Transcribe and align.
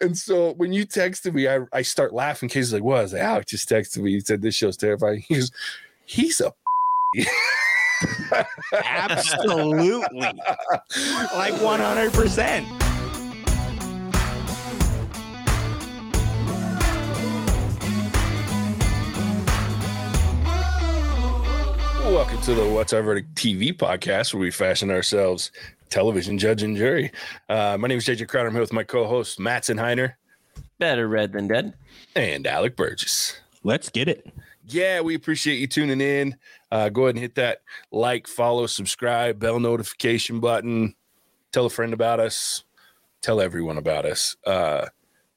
And 0.00 0.16
so 0.16 0.52
when 0.54 0.72
you 0.72 0.86
texted 0.86 1.34
me, 1.34 1.48
I, 1.48 1.60
I 1.72 1.82
start 1.82 2.12
laughing. 2.14 2.48
Casey's 2.48 2.72
like, 2.72 2.82
"What?" 2.82 2.98
I 2.98 3.02
was 3.02 3.12
like, 3.12 3.22
ah, 3.22 3.26
"Alex 3.26 3.50
just 3.50 3.68
texted 3.68 3.98
me. 3.98 4.12
He 4.12 4.20
said 4.20 4.42
this 4.42 4.54
show's 4.54 4.76
terrifying." 4.76 5.24
He 5.28 5.34
goes, 5.36 5.50
"He's 6.04 6.40
a." 6.40 6.52
Absolutely. 8.84 10.20
like 10.20 11.54
100%. 11.54 12.89
To 22.42 22.54
the 22.54 22.64
What's 22.70 22.92
Our 22.92 23.02
Verdict 23.02 23.34
TV 23.34 23.76
podcast, 23.76 24.32
where 24.32 24.40
we 24.40 24.50
fashion 24.50 24.90
ourselves 24.90 25.52
television 25.90 26.38
judge 26.38 26.62
and 26.62 26.76
jury. 26.76 27.12
Uh, 27.48 27.76
my 27.78 27.86
name 27.88 27.98
is 27.98 28.06
JJ 28.06 28.28
Crowder. 28.28 28.48
I'm 28.48 28.54
here 28.54 28.60
with 28.62 28.72
my 28.72 28.82
co-host 28.82 29.38
Matson 29.38 29.76
Heiner 29.76 30.14
Better 30.78 31.06
red 31.08 31.32
than 31.32 31.48
dead. 31.48 31.74
and 32.16 32.46
Alec 32.46 32.76
Burgess. 32.76 33.38
Let's 33.62 33.90
get 33.90 34.08
it. 34.08 34.26
Yeah, 34.66 35.00
we 35.02 35.14
appreciate 35.14 35.58
you 35.58 35.66
tuning 35.66 36.00
in. 36.00 36.36
Uh, 36.70 36.88
go 36.88 37.02
ahead 37.02 37.16
and 37.16 37.22
hit 37.22 37.34
that 37.34 37.60
like, 37.92 38.26
follow, 38.26 38.66
subscribe, 38.66 39.38
bell 39.38 39.60
notification 39.60 40.40
button. 40.40 40.94
Tell 41.52 41.66
a 41.66 41.70
friend 41.70 41.92
about 41.92 42.20
us. 42.20 42.64
Tell 43.20 43.40
everyone 43.40 43.76
about 43.76 44.06
us. 44.06 44.36
Uh, 44.46 44.86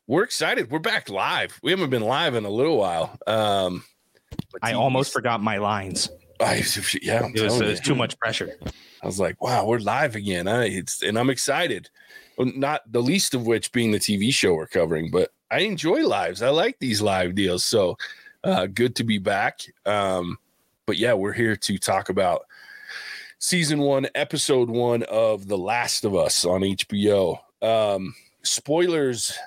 we're 0.08 0.24
excited. 0.24 0.72
We're 0.72 0.80
back 0.80 1.10
live. 1.10 1.60
We 1.64 1.72
haven't 1.72 1.90
been 1.90 2.04
live 2.04 2.36
in 2.36 2.46
a 2.46 2.50
little 2.50 2.78
while. 2.78 3.18
Um, 3.28 3.84
I 4.62 4.74
almost 4.74 5.12
forgot 5.12 5.42
my 5.42 5.58
lines. 5.58 6.10
I, 6.40 6.64
yeah, 7.02 7.28
It 7.28 7.34
was, 7.34 7.42
telling 7.42 7.64
it 7.64 7.70
was 7.72 7.80
too 7.80 7.96
much 7.96 8.18
pressure. 8.20 8.56
I 9.02 9.06
was 9.06 9.20
like, 9.20 9.42
wow, 9.42 9.66
we're 9.66 9.80
live 9.80 10.16
again. 10.16 10.48
I, 10.48 10.66
it's 10.66 11.02
and 11.04 11.18
I'm 11.18 11.30
excited. 11.30 11.90
Not 12.38 12.82
the 12.92 13.02
least 13.02 13.34
of 13.34 13.46
which 13.46 13.72
being 13.72 13.92
the 13.92 14.00
TV 14.00 14.34
show 14.34 14.54
we're 14.54 14.68
covering, 14.68 15.12
but 15.12 15.32
I 15.52 15.60
enjoy 15.60 16.08
lives. 16.08 16.42
I 16.42 16.50
like 16.50 16.80
these 16.80 17.02
live 17.02 17.36
deals. 17.36 17.64
So 17.64 17.98
uh, 18.44 18.66
good 18.66 18.96
to 18.96 19.04
be 19.04 19.20
back. 19.20 19.60
Um, 19.86 20.40
but 20.86 20.98
yeah, 20.98 21.14
we're 21.14 21.34
here 21.34 21.56
to 21.56 21.78
talk 21.78 22.10
about 22.10 22.46
season 23.40 23.80
one, 23.80 24.08
episode 24.16 24.70
one 24.70 25.04
of 25.04 25.48
The 25.48 25.58
Last 25.58 26.06
of 26.06 26.16
Us 26.16 26.44
on 26.44 26.62
HBO. 26.62 27.38
Um, 27.62 28.16
spoilers 28.42 29.38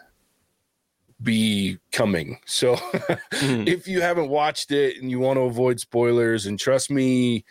be 1.22 1.78
coming. 1.92 2.38
So 2.46 2.76
Mhm. 2.76 3.66
if 3.68 3.88
you 3.88 4.00
haven't 4.00 4.28
watched 4.28 4.70
it 4.70 5.00
and 5.00 5.10
you 5.10 5.18
want 5.18 5.38
to 5.38 5.42
avoid 5.42 5.80
spoilers, 5.80 6.46
and 6.46 6.58
trust 6.58 6.90
me, 6.90 7.44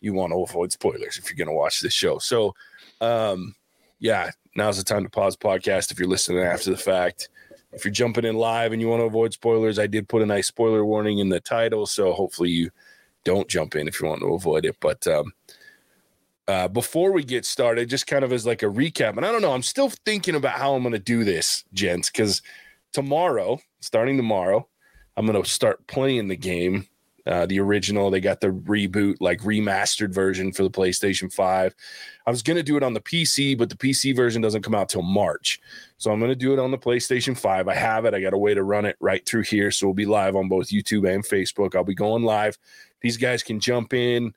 you 0.00 0.12
want 0.12 0.32
to 0.32 0.42
avoid 0.42 0.70
spoilers 0.72 1.18
if 1.18 1.28
you're 1.28 1.36
going 1.44 1.52
to 1.52 1.58
watch 1.58 1.80
this 1.80 1.92
show. 1.92 2.18
So, 2.18 2.54
um, 3.00 3.54
yeah, 3.98 4.30
now's 4.54 4.78
the 4.78 4.84
time 4.84 5.02
to 5.02 5.10
pause 5.10 5.36
podcast 5.36 5.90
if 5.90 5.98
you're 5.98 6.08
listening 6.08 6.42
after 6.44 6.70
the 6.70 6.76
fact. 6.76 7.28
If 7.72 7.84
you're 7.84 7.92
jumping 7.92 8.24
in 8.24 8.36
live 8.36 8.72
and 8.72 8.80
you 8.80 8.88
want 8.88 9.00
to 9.00 9.06
avoid 9.06 9.32
spoilers, 9.32 9.78
I 9.78 9.86
did 9.88 10.08
put 10.08 10.22
a 10.22 10.26
nice 10.26 10.46
spoiler 10.46 10.84
warning 10.84 11.18
in 11.18 11.28
the 11.28 11.40
title, 11.40 11.84
so 11.86 12.12
hopefully 12.12 12.50
you 12.50 12.70
don't 13.24 13.48
jump 13.48 13.74
in 13.74 13.88
if 13.88 14.00
you 14.00 14.06
want 14.08 14.20
to 14.20 14.32
avoid 14.32 14.64
it. 14.64 14.76
But 14.80 15.06
um, 15.06 15.32
uh, 16.46 16.68
before 16.68 17.12
we 17.12 17.24
get 17.24 17.44
started, 17.44 17.90
just 17.90 18.06
kind 18.06 18.24
of 18.24 18.32
as 18.32 18.46
like 18.46 18.62
a 18.62 18.66
recap, 18.66 19.16
and 19.16 19.26
I 19.26 19.32
don't 19.32 19.42
know, 19.42 19.52
I'm 19.52 19.62
still 19.62 19.90
thinking 20.06 20.34
about 20.34 20.58
how 20.58 20.74
I'm 20.74 20.82
going 20.82 20.92
to 20.92 20.98
do 20.98 21.24
this, 21.24 21.64
gents, 21.74 22.08
because 22.08 22.40
tomorrow, 22.92 23.58
starting 23.80 24.16
tomorrow, 24.16 24.68
I'm 25.16 25.26
going 25.26 25.42
to 25.42 25.48
start 25.48 25.86
playing 25.86 26.28
the 26.28 26.36
game 26.36 26.86
uh, 27.28 27.44
the 27.44 27.60
original. 27.60 28.10
They 28.10 28.20
got 28.20 28.40
the 28.40 28.48
reboot, 28.48 29.16
like 29.20 29.40
remastered 29.40 30.14
version 30.14 30.50
for 30.50 30.62
the 30.62 30.70
PlayStation 30.70 31.32
5. 31.32 31.74
I 32.26 32.30
was 32.30 32.42
going 32.42 32.56
to 32.56 32.62
do 32.62 32.76
it 32.76 32.82
on 32.82 32.94
the 32.94 33.00
PC, 33.00 33.56
but 33.56 33.68
the 33.68 33.76
PC 33.76 34.16
version 34.16 34.40
doesn't 34.40 34.62
come 34.62 34.74
out 34.74 34.88
till 34.88 35.02
March. 35.02 35.60
So 35.98 36.10
I'm 36.10 36.20
going 36.20 36.30
to 36.30 36.36
do 36.36 36.54
it 36.54 36.58
on 36.58 36.70
the 36.70 36.78
PlayStation 36.78 37.36
5. 37.36 37.68
I 37.68 37.74
have 37.74 38.06
it. 38.06 38.14
I 38.14 38.20
got 38.20 38.32
a 38.32 38.38
way 38.38 38.54
to 38.54 38.62
run 38.62 38.86
it 38.86 38.96
right 39.00 39.24
through 39.26 39.42
here. 39.42 39.70
So 39.70 39.86
we'll 39.86 39.94
be 39.94 40.06
live 40.06 40.36
on 40.36 40.48
both 40.48 40.68
YouTube 40.68 41.12
and 41.12 41.22
Facebook. 41.24 41.74
I'll 41.74 41.84
be 41.84 41.94
going 41.94 42.22
live. 42.22 42.56
These 43.02 43.18
guys 43.18 43.42
can 43.42 43.60
jump 43.60 43.92
in. 43.92 44.32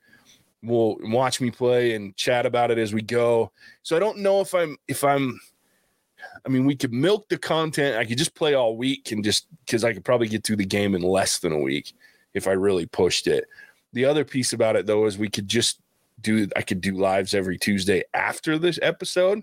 We'll 0.62 0.96
watch 1.00 1.40
me 1.40 1.50
play 1.50 1.94
and 1.94 2.14
chat 2.16 2.46
about 2.46 2.70
it 2.70 2.78
as 2.78 2.92
we 2.92 3.02
go. 3.02 3.52
So 3.82 3.96
I 3.96 4.00
don't 4.00 4.18
know 4.18 4.40
if 4.40 4.54
I'm, 4.54 4.76
if 4.86 5.02
I'm, 5.02 5.40
I 6.44 6.48
mean, 6.48 6.64
we 6.64 6.76
could 6.76 6.92
milk 6.92 7.28
the 7.28 7.38
content. 7.38 7.96
I 7.96 8.04
could 8.04 8.18
just 8.18 8.34
play 8.34 8.54
all 8.54 8.76
week 8.76 9.12
and 9.12 9.24
just 9.24 9.46
because 9.64 9.84
I 9.84 9.92
could 9.92 10.04
probably 10.04 10.28
get 10.28 10.44
through 10.44 10.56
the 10.56 10.64
game 10.64 10.94
in 10.94 11.02
less 11.02 11.38
than 11.38 11.52
a 11.52 11.58
week 11.58 11.92
if 12.34 12.48
I 12.48 12.52
really 12.52 12.86
pushed 12.86 13.26
it. 13.26 13.44
The 13.92 14.04
other 14.04 14.24
piece 14.24 14.52
about 14.52 14.76
it 14.76 14.86
though 14.86 15.06
is 15.06 15.18
we 15.18 15.28
could 15.28 15.48
just 15.48 15.80
do 16.20 16.48
I 16.56 16.62
could 16.62 16.80
do 16.80 16.96
lives 16.96 17.34
every 17.34 17.58
Tuesday 17.58 18.02
after 18.14 18.58
this 18.58 18.78
episode 18.82 19.42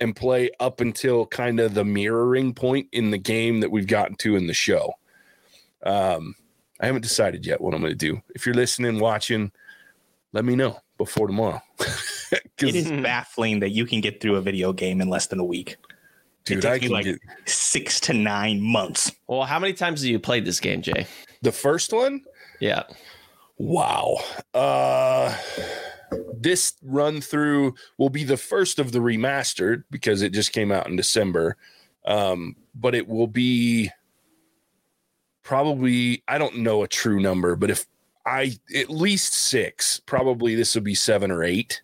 and 0.00 0.14
play 0.14 0.50
up 0.60 0.80
until 0.80 1.26
kind 1.26 1.58
of 1.58 1.74
the 1.74 1.84
mirroring 1.84 2.54
point 2.54 2.88
in 2.92 3.10
the 3.10 3.18
game 3.18 3.60
that 3.60 3.70
we've 3.70 3.86
gotten 3.86 4.16
to 4.16 4.36
in 4.36 4.46
the 4.46 4.54
show. 4.54 4.92
Um 5.84 6.34
I 6.80 6.86
haven't 6.86 7.02
decided 7.02 7.46
yet 7.46 7.60
what 7.60 7.72
I'm 7.72 7.80
going 7.80 7.92
to 7.92 7.96
do. 7.96 8.20
If 8.34 8.44
you're 8.44 8.54
listening, 8.54 9.00
watching, 9.00 9.50
let 10.34 10.44
me 10.44 10.54
know 10.54 10.78
before 10.98 11.26
tomorrow. 11.26 11.60
it 12.32 12.74
is 12.74 12.90
baffling 12.90 13.60
that 13.60 13.70
you 13.70 13.86
can 13.86 14.00
get 14.00 14.20
through 14.20 14.36
a 14.36 14.40
video 14.40 14.72
game 14.72 15.00
in 15.00 15.08
less 15.08 15.26
than 15.26 15.38
a 15.38 15.44
week. 15.44 15.76
dude, 16.44 16.64
it 16.64 16.68
I 16.68 16.78
takes 16.78 16.82
me 16.82 16.88
can 16.88 16.94
like 16.94 17.04
get 17.04 17.20
six 17.44 18.00
to 18.00 18.12
nine 18.12 18.60
months. 18.60 19.12
Well, 19.26 19.44
how 19.44 19.58
many 19.58 19.72
times 19.72 20.02
have 20.02 20.10
you 20.10 20.18
played 20.18 20.44
this 20.44 20.60
game, 20.60 20.82
Jay? 20.82 21.06
the 21.42 21.52
first 21.52 21.92
one. 21.92 22.22
Yeah. 22.60 22.84
Wow. 23.58 24.16
Uh 24.54 25.36
this 26.38 26.74
run 26.82 27.20
through 27.20 27.74
will 27.98 28.10
be 28.10 28.24
the 28.24 28.36
first 28.36 28.78
of 28.78 28.92
the 28.92 29.00
remastered 29.00 29.84
because 29.90 30.22
it 30.22 30.32
just 30.32 30.52
came 30.52 30.70
out 30.70 30.86
in 30.86 30.96
December. 30.96 31.56
Um, 32.04 32.56
but 32.74 32.94
it 32.94 33.08
will 33.08 33.26
be 33.26 33.90
probably 35.42 36.22
I 36.28 36.38
don't 36.38 36.58
know 36.58 36.82
a 36.82 36.88
true 36.88 37.20
number, 37.20 37.56
but 37.56 37.70
if 37.70 37.86
I 38.26 38.52
at 38.74 38.90
least 38.90 39.34
six, 39.34 40.00
probably 40.00 40.54
this 40.54 40.74
will 40.74 40.82
be 40.82 40.94
seven 40.94 41.30
or 41.30 41.44
eight 41.44 41.80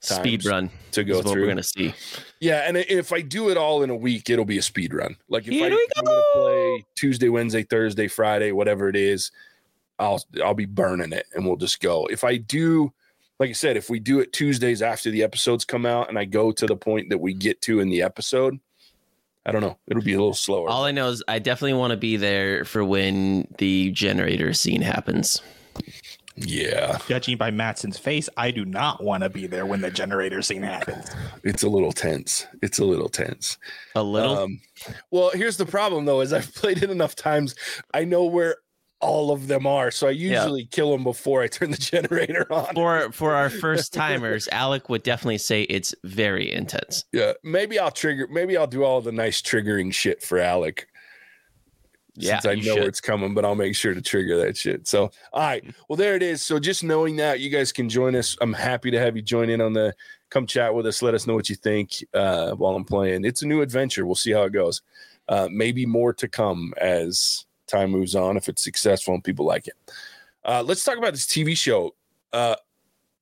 Speed 0.00 0.44
run 0.44 0.70
to 0.92 1.02
go 1.02 1.22
through. 1.22 1.42
we're 1.42 1.48
gonna 1.48 1.62
see. 1.62 1.92
Yeah, 2.40 2.64
and 2.66 2.76
if 2.76 3.12
I 3.12 3.20
do 3.20 3.48
it 3.48 3.56
all 3.56 3.82
in 3.82 3.90
a 3.90 3.96
week, 3.96 4.30
it'll 4.30 4.44
be 4.44 4.58
a 4.58 4.62
speed 4.62 4.94
run. 4.94 5.16
Like 5.28 5.44
if 5.46 5.52
Here 5.52 5.66
I, 5.66 5.70
we 5.70 5.88
go. 6.04 6.22
play 6.34 6.84
Tuesday, 6.94 7.28
Wednesday, 7.28 7.64
Thursday, 7.64 8.06
Friday, 8.06 8.52
whatever 8.52 8.88
it 8.88 8.94
is, 8.94 9.32
I'll 9.98 10.22
I'll 10.42 10.54
be 10.54 10.66
burning 10.66 11.12
it 11.12 11.26
and 11.34 11.44
we'll 11.44 11.56
just 11.56 11.80
go. 11.80 12.06
If 12.06 12.22
I 12.22 12.36
do, 12.36 12.92
like 13.40 13.50
I 13.50 13.54
said, 13.54 13.76
if 13.76 13.90
we 13.90 13.98
do 13.98 14.20
it 14.20 14.32
Tuesdays 14.32 14.82
after 14.82 15.10
the 15.10 15.24
episodes 15.24 15.64
come 15.64 15.84
out 15.84 16.08
and 16.08 16.18
I 16.18 16.26
go 16.26 16.52
to 16.52 16.66
the 16.66 16.76
point 16.76 17.10
that 17.10 17.18
we 17.18 17.34
get 17.34 17.60
to 17.62 17.80
in 17.80 17.88
the 17.90 18.02
episode, 18.02 18.60
I 19.44 19.50
don't 19.50 19.62
know. 19.62 19.78
It'll 19.88 20.02
be 20.02 20.14
a 20.14 20.18
little 20.18 20.32
slower. 20.32 20.68
All 20.68 20.84
I 20.84 20.92
know 20.92 21.08
is 21.08 21.24
I 21.26 21.40
definitely 21.40 21.72
want 21.78 21.90
to 21.90 21.96
be 21.96 22.16
there 22.16 22.64
for 22.64 22.84
when 22.84 23.48
the 23.58 23.90
generator 23.90 24.52
scene 24.52 24.82
happens. 24.82 25.42
Yeah, 26.36 26.98
Judging 27.08 27.36
by 27.36 27.50
Matson's 27.50 27.98
face, 27.98 28.28
I 28.36 28.50
do 28.52 28.64
not 28.64 29.02
want 29.02 29.24
to 29.24 29.28
be 29.28 29.46
there 29.48 29.66
when 29.66 29.80
the 29.80 29.90
generator 29.90 30.40
scene 30.40 30.62
happens. 30.62 31.10
it's 31.42 31.62
a 31.64 31.68
little 31.68 31.90
tense. 31.92 32.46
It's 32.62 32.78
a 32.78 32.84
little 32.84 33.08
tense. 33.08 33.58
A 33.96 34.02
little. 34.02 34.38
Um, 34.38 34.60
well, 35.10 35.30
here's 35.34 35.56
the 35.56 35.66
problem 35.66 36.04
though: 36.04 36.20
is 36.20 36.32
I've 36.32 36.54
played 36.56 36.82
it 36.82 36.90
enough 36.90 37.16
times, 37.16 37.54
I 37.92 38.04
know 38.04 38.24
where 38.24 38.56
all 39.00 39.30
of 39.30 39.46
them 39.46 39.64
are. 39.66 39.90
So 39.92 40.08
I 40.08 40.10
Yeah. 40.10 40.42
usually 40.42 40.64
kill 40.66 40.90
them 40.92 41.04
before 41.04 41.42
I 41.42 41.46
turn 41.48 41.70
the 41.70 41.76
generator 41.92 42.46
on. 42.52 42.74
for 42.74 43.10
for 43.12 43.34
our 43.34 43.50
first 43.64 43.92
timers, 43.92 44.48
Alec 44.52 44.88
would 44.88 45.02
definitely 45.02 45.38
say 45.38 45.62
it's 45.62 45.94
very 46.04 46.52
intense. 46.52 47.04
Yeah, 47.12 47.32
maybe 47.42 47.78
I'll 47.80 47.90
trigger. 47.90 48.28
Maybe 48.30 48.56
I'll 48.56 48.66
do 48.68 48.84
all 48.84 49.00
the 49.00 49.12
nice 49.12 49.42
triggering 49.42 49.92
shit 49.92 50.22
for 50.22 50.38
Alec. 50.38 50.86
Yeah, 52.18 52.40
since 52.40 52.46
I 52.46 52.54
know 52.66 52.76
should. 52.76 52.84
it's 52.84 53.00
coming, 53.00 53.34
but 53.34 53.44
I'll 53.44 53.54
make 53.54 53.74
sure 53.74 53.94
to 53.94 54.02
trigger 54.02 54.36
that 54.38 54.56
shit. 54.56 54.86
So, 54.86 55.10
all 55.32 55.40
right, 55.42 55.64
well, 55.88 55.96
there 55.96 56.14
it 56.14 56.22
is. 56.22 56.42
So, 56.42 56.58
just 56.58 56.84
knowing 56.84 57.16
that 57.16 57.40
you 57.40 57.50
guys 57.50 57.72
can 57.72 57.88
join 57.88 58.14
us, 58.14 58.36
I'm 58.40 58.52
happy 58.52 58.90
to 58.90 58.98
have 58.98 59.16
you 59.16 59.22
join 59.22 59.50
in 59.50 59.60
on 59.60 59.72
the. 59.72 59.94
Come 60.30 60.46
chat 60.46 60.74
with 60.74 60.86
us. 60.86 61.00
Let 61.00 61.14
us 61.14 61.26
know 61.26 61.34
what 61.34 61.48
you 61.48 61.56
think 61.56 62.04
uh, 62.12 62.52
while 62.52 62.74
I'm 62.74 62.84
playing. 62.84 63.24
It's 63.24 63.40
a 63.40 63.46
new 63.46 63.62
adventure. 63.62 64.04
We'll 64.04 64.14
see 64.14 64.32
how 64.32 64.42
it 64.42 64.52
goes. 64.52 64.82
Uh, 65.26 65.48
maybe 65.50 65.86
more 65.86 66.12
to 66.12 66.28
come 66.28 66.74
as 66.78 67.46
time 67.66 67.90
moves 67.90 68.14
on 68.14 68.36
if 68.36 68.46
it's 68.48 68.62
successful 68.62 69.14
and 69.14 69.24
people 69.24 69.46
like 69.46 69.68
it. 69.68 69.74
Uh, 70.44 70.62
let's 70.62 70.84
talk 70.84 70.98
about 70.98 71.12
this 71.12 71.26
TV 71.26 71.56
show. 71.56 71.94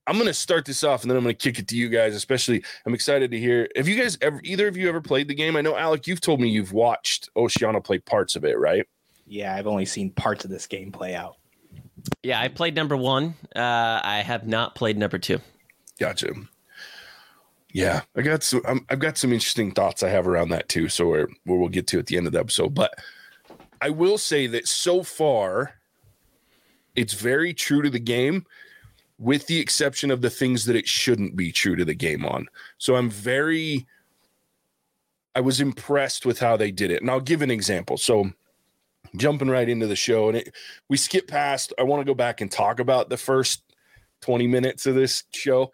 I'm 0.06 0.14
going 0.16 0.26
to 0.26 0.34
start 0.34 0.64
this 0.64 0.84
off 0.84 1.02
and 1.02 1.10
then 1.10 1.16
I'm 1.16 1.24
going 1.24 1.34
to 1.34 1.42
kick 1.42 1.58
it 1.58 1.68
to 1.68 1.76
you 1.76 1.88
guys. 1.88 2.14
Especially, 2.14 2.62
I'm 2.84 2.94
excited 2.94 3.30
to 3.30 3.38
hear. 3.38 3.68
Have 3.76 3.88
you 3.88 4.00
guys 4.00 4.16
ever, 4.20 4.40
either 4.44 4.68
of 4.68 4.76
you 4.76 4.88
ever 4.88 5.00
played 5.00 5.28
the 5.28 5.34
game? 5.34 5.56
I 5.56 5.60
know, 5.60 5.76
Alec, 5.76 6.06
you've 6.06 6.20
told 6.20 6.40
me 6.40 6.48
you've 6.48 6.72
watched 6.72 7.28
Oceana 7.36 7.80
play 7.80 7.98
parts 7.98 8.36
of 8.36 8.44
it, 8.44 8.58
right? 8.58 8.86
Yeah, 9.26 9.54
I've 9.54 9.66
only 9.66 9.86
seen 9.86 10.10
parts 10.10 10.44
of 10.44 10.50
this 10.50 10.66
game 10.66 10.92
play 10.92 11.14
out. 11.14 11.36
Yeah, 12.22 12.40
I 12.40 12.48
played 12.48 12.74
number 12.74 12.96
one. 12.96 13.34
Uh, 13.54 14.00
I 14.02 14.22
have 14.24 14.46
not 14.46 14.74
played 14.74 14.96
number 14.96 15.18
two. 15.18 15.40
Gotcha. 15.98 16.32
Yeah, 17.72 18.02
I 18.16 18.22
got 18.22 18.42
some. 18.42 18.62
I'm, 18.66 18.86
I've 18.88 19.00
got 19.00 19.18
some 19.18 19.32
interesting 19.32 19.72
thoughts 19.72 20.02
I 20.02 20.08
have 20.08 20.26
around 20.26 20.50
that 20.50 20.68
too. 20.68 20.88
So 20.88 21.08
where 21.08 21.28
where 21.44 21.58
we'll 21.58 21.68
get 21.68 21.86
to 21.88 21.98
at 21.98 22.06
the 22.06 22.16
end 22.16 22.26
of 22.26 22.32
the 22.32 22.38
episode. 22.38 22.74
But 22.74 22.94
I 23.82 23.90
will 23.90 24.18
say 24.18 24.46
that 24.46 24.66
so 24.66 25.02
far, 25.02 25.74
it's 26.94 27.12
very 27.12 27.52
true 27.52 27.82
to 27.82 27.90
the 27.90 27.98
game, 27.98 28.46
with 29.18 29.46
the 29.46 29.58
exception 29.58 30.10
of 30.10 30.20
the 30.20 30.30
things 30.30 30.64
that 30.66 30.76
it 30.76 30.86
shouldn't 30.86 31.36
be 31.36 31.50
true 31.50 31.76
to 31.76 31.84
the 31.84 31.94
game 31.94 32.24
on. 32.24 32.46
So 32.78 32.96
I'm 32.96 33.10
very. 33.10 33.86
I 35.34 35.40
was 35.40 35.60
impressed 35.60 36.24
with 36.24 36.38
how 36.38 36.56
they 36.56 36.70
did 36.70 36.90
it. 36.90 37.02
And 37.02 37.10
I'll 37.10 37.20
give 37.20 37.42
an 37.42 37.50
example. 37.50 37.98
So 37.98 38.30
jumping 39.16 39.48
right 39.48 39.68
into 39.68 39.86
the 39.86 39.96
show 39.96 40.28
and 40.28 40.38
it, 40.38 40.54
we 40.88 40.96
skip 40.96 41.28
past 41.28 41.72
I 41.78 41.82
want 41.82 42.00
to 42.00 42.04
go 42.04 42.14
back 42.14 42.40
and 42.40 42.50
talk 42.50 42.80
about 42.80 43.08
the 43.08 43.16
first 43.16 43.62
20 44.22 44.46
minutes 44.46 44.86
of 44.86 44.94
this 44.94 45.24
show. 45.32 45.72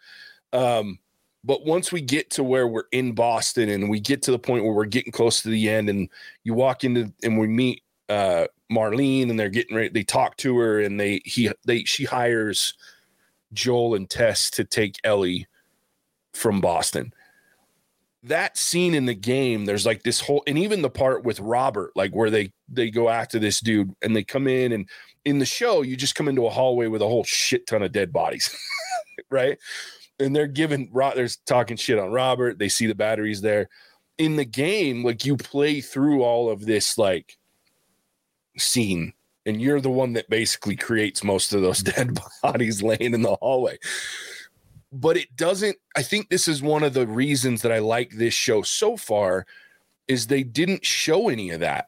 Um 0.52 0.98
but 1.44 1.64
once 1.66 1.90
we 1.90 2.00
get 2.00 2.30
to 2.30 2.44
where 2.44 2.68
we're 2.68 2.84
in 2.92 3.14
Boston 3.14 3.68
and 3.68 3.90
we 3.90 3.98
get 3.98 4.22
to 4.22 4.30
the 4.30 4.38
point 4.38 4.64
where 4.64 4.74
we're 4.74 4.84
getting 4.84 5.12
close 5.12 5.42
to 5.42 5.48
the 5.48 5.68
end 5.68 5.88
and 5.88 6.08
you 6.44 6.54
walk 6.54 6.84
into 6.84 7.12
and 7.22 7.38
we 7.38 7.46
meet 7.46 7.82
uh 8.08 8.46
Marlene 8.70 9.30
and 9.30 9.38
they're 9.38 9.48
getting 9.48 9.76
ready 9.76 9.88
they 9.88 10.04
talk 10.04 10.36
to 10.38 10.56
her 10.58 10.80
and 10.80 10.98
they 10.98 11.20
he 11.24 11.50
they 11.66 11.84
she 11.84 12.04
hires 12.04 12.74
Joel 13.52 13.94
and 13.94 14.08
Tess 14.08 14.50
to 14.52 14.64
take 14.64 14.98
Ellie 15.04 15.46
from 16.32 16.60
Boston. 16.60 17.12
That 18.24 18.56
scene 18.56 18.94
in 18.94 19.06
the 19.06 19.14
game, 19.14 19.64
there's 19.64 19.84
like 19.84 20.04
this 20.04 20.20
whole, 20.20 20.44
and 20.46 20.56
even 20.56 20.82
the 20.82 20.90
part 20.90 21.24
with 21.24 21.40
Robert, 21.40 21.90
like 21.96 22.12
where 22.12 22.30
they 22.30 22.52
they 22.68 22.90
go 22.90 23.08
after 23.08 23.38
this 23.38 23.60
dude 23.60 23.94
and 24.00 24.14
they 24.14 24.22
come 24.22 24.46
in, 24.46 24.72
and 24.72 24.88
in 25.24 25.38
the 25.38 25.44
show, 25.44 25.82
you 25.82 25.96
just 25.96 26.14
come 26.14 26.28
into 26.28 26.46
a 26.46 26.50
hallway 26.50 26.86
with 26.86 27.02
a 27.02 27.08
whole 27.08 27.24
shit 27.24 27.66
ton 27.66 27.82
of 27.82 27.92
dead 27.92 28.12
bodies, 28.12 28.56
right? 29.30 29.58
And 30.18 30.34
they're 30.36 30.46
giving, 30.46 30.90
they're 30.92 31.28
talking 31.46 31.76
shit 31.76 31.98
on 31.98 32.12
Robert. 32.12 32.58
They 32.58 32.68
see 32.68 32.86
the 32.86 32.94
batteries 32.94 33.40
there. 33.40 33.68
In 34.18 34.36
the 34.36 34.44
game, 34.44 35.04
like 35.04 35.24
you 35.24 35.36
play 35.36 35.80
through 35.80 36.22
all 36.22 36.50
of 36.50 36.64
this 36.64 36.96
like 36.96 37.36
scene 38.56 39.14
and 39.46 39.60
you're 39.60 39.80
the 39.80 39.90
one 39.90 40.12
that 40.14 40.30
basically 40.30 40.76
creates 40.76 41.24
most 41.24 41.52
of 41.52 41.62
those 41.62 41.78
dead 41.82 42.18
bodies 42.42 42.82
laying 42.82 43.14
in 43.14 43.22
the 43.22 43.36
hallway. 43.36 43.78
But 44.92 45.16
it 45.16 45.34
doesn't 45.36 45.76
I 45.96 46.02
think 46.02 46.28
this 46.28 46.48
is 46.48 46.62
one 46.62 46.82
of 46.82 46.94
the 46.94 47.06
reasons 47.06 47.62
that 47.62 47.72
I 47.72 47.78
like 47.78 48.10
this 48.10 48.34
show 48.34 48.62
so 48.62 48.96
far 48.96 49.46
is 50.08 50.26
they 50.26 50.42
didn't 50.42 50.84
show 50.84 51.28
any 51.28 51.50
of 51.50 51.60
that. 51.60 51.86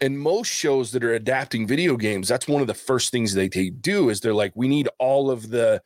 And 0.00 0.18
most 0.18 0.48
shows 0.48 0.92
that 0.92 1.04
are 1.04 1.14
adapting 1.14 1.66
video 1.66 1.96
games, 1.96 2.26
that's 2.26 2.48
one 2.48 2.62
of 2.62 2.66
the 2.66 2.74
first 2.74 3.10
things 3.10 3.34
they, 3.34 3.48
they 3.48 3.68
do 3.68 4.08
is 4.08 4.20
they're 4.20 4.34
like 4.34 4.52
we 4.54 4.66
need 4.66 4.88
all 4.98 5.30
of 5.30 5.50
the 5.50 5.82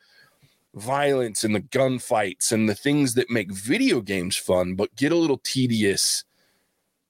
violence 0.75 1.43
and 1.43 1.55
the 1.55 1.61
gunfights 1.61 2.51
and 2.51 2.67
the 2.67 2.75
things 2.75 3.13
that 3.13 3.29
make 3.29 3.51
video 3.51 4.01
games 4.01 4.35
fun 4.35 4.75
but 4.75 4.93
get 4.97 5.11
a 5.11 5.15
little 5.15 5.39
tedious 5.43 6.25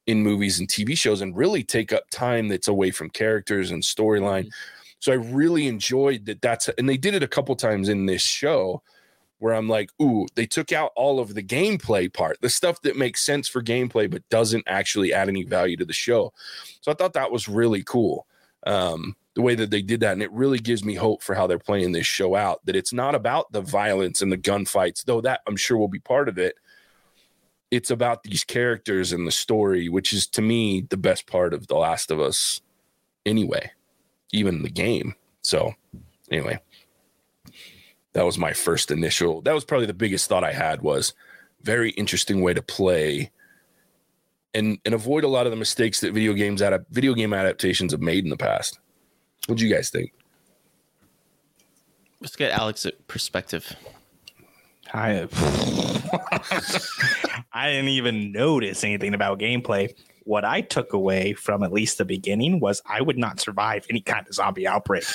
in 0.07 0.21
movies 0.21 0.59
and 0.59 0.67
TV 0.67 0.97
shows 0.97 1.21
and 1.21 1.35
really 1.35 1.63
take 1.63 1.91
up 1.91 2.09
time 2.09 2.47
that's 2.47 2.67
away 2.67 2.91
from 2.91 3.09
characters 3.09 3.71
and 3.71 3.81
storyline. 3.83 4.45
Mm-hmm. 4.45 4.99
So 4.99 5.11
I 5.11 5.15
really 5.15 5.67
enjoyed 5.67 6.25
that. 6.25 6.41
That's 6.41 6.67
and 6.69 6.87
they 6.87 6.97
did 6.97 7.13
it 7.13 7.23
a 7.23 7.27
couple 7.27 7.55
times 7.55 7.89
in 7.89 8.05
this 8.05 8.21
show 8.21 8.81
where 9.39 9.53
I'm 9.53 9.67
like, 9.67 9.91
ooh, 10.01 10.25
they 10.35 10.45
took 10.45 10.71
out 10.71 10.91
all 10.95 11.19
of 11.19 11.33
the 11.35 11.43
gameplay 11.43 12.11
part, 12.11 12.39
the 12.41 12.49
stuff 12.49 12.81
that 12.83 12.97
makes 12.97 13.21
sense 13.21 13.47
for 13.47 13.61
gameplay 13.61 14.09
but 14.09 14.27
doesn't 14.29 14.63
actually 14.67 15.13
add 15.13 15.27
any 15.27 15.43
value 15.43 15.75
to 15.77 15.85
the 15.85 15.93
show. 15.93 16.33
So 16.81 16.91
I 16.91 16.95
thought 16.95 17.13
that 17.13 17.31
was 17.31 17.47
really 17.47 17.83
cool. 17.83 18.25
Um, 18.65 19.15
the 19.35 19.41
way 19.41 19.53
that 19.53 19.69
they 19.69 19.81
did 19.81 19.99
that, 19.99 20.13
and 20.13 20.23
it 20.23 20.31
really 20.31 20.59
gives 20.59 20.83
me 20.83 20.95
hope 20.95 21.21
for 21.21 21.35
how 21.35 21.45
they're 21.45 21.59
playing 21.59 21.91
this 21.91 22.07
show 22.07 22.35
out. 22.35 22.65
That 22.65 22.77
it's 22.77 22.93
not 22.93 23.13
about 23.13 23.51
the 23.51 23.61
violence 23.61 24.21
and 24.21 24.31
the 24.31 24.37
gunfights, 24.37 25.03
though 25.03 25.21
that 25.21 25.41
I'm 25.45 25.57
sure 25.57 25.77
will 25.77 25.89
be 25.89 25.99
part 25.99 26.29
of 26.29 26.37
it 26.37 26.55
it's 27.75 27.91
about 27.91 28.23
these 28.23 28.45
characters 28.45 29.11
and 29.11 29.27
the 29.27 29.31
story, 29.31 29.89
which 29.89 30.13
is 30.13 30.25
to 30.27 30.41
me 30.41 30.87
the 30.89 30.97
best 30.97 31.27
part 31.27 31.53
of 31.53 31.67
The 31.67 31.75
Last 31.75 32.09
of 32.09 32.21
Us 32.21 32.61
anyway, 33.25 33.71
even 34.31 34.63
the 34.63 34.69
game. 34.69 35.15
So, 35.41 35.75
anyway, 36.31 36.59
that 38.13 38.25
was 38.25 38.37
my 38.37 38.53
first 38.53 38.91
initial. 38.91 39.41
That 39.41 39.53
was 39.53 39.65
probably 39.65 39.87
the 39.87 39.93
biggest 39.93 40.29
thought 40.29 40.43
I 40.43 40.53
had 40.53 40.81
was 40.81 41.13
very 41.63 41.89
interesting 41.91 42.41
way 42.41 42.53
to 42.53 42.61
play 42.61 43.31
and 44.53 44.77
and 44.85 44.93
avoid 44.93 45.25
a 45.25 45.27
lot 45.27 45.45
of 45.45 45.51
the 45.51 45.57
mistakes 45.57 45.99
that 45.99 46.13
video 46.13 46.33
games 46.33 46.61
out 46.61 46.79
video 46.89 47.13
game 47.13 47.33
adaptations 47.33 47.91
have 47.91 48.01
made 48.01 48.23
in 48.23 48.29
the 48.29 48.37
past. 48.37 48.79
What 49.47 49.57
do 49.57 49.67
you 49.67 49.73
guys 49.73 49.89
think? 49.89 50.13
Let's 52.21 52.37
get 52.37 52.51
Alex 52.51 52.87
perspective. 53.07 53.75
I 54.93 55.27
I 57.55 57.71
didn't 57.71 57.87
even 57.87 58.33
notice 58.33 58.83
anything 58.83 59.13
about 59.13 59.39
gameplay. 59.39 59.95
What 60.25 60.43
I 60.43 60.59
took 60.59 60.91
away 60.91 61.33
from 61.33 61.63
at 61.63 61.71
least 61.71 61.97
the 61.97 62.05
beginning 62.05 62.59
was 62.59 62.81
I 62.85 63.01
would 63.01 63.17
not 63.17 63.39
survive 63.39 63.85
any 63.89 64.01
kind 64.01 64.27
of 64.27 64.33
zombie 64.33 64.67
outbreak. 64.67 65.05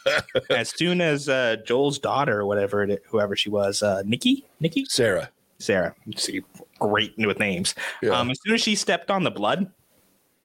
as 0.50 0.70
soon 0.70 1.00
as 1.00 1.28
uh, 1.28 1.56
Joel's 1.66 1.98
daughter, 1.98 2.46
whatever 2.46 2.84
it, 2.84 3.02
whoever 3.08 3.34
she 3.34 3.50
was, 3.50 3.82
uh, 3.82 4.02
Nikki, 4.06 4.46
Nikki, 4.60 4.84
Sarah, 4.84 5.28
Sarah, 5.58 5.92
see, 6.16 6.42
great 6.78 7.14
with 7.18 7.40
names. 7.40 7.74
Yeah. 8.00 8.10
Um, 8.10 8.30
as 8.30 8.38
soon 8.44 8.54
as 8.54 8.60
she 8.60 8.76
stepped 8.76 9.10
on 9.10 9.24
the 9.24 9.32
blood, 9.32 9.72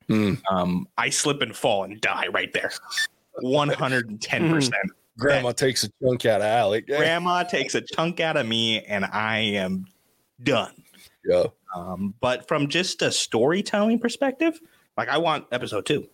mm. 0.10 0.42
um, 0.50 0.88
I 0.98 1.12
slip 1.12 1.42
and 1.42 1.56
fall 1.56 1.84
and 1.84 2.02
die 2.02 2.28
right 2.28 2.52
there. 2.52 2.72
One 3.42 3.70
hundred 3.70 4.10
and 4.10 4.20
ten 4.20 4.50
percent. 4.52 4.92
Grandma 5.20 5.50
that, 5.50 5.58
takes 5.58 5.84
a 5.84 5.90
chunk 6.02 6.26
out 6.26 6.42
of 6.42 6.48
Alec. 6.48 6.88
Grandma 6.88 7.44
takes 7.44 7.76
a 7.76 7.82
chunk 7.82 8.20
out 8.20 8.38
of 8.38 8.48
me, 8.48 8.82
and 8.86 9.06
I 9.06 9.38
am 9.38 9.86
done. 10.42 10.83
Yeah. 11.26 11.46
Um, 11.76 12.14
but 12.20 12.48
from 12.48 12.68
just 12.68 13.02
a 13.02 13.12
storytelling 13.12 14.00
perspective, 14.00 14.60
like 14.98 15.10
I 15.10 15.18
want 15.18 15.46
episode 15.52 15.86
two. 15.86 16.08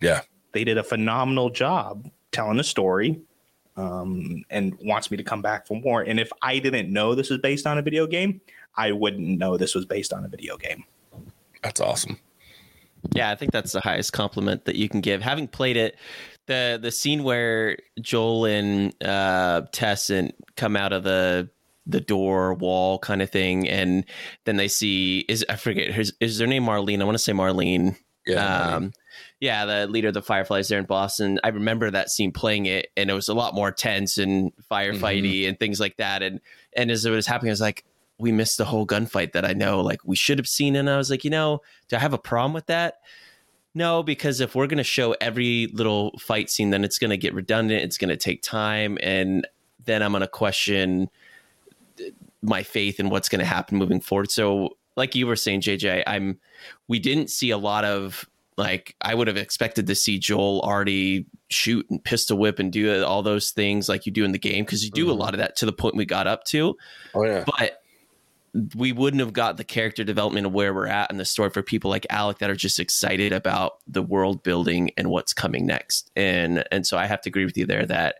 Yeah. 0.00 0.22
They 0.52 0.64
did 0.64 0.78
a 0.78 0.84
phenomenal 0.84 1.50
job 1.50 2.10
telling 2.30 2.56
the 2.56 2.64
story 2.64 3.20
um, 3.76 4.44
and 4.50 4.76
wants 4.82 5.10
me 5.10 5.16
to 5.16 5.22
come 5.22 5.42
back 5.42 5.66
for 5.66 5.80
more. 5.80 6.02
And 6.02 6.20
if 6.20 6.30
I 6.42 6.58
didn't 6.58 6.92
know 6.92 7.14
this 7.14 7.30
was 7.30 7.38
based 7.38 7.66
on 7.66 7.78
a 7.78 7.82
video 7.82 8.06
game, 8.06 8.40
I 8.76 8.92
wouldn't 8.92 9.38
know 9.38 9.56
this 9.56 9.74
was 9.74 9.84
based 9.84 10.12
on 10.12 10.24
a 10.24 10.28
video 10.28 10.56
game. 10.56 10.84
That's 11.62 11.80
awesome. 11.80 12.18
Yeah, 13.14 13.30
I 13.30 13.34
think 13.34 13.52
that's 13.52 13.72
the 13.72 13.80
highest 13.80 14.12
compliment 14.12 14.64
that 14.66 14.76
you 14.76 14.88
can 14.88 15.00
give. 15.00 15.22
Having 15.22 15.48
played 15.48 15.76
it, 15.76 15.96
the 16.46 16.78
the 16.80 16.90
scene 16.90 17.24
where 17.24 17.76
Joel 18.00 18.46
and 18.46 18.94
uh, 19.04 19.62
Tess 19.72 20.08
and 20.08 20.32
come 20.56 20.76
out 20.76 20.92
of 20.92 21.02
the 21.02 21.48
the 21.86 22.00
door 22.00 22.54
wall 22.54 22.98
kind 22.98 23.22
of 23.22 23.30
thing, 23.30 23.68
and 23.68 24.04
then 24.44 24.56
they 24.56 24.68
see 24.68 25.24
is 25.28 25.44
I 25.48 25.56
forget 25.56 25.98
is, 25.98 26.12
is 26.20 26.38
their 26.38 26.46
name 26.46 26.64
Marlene? 26.64 27.00
I 27.00 27.04
want 27.04 27.16
to 27.16 27.22
say 27.22 27.32
Marlene. 27.32 27.96
Yeah. 28.26 28.74
Um, 28.74 28.92
yeah, 29.40 29.64
the 29.64 29.86
leader 29.88 30.08
of 30.08 30.14
the 30.14 30.22
Fireflies 30.22 30.68
there 30.68 30.78
in 30.78 30.84
Boston. 30.84 31.40
I 31.42 31.48
remember 31.48 31.90
that 31.90 32.10
scene 32.10 32.30
playing 32.30 32.66
it, 32.66 32.88
and 32.96 33.10
it 33.10 33.14
was 33.14 33.28
a 33.28 33.34
lot 33.34 33.54
more 33.54 33.72
tense 33.72 34.18
and 34.18 34.52
firefighty 34.70 35.40
mm-hmm. 35.40 35.48
and 35.48 35.58
things 35.58 35.80
like 35.80 35.96
that. 35.96 36.22
And 36.22 36.40
and 36.76 36.90
as 36.90 37.04
it 37.04 37.10
was 37.10 37.26
happening, 37.26 37.50
I 37.50 37.52
was 37.52 37.60
like, 37.60 37.84
we 38.18 38.30
missed 38.30 38.58
the 38.58 38.64
whole 38.64 38.86
gunfight 38.86 39.32
that 39.32 39.44
I 39.44 39.52
know 39.52 39.80
like 39.80 40.00
we 40.04 40.16
should 40.16 40.38
have 40.38 40.46
seen. 40.46 40.76
And 40.76 40.88
I 40.88 40.96
was 40.96 41.10
like, 41.10 41.24
you 41.24 41.30
know, 41.30 41.60
do 41.88 41.96
I 41.96 41.98
have 41.98 42.12
a 42.12 42.18
problem 42.18 42.52
with 42.52 42.66
that? 42.66 42.98
No, 43.74 44.02
because 44.02 44.40
if 44.40 44.54
we're 44.54 44.66
going 44.66 44.78
to 44.78 44.84
show 44.84 45.16
every 45.20 45.66
little 45.72 46.16
fight 46.18 46.50
scene, 46.50 46.70
then 46.70 46.84
it's 46.84 46.98
going 46.98 47.10
to 47.10 47.16
get 47.16 47.34
redundant. 47.34 47.82
It's 47.82 47.98
going 47.98 48.10
to 48.10 48.16
take 48.16 48.42
time, 48.42 48.98
and 49.02 49.46
then 49.84 50.02
I'm 50.02 50.12
going 50.12 50.20
to 50.20 50.28
question 50.28 51.10
my 52.42 52.62
faith 52.62 52.98
in 52.98 53.10
what's 53.10 53.28
going 53.28 53.40
to 53.40 53.44
happen 53.44 53.78
moving 53.78 54.00
forward. 54.00 54.30
So, 54.30 54.76
like 54.96 55.14
you 55.14 55.26
were 55.26 55.36
saying, 55.36 55.62
JJ, 55.62 56.02
I'm 56.06 56.38
we 56.88 56.98
didn't 56.98 57.30
see 57.30 57.50
a 57.50 57.58
lot 57.58 57.84
of 57.84 58.28
like 58.56 58.94
I 59.00 59.14
would 59.14 59.28
have 59.28 59.36
expected 59.36 59.86
to 59.86 59.94
see 59.94 60.18
Joel 60.18 60.60
already 60.60 61.26
shoot 61.48 61.86
and 61.90 62.02
pistol 62.02 62.38
whip 62.38 62.58
and 62.58 62.72
do 62.72 63.02
all 63.04 63.22
those 63.22 63.50
things 63.50 63.88
like 63.88 64.06
you 64.06 64.12
do 64.12 64.24
in 64.24 64.32
the 64.32 64.38
game 64.38 64.64
because 64.64 64.84
you 64.84 64.90
do 64.90 65.04
mm-hmm. 65.04 65.12
a 65.12 65.14
lot 65.14 65.34
of 65.34 65.38
that 65.38 65.56
to 65.56 65.66
the 65.66 65.72
point 65.72 65.96
we 65.96 66.04
got 66.04 66.26
up 66.26 66.44
to. 66.44 66.76
Oh 67.14 67.24
yeah, 67.24 67.44
but 67.46 67.82
we 68.74 68.92
wouldn't 68.92 69.20
have 69.20 69.32
got 69.32 69.56
the 69.56 69.64
character 69.64 70.04
development 70.04 70.46
of 70.46 70.52
where 70.52 70.74
we're 70.74 70.86
at 70.86 71.10
in 71.10 71.16
the 71.16 71.24
story 71.24 71.48
for 71.48 71.62
people 71.62 71.90
like 71.90 72.06
Alec 72.10 72.38
that 72.38 72.50
are 72.50 72.56
just 72.56 72.78
excited 72.78 73.32
about 73.32 73.78
the 73.86 74.02
world 74.02 74.42
building 74.42 74.90
and 74.98 75.08
what's 75.08 75.32
coming 75.32 75.64
next. 75.64 76.10
And 76.16 76.64
and 76.70 76.86
so 76.86 76.98
I 76.98 77.06
have 77.06 77.22
to 77.22 77.30
agree 77.30 77.46
with 77.46 77.56
you 77.56 77.64
there 77.64 77.86
that 77.86 78.16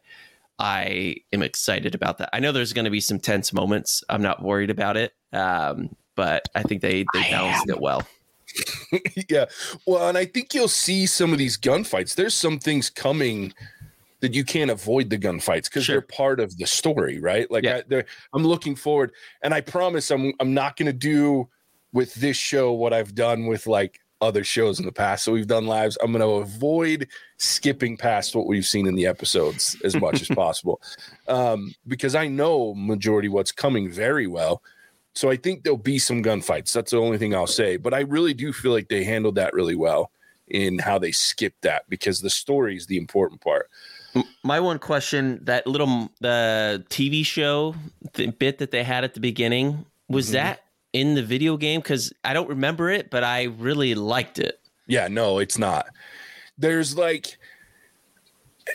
I 0.58 1.16
am 1.32 1.42
excited 1.42 1.94
about 1.94 2.18
that. 2.18 2.30
I 2.32 2.40
know 2.40 2.52
there's 2.52 2.72
going 2.72 2.84
to 2.84 2.90
be 2.90 3.00
some 3.00 3.18
tense 3.18 3.52
moments. 3.52 4.02
I'm 4.08 4.22
not 4.22 4.42
worried 4.42 4.70
about 4.70 4.96
it, 4.96 5.12
um, 5.32 5.94
but 6.14 6.48
I 6.54 6.62
think 6.62 6.82
they 6.82 7.04
they 7.12 7.22
balanced 7.30 7.68
it 7.68 7.80
well. 7.80 8.06
yeah, 9.28 9.46
well, 9.86 10.08
and 10.08 10.18
I 10.18 10.24
think 10.26 10.54
you'll 10.54 10.68
see 10.68 11.06
some 11.06 11.32
of 11.32 11.38
these 11.38 11.56
gunfights. 11.56 12.14
There's 12.14 12.34
some 12.34 12.58
things 12.58 12.90
coming 12.90 13.54
that 14.20 14.34
you 14.34 14.44
can't 14.44 14.70
avoid 14.70 15.10
the 15.10 15.18
gunfights 15.18 15.64
because 15.64 15.84
sure. 15.84 15.94
they're 15.94 16.02
part 16.02 16.38
of 16.38 16.56
the 16.56 16.66
story, 16.66 17.18
right? 17.18 17.50
Like 17.50 17.64
yeah. 17.64 17.80
I, 17.90 18.04
I'm 18.32 18.44
looking 18.44 18.76
forward, 18.76 19.12
and 19.42 19.52
I 19.52 19.60
promise 19.60 20.10
I'm 20.10 20.32
I'm 20.38 20.54
not 20.54 20.76
going 20.76 20.86
to 20.86 20.92
do 20.92 21.48
with 21.92 22.14
this 22.14 22.36
show 22.36 22.72
what 22.72 22.92
I've 22.92 23.14
done 23.14 23.46
with 23.46 23.66
like 23.66 24.00
other 24.22 24.44
shows 24.44 24.78
in 24.78 24.86
the 24.86 24.92
past. 24.92 25.24
So 25.24 25.32
we've 25.32 25.46
done 25.46 25.66
lives. 25.66 25.98
I'm 26.02 26.12
going 26.12 26.22
to 26.22 26.42
avoid 26.42 27.08
skipping 27.36 27.96
past 27.96 28.34
what 28.34 28.46
we've 28.46 28.64
seen 28.64 28.86
in 28.86 28.94
the 28.94 29.06
episodes 29.06 29.76
as 29.84 29.96
much 29.96 30.22
as 30.22 30.28
possible, 30.34 30.80
um, 31.28 31.74
because 31.86 32.14
I 32.14 32.28
know 32.28 32.74
majority 32.74 33.28
what's 33.28 33.52
coming 33.52 33.90
very 33.90 34.26
well. 34.26 34.62
So 35.14 35.28
I 35.28 35.36
think 35.36 35.64
there'll 35.64 35.76
be 35.76 35.98
some 35.98 36.22
gunfights. 36.22 36.72
That's 36.72 36.92
the 36.92 36.98
only 36.98 37.18
thing 37.18 37.34
I'll 37.34 37.46
say. 37.46 37.76
But 37.76 37.92
I 37.92 38.00
really 38.00 38.32
do 38.32 38.52
feel 38.52 38.72
like 38.72 38.88
they 38.88 39.04
handled 39.04 39.34
that 39.34 39.52
really 39.52 39.74
well 39.74 40.10
in 40.48 40.78
how 40.78 40.98
they 40.98 41.12
skipped 41.12 41.62
that 41.62 41.84
because 41.88 42.20
the 42.20 42.30
story 42.30 42.76
is 42.76 42.86
the 42.86 42.96
important 42.96 43.40
part. 43.40 43.68
My 44.42 44.60
one 44.60 44.78
question: 44.78 45.40
that 45.42 45.66
little 45.66 46.10
the 46.20 46.84
TV 46.90 47.24
show 47.24 47.74
the 48.14 48.28
bit 48.28 48.58
that 48.58 48.70
they 48.70 48.84
had 48.84 49.04
at 49.04 49.14
the 49.14 49.20
beginning 49.20 49.84
was 50.08 50.26
mm-hmm. 50.26 50.34
that 50.34 50.61
in 50.92 51.14
the 51.14 51.22
video 51.22 51.56
game 51.56 51.80
because 51.80 52.12
I 52.24 52.34
don't 52.34 52.48
remember 52.48 52.90
it, 52.90 53.10
but 53.10 53.24
I 53.24 53.44
really 53.44 53.94
liked 53.94 54.38
it. 54.38 54.60
Yeah, 54.86 55.08
no, 55.08 55.38
it's 55.38 55.58
not. 55.58 55.86
There's 56.58 56.96
like 56.96 57.38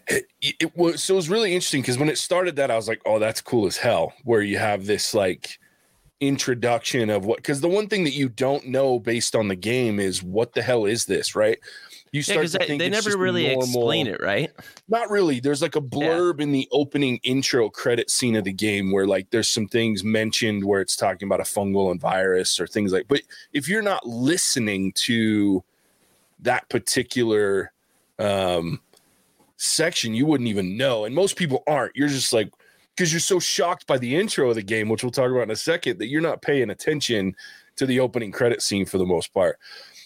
it, 0.08 0.26
it 0.42 0.76
was 0.76 1.04
so 1.04 1.14
it 1.14 1.18
was 1.18 1.30
really 1.30 1.54
interesting 1.54 1.82
because 1.82 1.98
when 1.98 2.10
it 2.10 2.18
started 2.18 2.56
that 2.58 2.72
I 2.72 2.76
was 2.76 2.88
like, 2.88 3.02
oh, 3.06 3.20
that's 3.20 3.42
cool 3.42 3.68
as 3.68 3.78
hell. 3.78 4.14
Where 4.24 4.42
you 4.42 4.58
have 4.58 4.86
this 4.86 5.14
like 5.14 5.60
introduction 6.20 7.10
of 7.10 7.26
what 7.26 7.38
because 7.38 7.62
the 7.62 7.68
one 7.68 7.88
thing 7.88 8.04
that 8.04 8.14
you 8.14 8.30
don't 8.30 8.68
know 8.68 9.00
based 9.00 9.36
on 9.36 9.48
the 9.48 9.56
game 9.56 10.00
is 10.00 10.24
what 10.24 10.54
the 10.54 10.62
hell 10.62 10.86
is 10.86 11.06
this, 11.06 11.36
right? 11.36 11.60
You 12.12 12.22
start 12.22 12.52
yeah, 12.54 12.66
they, 12.66 12.78
they 12.78 12.90
never 12.90 13.18
really 13.18 13.48
normal, 13.48 13.64
explain 13.64 14.08
it, 14.08 14.22
right? 14.22 14.52
Not 14.88 15.10
really. 15.10 15.40
There's 15.40 15.62
like 15.62 15.76
a 15.76 15.82
blurb 15.82 16.40
yeah. 16.40 16.44
in 16.44 16.52
the 16.52 16.68
opening 16.72 17.20
intro 17.24 17.70
credit 17.70 18.10
scene 18.10 18.36
of 18.36 18.46
the 18.46 18.54
game 18.54 18.92
where 18.92 19.06
like 19.06 19.30
there's 19.30 19.50
some 19.50 19.68
things 19.68 20.04
mentioned 20.04 20.64
where 20.64 20.82
it's 20.82 20.96
talking 20.96 21.28
about 21.28 21.42
a 21.42 21.44
fungal 21.44 21.92
and 21.92 22.00
virus 22.00 22.60
or 22.60 22.68
things 22.68 22.94
like. 22.94 23.08
But 23.08 23.22
if 23.54 23.68
you're 23.68 23.82
not 23.82 24.06
listening 24.08 24.94
to 24.94 25.64
that 26.40 26.70
particular 26.70 27.72
um, 28.20 28.80
section, 29.58 30.14
you 30.14 30.26
wouldn't 30.26 30.50
even 30.50 30.78
know. 30.78 31.06
And 31.06 31.14
most 31.14 31.36
people 31.36 31.64
aren't. 31.68 31.96
You're 31.96 32.08
just 32.08 32.34
like, 32.34 32.50
because 32.98 33.14
you're 33.14 33.20
so 33.20 33.40
shocked 33.40 33.86
by 33.86 34.00
the 34.00 34.16
intro 34.16 34.50
of 34.50 34.56
the 34.56 34.64
game, 34.64 34.90
which 34.90 35.04
we'll 35.04 35.12
talk 35.12 35.30
about 35.30 35.44
in 35.44 35.52
a 35.52 35.56
second, 35.56 36.00
that 36.00 36.08
you're 36.08 36.20
not 36.20 36.42
paying 36.42 36.72
attention 36.72 37.36
to 37.76 37.86
the 37.86 38.00
opening 38.00 38.32
credit 38.32 38.60
scene 38.60 38.88
for 38.88 38.98
the 38.98 39.06
most 39.06 39.32
part. 39.36 39.60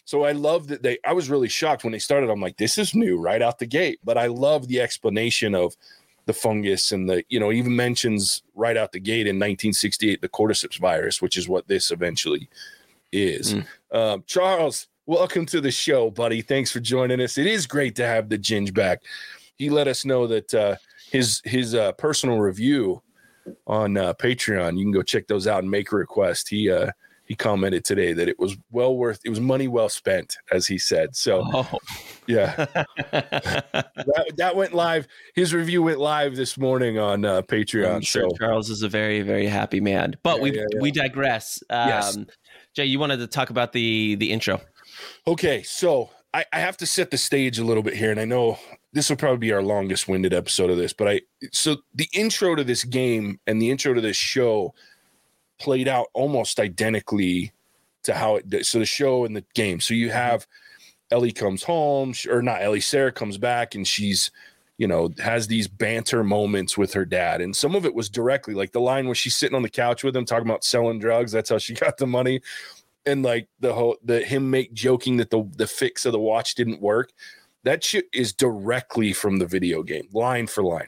So 0.03 0.25
I 0.25 0.33
love 0.33 0.67
that 0.67 0.83
they, 0.83 0.97
I 1.05 1.13
was 1.13 1.29
really 1.29 1.47
shocked 1.47 1.85
when 1.85 1.93
they 1.93 1.99
started. 1.99 2.29
I'm 2.29 2.41
like, 2.41 2.57
this 2.57 2.77
is 2.77 2.93
new 2.93 3.17
right 3.17 3.41
out 3.41 3.59
the 3.59 3.65
gate. 3.65 3.99
But 4.03 4.17
I 4.17 4.25
love 4.25 4.67
the 4.67 4.81
explanation 4.81 5.55
of 5.55 5.77
the 6.25 6.33
fungus 6.33 6.91
and 6.91 7.09
the, 7.09 7.23
you 7.29 7.39
know, 7.39 7.53
even 7.53 7.73
mentions 7.73 8.43
right 8.55 8.75
out 8.75 8.91
the 8.91 8.99
gate 8.99 9.25
in 9.25 9.37
1968 9.37 10.19
the 10.19 10.27
cordyceps 10.27 10.77
virus, 10.77 11.21
which 11.21 11.37
is 11.37 11.47
what 11.47 11.69
this 11.69 11.91
eventually 11.91 12.49
is. 13.13 13.53
Mm. 13.53 13.65
Um, 13.91 14.23
Charles, 14.27 14.87
welcome 15.05 15.45
to 15.45 15.61
the 15.61 15.71
show, 15.71 16.11
buddy. 16.11 16.41
Thanks 16.41 16.71
for 16.71 16.81
joining 16.81 17.21
us. 17.21 17.37
It 17.37 17.47
is 17.47 17.65
great 17.65 17.95
to 17.95 18.05
have 18.05 18.27
the 18.27 18.37
Ginge 18.37 18.73
back 18.73 19.01
he 19.61 19.69
let 19.69 19.87
us 19.87 20.05
know 20.05 20.25
that 20.25 20.51
uh, 20.55 20.75
his 21.11 21.41
his 21.43 21.75
uh, 21.75 21.91
personal 21.93 22.39
review 22.39 23.01
on 23.67 23.97
uh, 23.97 24.13
Patreon. 24.13 24.77
You 24.77 24.85
can 24.85 24.91
go 24.91 25.01
check 25.01 25.27
those 25.27 25.45
out 25.45 25.61
and 25.61 25.69
make 25.69 25.91
a 25.91 25.95
request. 25.95 26.49
He 26.49 26.71
uh, 26.71 26.91
he 27.25 27.35
commented 27.35 27.85
today 27.85 28.13
that 28.13 28.27
it 28.27 28.39
was 28.39 28.57
well 28.71 28.95
worth. 28.95 29.19
It 29.25 29.29
was 29.29 29.39
money 29.39 29.67
well 29.67 29.89
spent, 29.89 30.37
as 30.51 30.67
he 30.67 30.77
said. 30.77 31.15
So, 31.15 31.43
oh. 31.53 31.77
yeah, 32.27 32.55
that, 33.11 34.33
that, 34.37 34.55
went 34.55 34.73
live. 34.73 35.07
His 35.35 35.53
review 35.53 35.83
went 35.83 35.99
live 35.99 36.35
this 36.35 36.57
morning 36.57 36.97
on 36.97 37.25
uh, 37.25 37.41
Patreon. 37.41 37.95
I'm 37.95 38.01
sure 38.01 38.29
so. 38.29 38.37
Charles 38.37 38.69
is 38.69 38.83
a 38.83 38.89
very 38.89 39.21
very 39.21 39.47
happy 39.47 39.81
man. 39.81 40.15
But 40.23 40.37
yeah, 40.37 40.43
we 40.43 40.55
yeah, 40.55 40.65
yeah. 40.71 40.81
we 40.81 40.91
digress. 40.91 41.63
Um, 41.69 41.87
yes. 41.89 42.17
Jay, 42.73 42.85
you 42.85 42.99
wanted 42.99 43.17
to 43.17 43.27
talk 43.27 43.49
about 43.49 43.73
the 43.73 44.15
the 44.15 44.31
intro. 44.31 44.61
Okay, 45.27 45.61
so 45.63 46.09
I, 46.33 46.45
I 46.53 46.59
have 46.59 46.77
to 46.77 46.85
set 46.85 47.11
the 47.11 47.17
stage 47.17 47.59
a 47.59 47.63
little 47.63 47.83
bit 47.83 47.95
here, 47.95 48.11
and 48.11 48.19
I 48.19 48.25
know 48.25 48.57
this 48.93 49.09
will 49.09 49.17
probably 49.17 49.37
be 49.37 49.51
our 49.51 49.61
longest 49.61 50.07
winded 50.07 50.33
episode 50.33 50.69
of 50.69 50.77
this, 50.77 50.93
but 50.93 51.07
I 51.07 51.21
so 51.51 51.77
the 51.93 52.07
intro 52.13 52.55
to 52.55 52.63
this 52.63 52.83
game 52.83 53.39
and 53.47 53.61
the 53.61 53.69
intro 53.69 53.93
to 53.93 54.01
this 54.01 54.17
show 54.17 54.73
played 55.59 55.87
out 55.87 56.07
almost 56.13 56.59
identically 56.59 57.51
to 58.03 58.13
how 58.13 58.35
it 58.35 58.49
did. 58.49 58.65
So 58.65 58.79
the 58.79 58.85
show 58.85 59.25
and 59.25 59.35
the 59.35 59.45
game. 59.53 59.79
So 59.79 59.93
you 59.93 60.07
mm-hmm. 60.07 60.17
have 60.17 60.47
Ellie 61.11 61.31
comes 61.31 61.63
home, 61.63 62.13
or 62.29 62.41
not 62.41 62.61
Ellie, 62.61 62.81
Sarah 62.81 63.11
comes 63.11 63.37
back 63.37 63.75
and 63.75 63.87
she's, 63.87 64.31
you 64.77 64.87
know, 64.87 65.09
has 65.19 65.47
these 65.47 65.67
banter 65.67 66.23
moments 66.23 66.77
with 66.77 66.93
her 66.93 67.05
dad. 67.05 67.41
And 67.41 67.55
some 67.55 67.75
of 67.75 67.85
it 67.85 67.93
was 67.93 68.09
directly 68.09 68.53
like 68.53 68.71
the 68.71 68.81
line 68.81 69.05
where 69.05 69.15
she's 69.15 69.35
sitting 69.35 69.55
on 69.55 69.61
the 69.61 69.69
couch 69.69 70.03
with 70.03 70.15
him 70.15 70.25
talking 70.25 70.47
about 70.47 70.63
selling 70.63 70.99
drugs. 70.99 71.31
That's 71.31 71.49
how 71.49 71.57
she 71.57 71.73
got 71.75 71.97
the 71.97 72.07
money 72.07 72.41
and 73.05 73.23
like 73.23 73.47
the 73.59 73.73
whole 73.73 73.97
the 74.03 74.21
him 74.21 74.49
make 74.49 74.73
joking 74.73 75.17
that 75.17 75.29
the 75.29 75.47
the 75.57 75.67
fix 75.67 76.05
of 76.05 76.11
the 76.11 76.19
watch 76.19 76.55
didn't 76.55 76.81
work. 76.81 77.11
That 77.63 77.83
shit 77.83 78.05
is 78.11 78.33
directly 78.33 79.13
from 79.13 79.37
the 79.37 79.45
video 79.45 79.83
game, 79.83 80.07
line 80.13 80.47
for 80.47 80.63
line. 80.63 80.87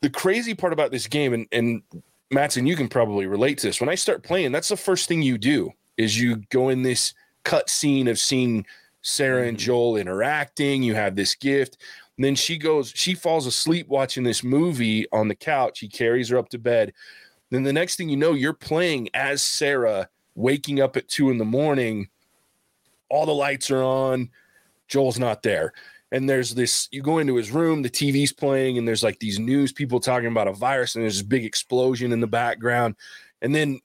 The 0.00 0.10
crazy 0.10 0.54
part 0.54 0.72
about 0.72 0.90
this 0.90 1.06
game, 1.06 1.32
and 1.32 1.46
and 1.52 1.82
Matson, 2.30 2.66
you 2.66 2.76
can 2.76 2.88
probably 2.88 3.26
relate 3.26 3.58
to 3.58 3.66
this. 3.66 3.80
When 3.80 3.90
I 3.90 3.94
start 3.94 4.22
playing, 4.22 4.52
that's 4.52 4.68
the 4.68 4.76
first 4.76 5.08
thing 5.08 5.22
you 5.22 5.38
do 5.38 5.70
is 5.96 6.18
you 6.18 6.36
go 6.50 6.70
in 6.70 6.82
this 6.82 7.14
cut 7.44 7.68
scene 7.68 8.08
of 8.08 8.18
seeing 8.18 8.64
Sarah 9.02 9.46
and 9.46 9.56
mm-hmm. 9.56 9.66
Joel 9.66 9.96
interacting. 9.96 10.82
You 10.82 10.94
have 10.94 11.14
this 11.14 11.34
gift. 11.34 11.76
And 12.16 12.24
then 12.24 12.34
she 12.34 12.56
goes, 12.56 12.92
she 12.94 13.14
falls 13.14 13.46
asleep 13.46 13.88
watching 13.88 14.22
this 14.24 14.42
movie 14.42 15.06
on 15.12 15.28
the 15.28 15.34
couch. 15.34 15.80
He 15.80 15.88
carries 15.88 16.28
her 16.28 16.38
up 16.38 16.48
to 16.50 16.58
bed. 16.58 16.92
Then 17.50 17.62
the 17.62 17.72
next 17.72 17.96
thing 17.96 18.08
you 18.08 18.16
know, 18.16 18.32
you're 18.32 18.52
playing 18.54 19.08
as 19.12 19.42
Sarah 19.42 20.08
waking 20.34 20.80
up 20.80 20.96
at 20.96 21.08
two 21.08 21.30
in 21.30 21.38
the 21.38 21.44
morning, 21.44 22.08
all 23.08 23.26
the 23.26 23.34
lights 23.34 23.70
are 23.70 23.82
on, 23.82 24.30
Joel's 24.88 25.18
not 25.18 25.42
there. 25.42 25.72
And 26.10 26.28
there's 26.28 26.54
this, 26.54 26.88
you 26.92 27.02
go 27.02 27.18
into 27.18 27.36
his 27.36 27.50
room, 27.50 27.82
the 27.82 27.90
TV's 27.90 28.32
playing, 28.32 28.76
and 28.76 28.86
there's 28.86 29.02
like 29.02 29.18
these 29.18 29.38
news 29.38 29.72
people 29.72 29.98
talking 29.98 30.28
about 30.28 30.48
a 30.48 30.52
virus, 30.52 30.94
and 30.94 31.02
there's 31.02 31.18
this 31.18 31.26
big 31.26 31.44
explosion 31.44 32.12
in 32.12 32.20
the 32.20 32.26
background. 32.26 32.96
And 33.40 33.54
then 33.54 33.80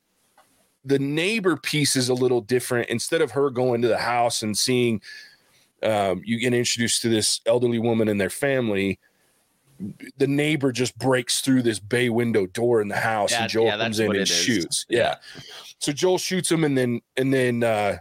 the 0.84 1.00
neighbor 1.00 1.56
piece 1.58 1.96
is 1.96 2.10
a 2.10 2.14
little 2.14 2.42
different. 2.42 2.90
Instead 2.90 3.22
of 3.22 3.32
her 3.32 3.50
going 3.50 3.82
to 3.82 3.88
the 3.88 3.98
house 3.98 4.42
and 4.42 4.58
seeing, 4.58 5.02
um, 5.84 6.22
you 6.26 6.40
get 6.40 6.54
introduced 6.54 7.02
to 7.02 7.10
this 7.10 7.42
elderly 7.46 7.80
woman 7.80 8.08
and 8.08 8.20
their 8.20 8.30
family. 8.30 9.00
The 10.18 10.28
neighbor 10.28 10.72
just 10.72 10.98
breaks 10.98 11.42
through 11.42 11.62
this 11.62 11.80
bay 11.80 12.10
window 12.10 12.46
door 12.48 12.82
in 12.82 12.88
the 12.88 12.98
house, 12.98 13.32
and 13.32 13.50
Joel 13.50 13.66
yeah, 13.66 13.78
comes 13.78 14.00
in 14.00 14.16
and 14.16 14.28
shoots. 14.28 14.86
Yeah. 14.90 15.00
yeah. 15.00 15.42
So 15.80 15.92
Joel 15.92 16.18
shoots 16.18 16.52
him, 16.52 16.64
and 16.64 16.78
then 16.78 17.02
and 17.16 17.34
then 17.34 17.64
uh, 17.64 17.98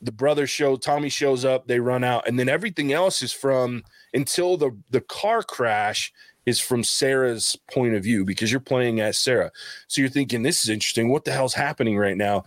the 0.00 0.12
brother 0.12 0.46
show 0.46 0.76
Tommy 0.76 1.08
shows 1.08 1.44
up. 1.44 1.66
They 1.66 1.80
run 1.80 2.04
out, 2.04 2.26
and 2.28 2.38
then 2.38 2.48
everything 2.48 2.92
else 2.92 3.22
is 3.22 3.32
from 3.32 3.82
until 4.14 4.56
the 4.56 4.76
the 4.90 5.00
car 5.00 5.42
crash 5.42 6.12
is 6.46 6.60
from 6.60 6.82
Sarah's 6.82 7.56
point 7.72 7.94
of 7.94 8.02
view 8.02 8.24
because 8.24 8.50
you're 8.50 8.60
playing 8.60 9.00
as 9.00 9.18
Sarah. 9.18 9.50
So 9.88 10.00
you're 10.00 10.10
thinking 10.10 10.42
this 10.42 10.62
is 10.62 10.70
interesting. 10.70 11.08
What 11.08 11.24
the 11.24 11.32
hell's 11.32 11.54
happening 11.54 11.98
right 11.98 12.16
now? 12.16 12.44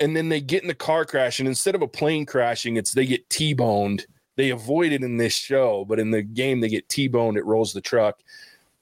And 0.00 0.16
then 0.16 0.28
they 0.28 0.40
get 0.40 0.62
in 0.62 0.68
the 0.68 0.74
car 0.74 1.04
crash, 1.04 1.38
and 1.38 1.48
instead 1.48 1.74
of 1.74 1.82
a 1.82 1.88
plane 1.88 2.26
crashing, 2.26 2.76
it's 2.76 2.92
they 2.92 3.06
get 3.06 3.28
T-boned. 3.30 4.06
They 4.36 4.50
avoid 4.50 4.92
it 4.92 5.02
in 5.02 5.16
this 5.16 5.34
show, 5.34 5.84
but 5.84 5.98
in 5.98 6.10
the 6.10 6.22
game 6.22 6.60
they 6.60 6.68
get 6.68 6.88
T-boned. 6.88 7.36
It 7.36 7.44
rolls 7.44 7.72
the 7.72 7.80
truck 7.80 8.20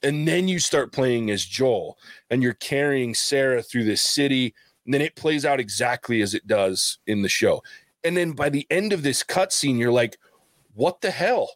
and 0.03 0.27
then 0.27 0.49
you 0.49 0.59
start 0.59 0.93
playing 0.93 1.31
as 1.31 1.45
Joel 1.45 1.99
and 2.31 2.43
you're 2.43 2.55
carrying 2.55 3.15
Sarah 3.15 3.63
through 3.63 3.85
this 3.85 4.03
city. 4.03 4.55
And 4.85 4.95
then 4.95 5.03
it 5.03 5.15
plays 5.15 5.45
out 5.45 5.61
exactly 5.61 6.23
as 6.23 6.35
it 6.35 6.47
does 6.47 6.99
in 7.07 7.23
the 7.23 7.29
show. 7.29 7.63
And 8.03 8.17
then 8.17 8.33
by 8.33 8.49
the 8.49 8.67
end 8.71 8.93
of 8.93 9.03
this 9.03 9.23
cutscene, 9.23 9.79
you're 9.79 9.93
like, 9.93 10.17
what 10.75 11.03
the 11.03 11.11
hell? 11.11 11.51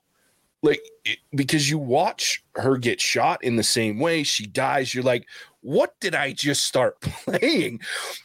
Like, 0.62 0.82
it, 1.04 1.18
because 1.34 1.70
you 1.70 1.78
watch 1.78 2.44
her 2.54 2.76
get 2.76 3.00
shot 3.00 3.42
in 3.42 3.56
the 3.56 3.62
same 3.62 3.98
way, 3.98 4.22
she 4.22 4.46
dies. 4.46 4.94
You're 4.94 5.04
like, 5.04 5.26
what 5.60 5.94
did 6.00 6.14
I 6.14 6.32
just 6.32 6.64
start 6.64 7.00
playing? 7.00 7.80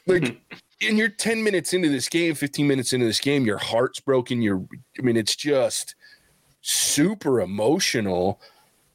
Like, 0.06 0.42
and 0.82 0.98
you're 0.98 1.10
10 1.10 1.44
minutes 1.44 1.74
into 1.74 1.90
this 1.90 2.08
game, 2.08 2.36
15 2.36 2.68
minutes 2.68 2.94
into 2.94 3.06
this 3.06 3.20
game, 3.20 3.46
your 3.46 3.58
heart's 3.58 4.00
broken. 4.00 4.42
You're, 4.42 4.64
I 4.98 5.02
mean, 5.02 5.18
it's 5.18 5.36
just 5.36 5.96
super 6.62 7.42
emotional. 7.42 8.40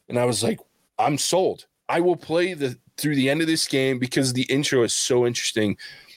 And 0.09 0.19
I 0.19 0.25
was 0.25 0.43
like, 0.43 0.61
I'm 0.99 1.19
sold. 1.19 1.67
I 1.89 2.01
will 2.01 2.17
play 2.17 2.55
the 2.55 2.79
through 2.97 3.17
the 3.17 3.29
end 3.29 3.41
of 3.41 3.49
this 3.49 3.67
game 3.67 3.99
because 3.99 4.33
the 4.33 4.45
intro 4.45 4.85
is 4.85 4.95
so 4.95 5.27
interesting. 5.27 5.77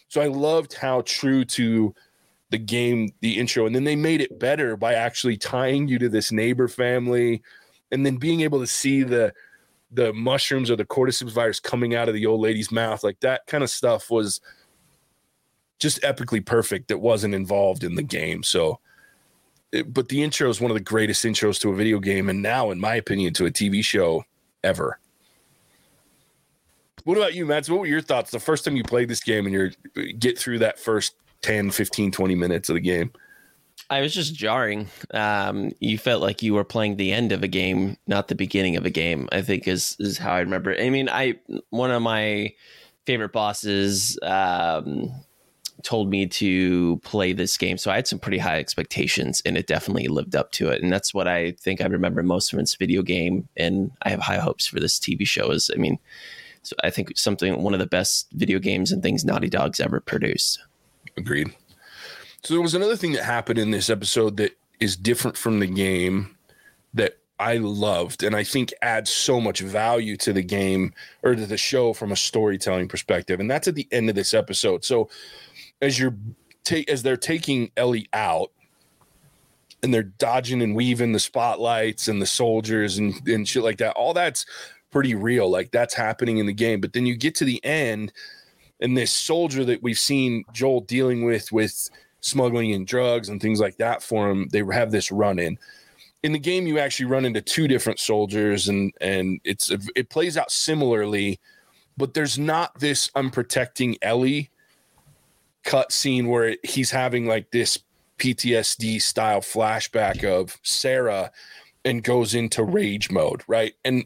So 0.09 0.21
I 0.21 0.27
loved 0.27 0.73
how 0.73 1.01
true 1.01 1.43
to 1.45 1.93
the 2.49 2.57
game 2.57 3.09
the 3.21 3.37
intro 3.37 3.65
and 3.65 3.75
then 3.75 3.83
they 3.83 3.95
made 3.95 4.21
it 4.21 4.39
better 4.39 4.77
by 4.77 4.93
actually 4.93 5.35
tying 5.35 5.87
you 5.87 5.99
to 5.99 6.07
this 6.07 6.31
neighbor 6.31 6.69
family 6.69 7.41
and 7.91 8.05
then 8.05 8.15
being 8.15 8.39
able 8.39 8.59
to 8.59 8.67
see 8.67 9.03
the 9.03 9.33
the 9.91 10.13
mushrooms 10.13 10.71
or 10.71 10.77
the 10.77 10.85
cordyceps 10.85 11.31
virus 11.31 11.59
coming 11.59 11.93
out 11.93 12.07
of 12.07 12.13
the 12.13 12.25
old 12.25 12.39
lady's 12.39 12.71
mouth 12.71 13.03
like 13.03 13.19
that 13.19 13.45
kind 13.47 13.65
of 13.65 13.69
stuff 13.69 14.09
was 14.09 14.39
just 15.79 16.01
epically 16.01 16.43
perfect 16.45 16.87
that 16.87 16.99
wasn't 16.99 17.33
involved 17.33 17.83
in 17.83 17.95
the 17.95 18.03
game 18.03 18.43
so 18.43 18.79
it, 19.71 19.93
but 19.93 20.09
the 20.09 20.23
intro 20.23 20.49
is 20.49 20.61
one 20.61 20.71
of 20.71 20.75
the 20.75 20.83
greatest 20.83 21.23
intros 21.25 21.59
to 21.59 21.69
a 21.69 21.75
video 21.75 21.99
game 21.99 22.29
and 22.29 22.41
now 22.41 22.71
in 22.71 22.79
my 22.79 22.95
opinion 22.95 23.33
to 23.33 23.45
a 23.45 23.51
tv 23.51 23.83
show 23.83 24.23
ever. 24.63 24.99
What 27.03 27.17
about 27.17 27.33
you, 27.33 27.45
Matt? 27.45 27.69
What 27.69 27.79
were 27.79 27.85
your 27.85 28.01
thoughts 28.01 28.31
the 28.31 28.39
first 28.39 28.65
time 28.65 28.75
you 28.75 28.83
played 28.83 29.07
this 29.07 29.23
game 29.23 29.45
and 29.45 29.55
you 29.95 30.13
get 30.13 30.37
through 30.37 30.59
that 30.59 30.77
first 30.77 31.15
10, 31.41 31.71
15, 31.71 32.11
20 32.11 32.35
minutes 32.35 32.67
of 32.67 32.75
the 32.75 32.81
game? 32.81 33.11
I 33.89 34.01
was 34.01 34.13
just 34.13 34.35
jarring. 34.35 34.89
Um, 35.13 35.71
you 35.79 35.97
felt 35.97 36.21
like 36.21 36.41
you 36.43 36.53
were 36.53 36.65
playing 36.65 36.97
the 36.97 37.13
end 37.13 37.31
of 37.31 37.43
a 37.43 37.47
game, 37.47 37.95
not 38.07 38.27
the 38.27 38.35
beginning 38.35 38.75
of 38.75 38.85
a 38.85 38.89
game. 38.89 39.29
I 39.31 39.41
think 39.41 39.69
is 39.69 39.95
is 39.99 40.17
how 40.17 40.33
I 40.33 40.39
remember. 40.39 40.71
It. 40.71 40.85
I 40.85 40.89
mean, 40.89 41.07
I 41.07 41.35
one 41.69 41.91
of 41.91 42.01
my 42.01 42.53
favorite 43.05 43.31
bosses 43.31 44.19
um, 44.23 45.09
told 45.83 46.09
me 46.09 46.25
to 46.25 46.97
play 47.03 47.33
this 47.33 47.57
game. 47.57 47.77
So 47.77 47.91
I 47.91 47.95
had 47.95 48.07
some 48.07 48.19
pretty 48.19 48.37
high 48.37 48.59
expectations 48.59 49.41
and 49.45 49.57
it 49.57 49.67
definitely 49.67 50.07
lived 50.07 50.35
up 50.35 50.51
to 50.53 50.69
it. 50.69 50.81
And 50.81 50.91
that's 50.91 51.13
what 51.13 51.27
I 51.27 51.51
think 51.51 51.81
I 51.81 51.85
remember 51.85 52.23
most 52.23 52.49
from 52.49 52.59
its 52.59 52.75
video 52.75 53.01
game. 53.01 53.47
And 53.55 53.91
I 54.01 54.09
have 54.09 54.19
high 54.19 54.39
hopes 54.39 54.67
for 54.67 54.79
this 54.79 54.99
TV 54.99 55.25
show 55.27 55.51
is, 55.51 55.69
I 55.73 55.77
mean, 55.77 55.99
so 56.63 56.75
I 56.83 56.89
think 56.89 57.17
something 57.17 57.61
one 57.61 57.73
of 57.73 57.79
the 57.79 57.85
best 57.85 58.27
video 58.33 58.59
games 58.59 58.91
and 58.91 59.01
things 59.01 59.23
Naughty 59.23 59.49
Dog's 59.49 59.79
ever 59.79 59.99
produced. 59.99 60.59
Agreed. 61.15 61.53
So 62.43 62.53
there 62.53 62.61
was 62.61 62.75
another 62.75 62.95
thing 62.95 63.13
that 63.13 63.23
happened 63.23 63.59
in 63.59 63.71
this 63.71 63.89
episode 63.89 64.37
that 64.37 64.57
is 64.79 64.95
different 64.95 65.37
from 65.37 65.59
the 65.59 65.67
game 65.67 66.35
that 66.93 67.17
I 67.39 67.57
loved 67.57 68.23
and 68.23 68.35
I 68.35 68.43
think 68.43 68.73
adds 68.81 69.11
so 69.11 69.39
much 69.39 69.59
value 69.59 70.17
to 70.17 70.33
the 70.33 70.41
game 70.41 70.93
or 71.23 71.35
to 71.35 71.45
the 71.45 71.57
show 71.57 71.93
from 71.93 72.11
a 72.11 72.15
storytelling 72.15 72.87
perspective. 72.87 73.39
And 73.39 73.49
that's 73.49 73.67
at 73.67 73.75
the 73.75 73.87
end 73.91 74.09
of 74.09 74.15
this 74.15 74.33
episode. 74.33 74.83
So 74.83 75.09
as 75.81 75.99
you're 75.99 76.15
take 76.63 76.89
as 76.89 77.03
they're 77.03 77.17
taking 77.17 77.71
Ellie 77.77 78.09
out 78.13 78.51
and 79.83 79.93
they're 79.93 80.03
dodging 80.03 80.61
and 80.61 80.75
weaving 80.75 81.13
the 81.13 81.19
spotlights 81.19 82.07
and 82.07 82.21
the 82.21 82.25
soldiers 82.25 82.97
and, 82.97 83.15
and 83.27 83.47
shit 83.47 83.63
like 83.63 83.77
that, 83.77 83.95
all 83.95 84.13
that's 84.13 84.45
pretty 84.91 85.15
real. 85.15 85.49
Like 85.49 85.71
that's 85.71 85.93
happening 85.93 86.39
in 86.39 86.45
the 86.45 86.53
game. 86.53 86.81
But 86.81 86.93
then 86.93 87.05
you 87.05 87.15
get 87.15 87.35
to 87.35 87.45
the 87.45 87.63
end 87.63 88.11
and 88.79 88.97
this 88.97 89.11
soldier 89.11 89.63
that 89.65 89.81
we've 89.81 89.97
seen 89.97 90.43
Joel 90.53 90.81
dealing 90.81 91.25
with 91.25 91.51
with 91.51 91.89
smuggling 92.21 92.73
and 92.73 92.85
drugs 92.85 93.29
and 93.29 93.41
things 93.41 93.59
like 93.59 93.77
that 93.77 94.03
for 94.03 94.29
him, 94.29 94.47
they 94.51 94.63
have 94.71 94.91
this 94.91 95.11
run 95.11 95.39
in 95.39 95.57
in 96.23 96.31
the 96.31 96.39
game 96.39 96.67
you 96.67 96.79
actually 96.79 97.05
run 97.05 97.25
into 97.25 97.41
two 97.41 97.67
different 97.67 97.99
soldiers 97.99 98.67
and 98.67 98.91
and 99.01 99.39
it's 99.43 99.71
it 99.95 100.09
plays 100.09 100.35
out 100.35 100.51
similarly 100.51 101.39
but 101.95 102.13
there's 102.13 102.39
not 102.39 102.77
this 102.79 103.09
i'm 103.15 103.29
protecting 103.29 103.95
ellie 104.01 104.49
cut 105.67 105.91
scene 105.91 106.29
where 106.29 106.55
he's 106.63 106.91
having 106.91 107.27
like 107.27 107.51
this 107.51 107.77
ptsd 108.17 109.01
style 109.01 109.41
flashback 109.41 110.23
of 110.23 110.57
sarah 110.63 111.29
and 111.83 112.03
goes 112.03 112.33
into 112.33 112.63
rage 112.63 113.11
mode 113.11 113.43
right 113.47 113.73
and 113.83 114.05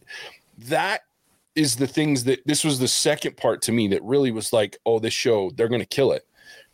that 0.58 1.02
is 1.56 1.76
the 1.76 1.86
things 1.86 2.24
that 2.24 2.40
this 2.48 2.64
was 2.64 2.80
the 2.80 2.88
second 2.88 3.38
part 3.38 3.62
to 3.62 3.72
me 3.72 3.88
that 3.88 4.04
really 4.04 4.32
was 4.32 4.52
like 4.52 4.76
oh 4.88 4.98
this 4.98 5.14
show 5.14 5.52
they're 5.52 5.70
going 5.70 5.80
to 5.80 5.86
kill 5.86 6.12
it 6.12 6.26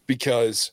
because 0.07 0.71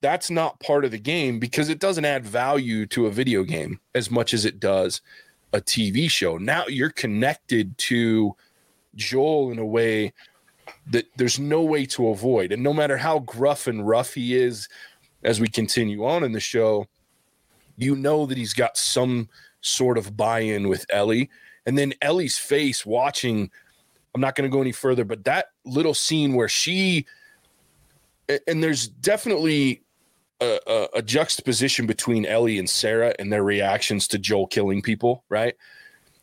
that's 0.00 0.30
not 0.30 0.58
part 0.60 0.86
of 0.86 0.90
the 0.90 0.98
game 0.98 1.38
because 1.38 1.68
it 1.68 1.78
doesn't 1.78 2.06
add 2.06 2.24
value 2.24 2.86
to 2.86 3.06
a 3.06 3.10
video 3.10 3.42
game 3.44 3.78
as 3.94 4.10
much 4.10 4.32
as 4.32 4.46
it 4.46 4.58
does 4.58 5.02
a 5.52 5.60
TV 5.60 6.10
show. 6.10 6.38
Now 6.38 6.64
you're 6.66 6.90
connected 6.90 7.76
to 7.78 8.34
Joel 8.94 9.50
in 9.52 9.58
a 9.58 9.66
way 9.66 10.12
that 10.90 11.06
there's 11.16 11.38
no 11.38 11.62
way 11.62 11.86
to 11.86 12.08
avoid. 12.08 12.52
And 12.52 12.62
no 12.62 12.72
matter 12.72 12.96
how 12.96 13.20
gruff 13.20 13.66
and 13.66 13.86
rough 13.86 14.14
he 14.14 14.36
is 14.36 14.68
as 15.22 15.40
we 15.40 15.48
continue 15.48 16.04
on 16.04 16.24
in 16.24 16.32
the 16.32 16.40
show, 16.40 16.86
you 17.76 17.96
know 17.96 18.26
that 18.26 18.38
he's 18.38 18.54
got 18.54 18.76
some 18.76 19.28
sort 19.60 19.98
of 19.98 20.16
buy 20.16 20.40
in 20.40 20.68
with 20.68 20.86
Ellie. 20.90 21.30
And 21.66 21.76
then 21.76 21.94
Ellie's 22.02 22.38
face 22.38 22.84
watching, 22.84 23.50
I'm 24.14 24.20
not 24.20 24.34
going 24.34 24.50
to 24.50 24.54
go 24.54 24.60
any 24.60 24.72
further, 24.72 25.04
but 25.04 25.24
that 25.24 25.46
little 25.64 25.94
scene 25.94 26.34
where 26.34 26.48
she, 26.48 27.06
and 28.46 28.62
there's 28.62 28.88
definitely 28.88 29.82
a, 30.40 30.88
a, 30.94 31.02
juxtaposition 31.02 31.86
between 31.86 32.24
Ellie 32.24 32.58
and 32.58 32.68
Sarah 32.68 33.14
and 33.18 33.32
their 33.32 33.42
reactions 33.42 34.08
to 34.08 34.18
Joel 34.18 34.46
killing 34.46 34.80
people, 34.80 35.24
right? 35.28 35.54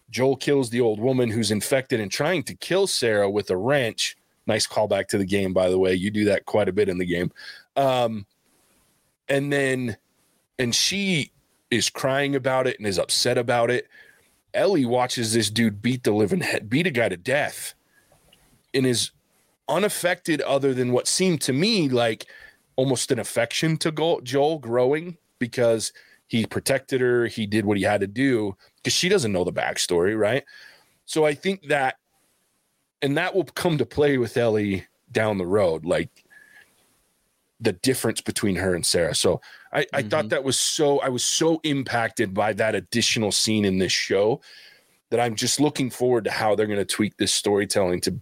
Joel 0.10 0.38
kills 0.38 0.70
the 0.70 0.82
old 0.82 1.00
woman 1.00 1.30
who's 1.30 1.52
infected 1.52 2.00
and 2.00 2.12
trying 2.12 2.44
to 2.44 2.56
kill 2.56 2.88
Sarah 2.88 3.30
with 3.30 3.50
a 3.50 3.58
wrench. 3.58 4.17
Nice 4.48 4.66
callback 4.66 5.08
to 5.08 5.18
the 5.18 5.26
game, 5.26 5.54
by 5.54 5.70
the 5.70 5.78
way. 5.78 5.94
You 5.94 6.10
do 6.10 6.26
that 6.26 6.46
quite 6.46 6.70
a 6.70 6.74
bit 6.74 6.90
in 6.90 6.98
the 6.98 7.06
game. 7.06 7.32
Um, 7.76 8.26
and 9.30 9.52
then, 9.52 9.98
and 10.58 10.74
she 10.74 11.32
is 11.70 11.90
crying 11.90 12.36
about 12.36 12.66
it 12.66 12.78
and 12.80 12.88
is 12.88 12.98
upset 12.98 13.38
about 13.38 13.70
it. 13.70 13.88
Ellie 14.54 14.86
watches 14.86 15.34
this 15.34 15.50
dude 15.50 15.82
beat 15.82 16.04
the 16.04 16.12
living 16.12 16.42
head, 16.42 16.70
beat 16.70 16.88
a 16.88 16.92
guy 16.92 17.10
to 17.10 17.18
death, 17.18 17.74
and 18.74 18.86
is 18.86 19.12
unaffected 19.68 20.42
other 20.42 20.74
than 20.74 20.92
what 20.92 21.08
seemed 21.08 21.42
to 21.42 21.54
me 21.54 21.90
like 21.90 22.26
almost 22.76 23.12
an 23.12 23.20
affection 23.20 23.76
to 23.78 24.22
Joel 24.24 24.60
growing 24.60 25.18
because 25.40 25.92
he 26.28 26.46
protected 26.46 27.02
her, 27.02 27.28
he 27.28 27.46
did 27.46 27.66
what 27.66 27.78
he 27.78 27.84
had 27.84 28.02
to 28.02 28.08
do 28.08 28.56
because 28.78 28.94
she 28.94 29.10
doesn't 29.10 29.32
know 29.32 29.44
the 29.44 29.54
backstory, 29.54 30.18
right? 30.18 30.44
So 31.06 31.26
I 31.26 31.34
think 31.34 31.68
that, 31.68 31.98
and 33.02 33.18
that 33.18 33.36
will 33.36 33.46
come 33.46 33.78
to 33.78 33.86
play 33.86 34.18
with 34.18 34.38
Ellie 34.38 34.86
down 35.12 35.38
the 35.38 35.46
road, 35.46 35.86
like 35.86 36.26
the 37.60 37.74
difference 37.74 38.22
between 38.22 38.56
her 38.56 38.76
and 38.76 38.86
Sarah. 38.86 39.16
So 39.16 39.42
I, 39.72 39.80
I 39.80 39.84
mm-hmm. 39.84 40.10
thought 40.10 40.30
that 40.30 40.44
was 40.44 40.60
so, 40.60 41.00
I 41.00 41.10
was 41.10 41.24
so 41.24 41.60
impacted 41.64 42.34
by 42.34 42.54
that 42.54 42.76
additional 42.76 43.32
scene 43.32 43.66
in 43.66 43.78
this 43.78 43.92
show 43.92 44.42
that 45.10 45.20
I'm 45.20 45.36
just 45.36 45.60
looking 45.60 45.90
forward 45.90 46.26
to 46.26 46.32
how 46.32 46.56
they're 46.56 46.68
going 46.68 46.78
to 46.78 46.86
tweak 46.86 47.18
this 47.18 47.34
storytelling 47.34 48.02
to 48.02 48.20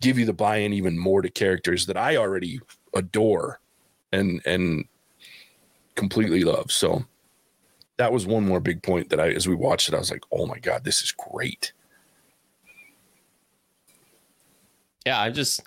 give 0.00 0.18
you 0.18 0.26
the 0.26 0.32
buy 0.32 0.58
in 0.58 0.72
even 0.72 0.98
more 0.98 1.22
to 1.22 1.30
characters 1.30 1.86
that 1.86 1.96
I 1.96 2.16
already 2.16 2.60
adore 2.94 3.60
and 4.12 4.40
and 4.46 4.84
completely 5.94 6.44
love. 6.44 6.70
So 6.70 7.04
that 7.96 8.12
was 8.12 8.26
one 8.26 8.46
more 8.46 8.60
big 8.60 8.82
point 8.82 9.10
that 9.10 9.20
I 9.20 9.30
as 9.30 9.48
we 9.48 9.54
watched 9.54 9.88
it, 9.88 9.94
I 9.94 9.98
was 9.98 10.10
like, 10.10 10.24
oh 10.30 10.46
my 10.46 10.58
God, 10.58 10.84
this 10.84 11.02
is 11.02 11.12
great. 11.12 11.72
Yeah, 15.08 15.18
I 15.18 15.30
just 15.30 15.62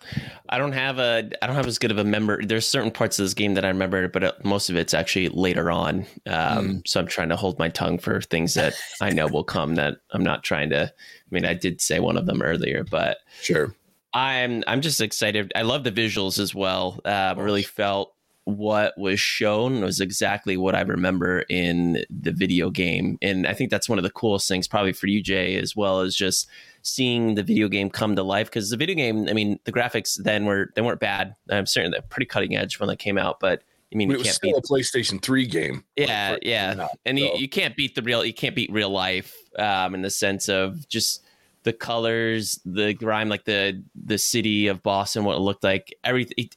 I 0.49 0.60
don't 0.60 0.73
have 0.73 0.99
a 0.99 1.27
I 1.41 1.47
don't 1.47 1.56
have 1.56 1.65
as 1.65 1.80
good 1.80 1.89
of 1.89 1.97
a 1.97 2.04
member. 2.04 2.45
There's 2.45 2.67
certain 2.67 2.91
parts 2.91 3.17
of 3.17 3.25
this 3.25 3.34
game 3.34 3.56
that 3.56 3.65
I 3.65 3.69
remember, 3.69 4.08
but 4.08 4.23
uh, 4.23 4.34
most 4.43 4.69
of 4.69 4.75
it's 4.75 4.93
actually 4.93 5.30
later 5.30 5.71
on. 5.71 6.06
Um, 6.27 6.67
mm. 6.67 6.88
So 6.88 6.99
I'm 6.99 7.08
trying 7.08 7.30
to 7.30 7.36
hold 7.36 7.58
my 7.58 7.67
tongue 7.67 7.97
for 7.97 8.21
things 8.21 8.54
that 8.54 8.75
I 9.01 9.10
know 9.10 9.25
will 9.25 9.43
come. 9.43 9.73
That 9.75 9.95
I'm 10.12 10.21
not 10.21 10.43
trying 10.43 10.69
to. 10.69 10.84
I 10.84 11.27
mean, 11.32 11.43
I 11.43 11.56
did 11.56 11.82
say 11.82 11.99
one 11.99 12.17
of 12.17 12.27
them 12.27 12.43
earlier, 12.43 12.84
but 12.84 13.17
sure. 13.41 13.73
I'm 14.13 14.63
I'm 14.67 14.82
just 14.82 15.01
excited. 15.01 15.51
I 15.56 15.63
love 15.63 15.84
the 15.84 15.91
visuals 15.91 16.38
as 16.38 16.54
well. 16.54 16.99
Uh, 17.04 17.34
really 17.36 17.63
felt 17.63 18.13
what 18.45 18.97
was 18.97 19.19
shown 19.19 19.82
was 19.82 19.99
exactly 19.99 20.58
what 20.58 20.75
I 20.75 20.82
remember 20.82 21.43
in 21.49 22.04
the 22.10 22.32
video 22.32 22.69
game. 22.69 23.17
And 23.21 23.45
I 23.45 23.54
think 23.54 23.69
that's 23.69 23.88
one 23.88 23.99
of 23.99 24.04
the 24.04 24.10
coolest 24.10 24.47
things, 24.47 24.67
probably 24.67 24.93
for 24.93 25.08
you, 25.08 25.21
Jay, 25.21 25.58
as 25.58 25.75
well 25.75 26.01
as 26.01 26.15
just 26.15 26.47
seeing 26.82 27.36
the 27.36 27.43
video 27.43 27.67
game 27.67 27.89
come 27.89 28.15
to 28.15 28.23
life. 28.23 28.47
Because 28.47 28.69
the 28.69 28.77
video 28.77 28.95
game, 28.95 29.27
I 29.30 29.34
mean, 29.34 29.60
the 29.65 29.71
graphics 29.71 30.21
then 30.21 30.45
were 30.45 30.71
they 30.75 30.82
weren't 30.82 30.99
bad. 30.99 31.36
I'm 31.49 31.67
certain 31.67 31.91
they're 31.91 32.01
pretty 32.01 32.25
cutting 32.25 32.56
edge 32.56 32.80
when 32.80 32.89
they 32.89 32.95
came 32.95 33.17
out, 33.17 33.39
but 33.39 33.63
I 33.93 33.97
mean, 33.97 34.12
it 34.12 34.17
was 34.17 34.32
still 34.32 34.54
beat, 34.54 34.58
a 34.58 34.62
PlayStation 34.62 35.21
Three 35.21 35.45
game. 35.45 35.84
Yeah, 35.97 36.38
yeah, 36.41 36.75
out, 36.80 36.91
and 37.06 37.19
so. 37.19 37.25
you, 37.25 37.32
you 37.41 37.49
can't 37.49 37.75
beat 37.75 37.93
the 37.93 38.01
real. 38.01 38.23
You 38.23 38.34
can't 38.34 38.56
beat 38.56 38.71
real 38.71 38.89
life 38.89 39.36
um, 39.60 39.93
in 39.93 40.01
the 40.01 40.10
sense 40.10 40.47
of 40.47 40.88
just 40.88 41.23
the 41.63 41.73
colors, 41.73 42.60
the 42.65 42.93
grime, 42.93 43.27
like 43.27 43.43
the 43.43 43.84
the 43.93 44.17
city 44.17 44.67
of 44.67 44.82
Boston, 44.82 45.25
what 45.25 45.36
it 45.36 45.41
looked 45.41 45.63
like. 45.63 45.93
Everything 46.06 46.49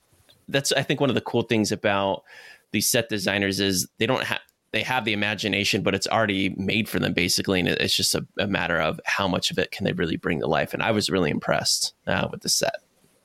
that's 0.49 0.73
I 0.73 0.83
think 0.83 1.01
one 1.01 1.11
of 1.11 1.15
the 1.15 1.21
cool 1.21 1.43
things 1.43 1.73
about 1.73 2.25
these 2.73 2.91
set 2.91 3.09
designers 3.09 3.61
is 3.61 3.89
they 3.99 4.07
don't 4.07 4.25
have 4.25 4.41
they 4.73 4.83
have 4.83 5.05
the 5.05 5.13
imagination, 5.13 5.83
but 5.83 5.95
it's 5.95 6.09
already 6.09 6.49
made 6.57 6.89
for 6.89 6.99
them 6.99 7.13
basically, 7.13 7.61
and 7.61 7.69
it's 7.69 7.97
just 7.97 8.15
a, 8.15 8.27
a, 8.39 8.49
matter 8.49 8.81
of 8.81 9.01
how 9.05 9.29
much 9.29 9.53
of 9.53 9.59
it 9.59 9.71
can 9.71 9.85
they 9.85 9.93
really 9.93 10.17
bring 10.17 10.41
to 10.41 10.49
life. 10.49 10.75
And 10.75 10.83
I 10.83 10.91
was 10.91 11.09
really 11.09 11.31
impressed 11.31 11.95
uh, 12.09 12.27
with 12.33 12.43
the 12.43 12.49
set. 12.49 12.75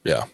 Yeah. 0.03 0.25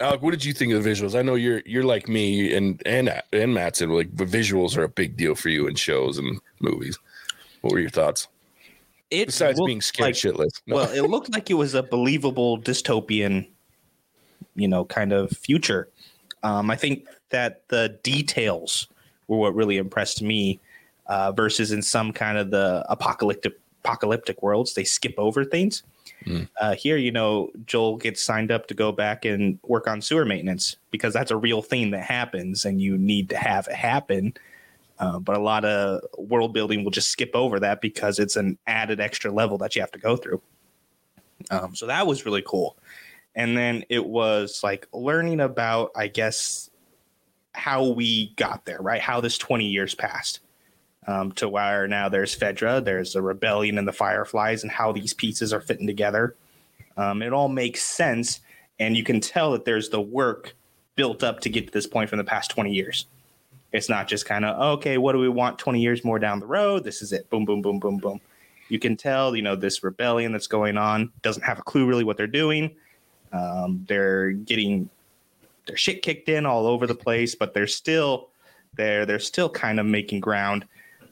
Alec, 0.00 0.20
what 0.20 0.32
did 0.32 0.44
you 0.44 0.52
think 0.52 0.72
of 0.72 0.82
the 0.82 0.90
visuals? 0.90 1.16
I 1.16 1.22
know 1.22 1.36
you're 1.36 1.62
you're 1.64 1.84
like 1.84 2.08
me 2.08 2.54
and 2.54 2.82
and 2.84 3.22
and 3.32 3.54
Matt 3.54 3.76
said 3.76 3.88
like 3.88 4.16
the 4.16 4.24
visuals 4.24 4.76
are 4.76 4.82
a 4.82 4.88
big 4.88 5.16
deal 5.16 5.36
for 5.36 5.48
you 5.48 5.68
in 5.68 5.76
shows 5.76 6.18
and 6.18 6.40
movies. 6.60 6.98
What 7.60 7.72
were 7.72 7.80
your 7.80 7.90
thoughts? 7.90 8.26
It 9.10 9.26
Besides 9.26 9.60
being 9.64 9.80
scared 9.80 10.08
like, 10.08 10.14
shitless. 10.14 10.60
No. 10.66 10.76
Well, 10.76 10.90
it 10.90 11.02
looked 11.02 11.32
like 11.32 11.50
it 11.50 11.54
was 11.54 11.74
a 11.74 11.82
believable 11.82 12.60
dystopian 12.60 13.48
you 14.58 14.68
know 14.68 14.84
kind 14.84 15.12
of 15.12 15.30
future. 15.30 15.88
Um, 16.42 16.70
I 16.70 16.76
think 16.76 17.06
that 17.30 17.66
the 17.68 17.98
details 18.02 18.88
were 19.26 19.38
what 19.38 19.54
really 19.54 19.76
impressed 19.76 20.22
me, 20.22 20.60
uh, 21.06 21.32
versus 21.32 21.72
in 21.72 21.82
some 21.82 22.12
kind 22.12 22.38
of 22.38 22.50
the 22.50 22.84
apocalyptic 22.88 23.54
apocalyptic 23.84 24.42
worlds 24.42 24.74
they 24.74 24.84
skip 24.84 25.14
over 25.18 25.44
things. 25.44 25.82
Mm. 26.24 26.48
Uh, 26.60 26.74
here, 26.74 26.96
you 26.96 27.12
know, 27.12 27.50
Joel 27.64 27.96
gets 27.96 28.22
signed 28.22 28.50
up 28.50 28.66
to 28.66 28.74
go 28.74 28.92
back 28.92 29.24
and 29.24 29.58
work 29.62 29.86
on 29.86 30.02
sewer 30.02 30.24
maintenance 30.24 30.76
because 30.90 31.14
that's 31.14 31.30
a 31.30 31.36
real 31.36 31.62
thing 31.62 31.90
that 31.92 32.02
happens, 32.02 32.64
and 32.64 32.80
you 32.80 32.98
need 32.98 33.30
to 33.30 33.36
have 33.36 33.68
it 33.68 33.74
happen. 33.74 34.34
Uh, 34.98 35.18
but 35.18 35.36
a 35.36 35.40
lot 35.40 35.64
of 35.64 36.00
world 36.18 36.52
building 36.52 36.82
will 36.82 36.90
just 36.90 37.10
skip 37.10 37.30
over 37.34 37.60
that 37.60 37.80
because 37.80 38.18
it's 38.18 38.34
an 38.34 38.58
added 38.66 38.98
extra 39.00 39.30
level 39.30 39.56
that 39.58 39.76
you 39.76 39.80
have 39.80 39.92
to 39.92 39.98
go 39.98 40.16
through. 40.16 40.42
Um, 41.52 41.74
so 41.76 41.86
that 41.86 42.06
was 42.06 42.26
really 42.26 42.42
cool 42.44 42.76
and 43.38 43.56
then 43.56 43.82
it 43.88 44.04
was 44.04 44.60
like 44.62 44.86
learning 44.92 45.40
about 45.40 45.90
i 45.96 46.06
guess 46.06 46.68
how 47.58 47.84
we 47.88 48.32
got 48.36 48.64
there 48.64 48.80
right? 48.80 49.00
How 49.00 49.20
this 49.20 49.36
20 49.36 49.66
years 49.66 49.94
passed 49.94 50.40
um, 51.06 51.32
to 51.32 51.48
where 51.48 51.88
now 51.88 52.08
there's 52.08 52.36
fedra 52.36 52.82
there's 52.82 53.16
a 53.16 53.22
rebellion 53.22 53.78
and 53.78 53.86
the 53.86 53.92
fireflies 53.92 54.62
and 54.62 54.70
how 54.70 54.92
these 54.92 55.12
pieces 55.12 55.52
are 55.52 55.60
fitting 55.60 55.86
together. 55.86 56.36
Um, 56.96 57.20
it 57.20 57.32
all 57.32 57.48
makes 57.48 57.82
sense 57.82 58.40
and 58.78 58.96
you 58.96 59.02
can 59.02 59.20
tell 59.20 59.52
that 59.52 59.64
there's 59.64 59.88
the 59.88 60.00
work 60.00 60.54
built 60.94 61.22
up 61.22 61.40
to 61.40 61.48
get 61.48 61.66
to 61.66 61.72
this 61.72 61.86
point 61.86 62.08
from 62.08 62.18
the 62.18 62.24
past 62.24 62.50
20 62.50 62.72
years. 62.72 63.06
It's 63.72 63.88
not 63.88 64.08
just 64.08 64.24
kind 64.24 64.44
of 64.44 64.78
okay 64.78 64.96
what 64.96 65.12
do 65.12 65.18
we 65.18 65.28
want 65.28 65.58
20 65.58 65.80
years 65.80 66.04
more 66.04 66.18
down 66.18 66.40
the 66.40 66.46
road? 66.46 66.84
This 66.84 67.02
is 67.02 67.12
it. 67.12 67.28
Boom 67.28 67.44
boom 67.44 67.60
boom 67.60 67.80
boom 67.80 67.98
boom. 67.98 68.20
You 68.68 68.78
can 68.78 68.96
tell, 68.96 69.34
you 69.34 69.42
know, 69.42 69.56
this 69.56 69.82
rebellion 69.82 70.30
that's 70.30 70.46
going 70.46 70.76
on 70.76 71.10
doesn't 71.22 71.42
have 71.42 71.58
a 71.58 71.62
clue 71.62 71.86
really 71.86 72.04
what 72.04 72.18
they're 72.18 72.26
doing. 72.26 72.76
Um, 73.32 73.84
they're 73.88 74.30
getting 74.32 74.88
their 75.66 75.76
shit 75.76 76.02
kicked 76.02 76.28
in 76.28 76.46
all 76.46 76.66
over 76.66 76.86
the 76.86 76.94
place, 76.94 77.34
but 77.34 77.54
they're 77.54 77.66
still 77.66 78.28
there. 78.74 79.04
They're 79.06 79.18
still 79.18 79.48
kind 79.48 79.78
of 79.78 79.86
making 79.86 80.20
ground. 80.20 80.64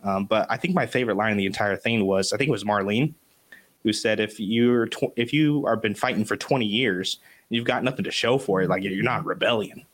Um, 0.02 0.24
but 0.24 0.46
I 0.48 0.56
think 0.56 0.74
my 0.74 0.86
favorite 0.86 1.16
line 1.16 1.32
in 1.32 1.38
the 1.38 1.46
entire 1.46 1.76
thing 1.76 2.06
was 2.06 2.32
I 2.32 2.36
think 2.36 2.48
it 2.48 2.52
was 2.52 2.64
Marlene 2.64 3.14
who 3.82 3.92
said, 3.92 4.20
"If 4.20 4.40
you're 4.40 4.86
tw- 4.86 5.12
if 5.16 5.32
you 5.32 5.64
are 5.66 5.76
been 5.76 5.94
fighting 5.94 6.24
for 6.24 6.36
20 6.36 6.64
years, 6.64 7.18
you've 7.50 7.64
got 7.64 7.84
nothing 7.84 8.04
to 8.04 8.10
show 8.10 8.38
for 8.38 8.62
it. 8.62 8.68
Like 8.68 8.82
you're 8.82 9.02
not 9.02 9.24
rebellion." 9.24 9.84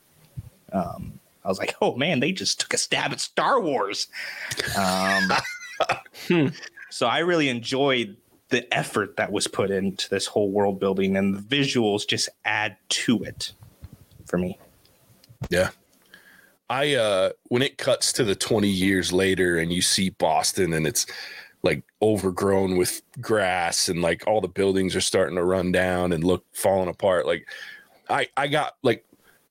Um, 0.71 1.19
I 1.43 1.47
was 1.49 1.59
like, 1.59 1.75
"Oh 1.81 1.95
man, 1.95 2.19
they 2.19 2.31
just 2.31 2.59
took 2.59 2.73
a 2.73 2.77
stab 2.77 3.11
at 3.11 3.19
Star 3.19 3.59
Wars." 3.59 4.07
Um, 4.77 5.31
Hmm. 6.27 6.47
so 6.89 7.07
I 7.07 7.19
really 7.19 7.49
enjoyed 7.49 8.15
the 8.53 8.71
effort 8.73 9.17
that 9.17 9.31
was 9.31 9.47
put 9.47 9.71
into 9.71 10.07
this 10.09 10.27
whole 10.27 10.51
world 10.51 10.79
building, 10.79 11.17
and 11.17 11.35
the 11.35 11.41
visuals 11.41 12.07
just 12.07 12.29
add 12.45 12.77
to 12.89 13.23
it 13.23 13.51
for 14.25 14.37
me. 14.37 14.59
Yeah. 15.49 15.69
I 16.69 16.95
uh 16.95 17.31
when 17.49 17.61
it 17.61 17.77
cuts 17.77 18.13
to 18.13 18.23
the 18.23 18.35
20 18.35 18.69
years 18.69 19.11
later 19.11 19.57
and 19.57 19.71
you 19.71 19.81
see 19.81 20.11
Boston 20.11 20.73
and 20.73 20.87
it's 20.87 21.05
like 21.61 21.83
overgrown 22.01 22.77
with 22.77 23.01
grass 23.19 23.89
and 23.89 24.01
like 24.01 24.25
all 24.27 24.39
the 24.39 24.47
buildings 24.47 24.95
are 24.95 25.01
starting 25.01 25.35
to 25.35 25.43
run 25.43 25.73
down 25.73 26.13
and 26.13 26.23
look 26.23 26.45
falling 26.53 26.87
apart 26.87 27.27
like 27.27 27.45
I 28.09 28.27
I 28.37 28.47
got 28.47 28.75
like 28.81 29.03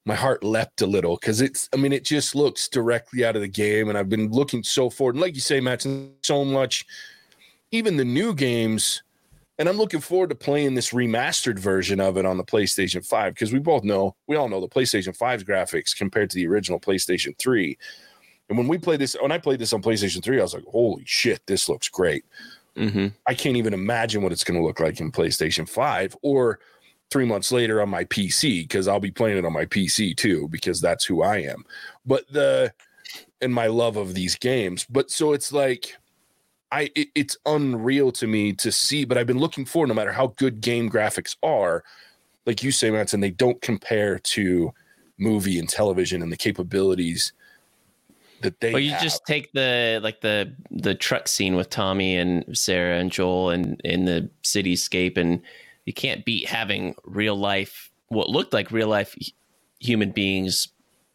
my 0.06 0.14
heart 0.14 0.42
leapt 0.42 0.80
a 0.80 0.86
little 0.86 1.16
because 1.16 1.42
it's 1.42 1.68
I 1.74 1.76
mean 1.76 1.92
it 1.92 2.04
just 2.04 2.34
looks 2.34 2.66
directly 2.66 3.26
out 3.26 3.36
of 3.36 3.42
the 3.42 3.48
game 3.48 3.90
and 3.90 3.98
I've 3.98 4.08
been 4.08 4.30
looking 4.32 4.62
so 4.62 4.88
forward 4.88 5.14
and 5.14 5.22
like 5.22 5.34
you 5.34 5.42
say 5.42 5.60
Matt 5.60 5.86
so 6.22 6.44
much 6.46 6.86
even 7.72 7.96
the 7.96 8.04
new 8.04 8.34
games 8.34 9.02
and 9.58 9.68
I'm 9.68 9.76
looking 9.76 10.00
forward 10.00 10.30
to 10.30 10.34
playing 10.34 10.74
this 10.74 10.92
remastered 10.92 11.58
version 11.58 12.00
of 12.00 12.16
it 12.16 12.26
on 12.26 12.36
the 12.36 12.44
PlayStation 12.44 13.06
5 13.06 13.34
because 13.34 13.52
we 13.52 13.58
both 13.58 13.84
know, 13.84 14.16
we 14.26 14.36
all 14.36 14.48
know 14.48 14.60
the 14.60 14.68
PlayStation 14.68 15.16
5's 15.16 15.44
graphics 15.44 15.96
compared 15.96 16.30
to 16.30 16.36
the 16.36 16.46
original 16.46 16.80
PlayStation 16.80 17.36
3. 17.38 17.76
And 18.48 18.58
when 18.58 18.66
we 18.66 18.78
played 18.78 19.00
this, 19.00 19.14
when 19.20 19.30
I 19.30 19.38
played 19.38 19.58
this 19.58 19.72
on 19.72 19.82
PlayStation 19.82 20.22
3, 20.22 20.40
I 20.40 20.42
was 20.42 20.54
like, 20.54 20.64
holy 20.64 21.04
shit, 21.06 21.42
this 21.46 21.68
looks 21.68 21.88
great. 21.88 22.24
hmm 22.76 23.08
I 23.26 23.34
can't 23.34 23.56
even 23.56 23.74
imagine 23.74 24.22
what 24.22 24.32
it's 24.32 24.44
going 24.44 24.58
to 24.58 24.66
look 24.66 24.80
like 24.80 25.00
in 25.00 25.12
PlayStation 25.12 25.68
5 25.68 26.16
or 26.22 26.58
three 27.10 27.26
months 27.26 27.52
later 27.52 27.82
on 27.82 27.90
my 27.90 28.04
PC 28.04 28.62
because 28.62 28.88
I'll 28.88 29.00
be 29.00 29.10
playing 29.10 29.36
it 29.36 29.44
on 29.44 29.52
my 29.52 29.66
PC 29.66 30.16
too 30.16 30.48
because 30.48 30.80
that's 30.80 31.04
who 31.04 31.22
I 31.22 31.38
am. 31.42 31.64
But 32.06 32.24
the, 32.32 32.72
and 33.42 33.52
my 33.52 33.66
love 33.66 33.96
of 33.96 34.14
these 34.14 34.34
games. 34.34 34.86
But 34.88 35.10
so 35.10 35.34
it's 35.34 35.52
like, 35.52 35.94
I 36.72 36.90
it, 36.94 37.08
it's 37.14 37.36
unreal 37.44 38.10
to 38.12 38.26
me 38.26 38.54
to 38.54 38.72
see, 38.72 39.04
but 39.04 39.18
I've 39.18 39.26
been 39.26 39.38
looking 39.38 39.64
for 39.66 39.86
no 39.86 39.94
matter 39.94 40.10
how 40.10 40.28
good 40.38 40.60
game 40.60 40.90
graphics 40.90 41.36
are, 41.42 41.84
like 42.46 42.62
you 42.62 42.72
say, 42.72 42.90
Matson, 42.90 43.20
they 43.20 43.30
don't 43.30 43.60
compare 43.60 44.18
to 44.18 44.72
movie 45.18 45.58
and 45.58 45.68
television 45.68 46.22
and 46.22 46.32
the 46.32 46.36
capabilities 46.36 47.32
that 48.40 48.58
they. 48.60 48.72
Well, 48.72 48.80
you 48.80 48.92
have. 48.92 49.02
just 49.02 49.24
take 49.26 49.52
the 49.52 50.00
like 50.02 50.22
the 50.22 50.54
the 50.70 50.94
truck 50.94 51.28
scene 51.28 51.54
with 51.54 51.68
Tommy 51.68 52.16
and 52.16 52.56
Sarah 52.56 52.98
and 52.98 53.12
Joel 53.12 53.50
and 53.50 53.80
in 53.84 54.06
the 54.06 54.30
cityscape, 54.42 55.18
and 55.18 55.42
you 55.84 55.92
can't 55.92 56.24
beat 56.24 56.48
having 56.48 56.94
real 57.04 57.36
life, 57.36 57.90
what 58.08 58.30
looked 58.30 58.54
like 58.54 58.70
real 58.70 58.88
life 58.88 59.14
human 59.78 60.10
beings 60.10 60.68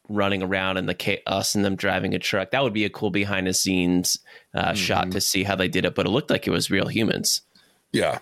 running 0.10 0.41
around 0.43 0.78
and 0.78 0.88
the 0.88 0.93
chaos 0.93 1.56
and 1.56 1.63
them 1.65 1.76
driving 1.76 2.13
a 2.13 2.20
truck. 2.20 2.52
That 2.52 2.63
would 2.63 2.74
be 2.74 2.86
a 2.86 2.89
cool 2.89 3.10
behind 3.12 3.48
the 3.48 3.54
scenes 3.54 4.20
uh, 4.54 4.74
shot 4.74 5.08
Mhm. 5.08 5.12
to 5.12 5.22
see 5.22 5.43
how 5.43 5.56
they 5.56 5.67
did 5.67 5.86
it, 5.86 5.96
but 5.96 6.06
it 6.06 6.10
looked 6.10 6.30
like 6.30 6.48
it 6.48 6.52
was 6.52 6.70
real 6.72 6.88
humans. 6.88 7.41
Yeah. 7.91 8.20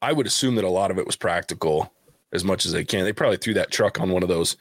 I 0.00 0.12
would 0.12 0.26
assume 0.26 0.54
that 0.56 0.64
a 0.64 0.68
lot 0.70 0.90
of 0.90 0.98
it 0.98 1.06
was 1.06 1.16
practical 1.16 1.92
as 2.32 2.44
much 2.44 2.64
as 2.66 2.72
they 2.72 2.84
can. 2.84 3.04
They 3.04 3.12
probably 3.12 3.36
threw 3.36 3.54
that 3.54 3.70
truck 3.70 4.00
on 4.00 4.10
one 4.10 4.22
of 4.22 4.28
those 4.28 4.56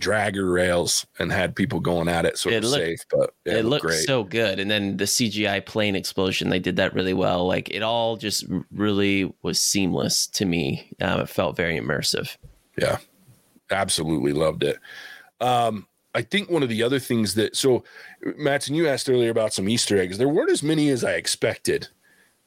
dragger 0.00 0.50
rails 0.54 1.04
and 1.18 1.32
had 1.32 1.56
people 1.56 1.80
going 1.80 2.08
at 2.08 2.24
it 2.24 2.38
so 2.38 2.48
it, 2.48 2.54
It 2.54 2.62
was 2.62 2.70
looked- 2.70 2.84
safe. 2.84 3.00
But 3.10 3.34
yeah, 3.44 3.54
it 3.54 3.64
looked 3.64 3.84
great. 3.84 4.04
so 4.06 4.22
good. 4.22 4.60
And 4.60 4.70
then 4.70 4.96
the 4.96 5.06
CGI 5.06 5.58
plane 5.66 5.96
explosion, 5.96 6.50
they 6.50 6.60
did 6.60 6.76
that 6.76 6.94
really 6.94 7.14
well. 7.14 7.44
Like 7.48 7.68
it 7.70 7.82
all 7.82 8.16
just 8.16 8.44
really 8.70 9.34
was 9.42 9.60
seamless 9.60 10.28
to 10.28 10.44
me. 10.44 10.92
Um, 11.00 11.20
it 11.20 11.28
felt 11.28 11.56
very 11.56 11.76
immersive. 11.78 12.36
Yeah, 12.80 12.98
absolutely 13.72 14.32
loved 14.32 14.62
it. 14.62 14.78
Um, 15.40 15.87
I 16.14 16.22
think 16.22 16.50
one 16.50 16.62
of 16.62 16.68
the 16.68 16.82
other 16.82 16.98
things 16.98 17.34
that 17.34 17.54
so 17.56 17.84
Matson, 18.36 18.74
you 18.74 18.88
asked 18.88 19.08
earlier 19.10 19.30
about 19.30 19.52
some 19.52 19.68
Easter 19.68 19.98
eggs. 19.98 20.18
There 20.18 20.28
weren't 20.28 20.50
as 20.50 20.62
many 20.62 20.88
as 20.90 21.04
I 21.04 21.12
expected. 21.12 21.88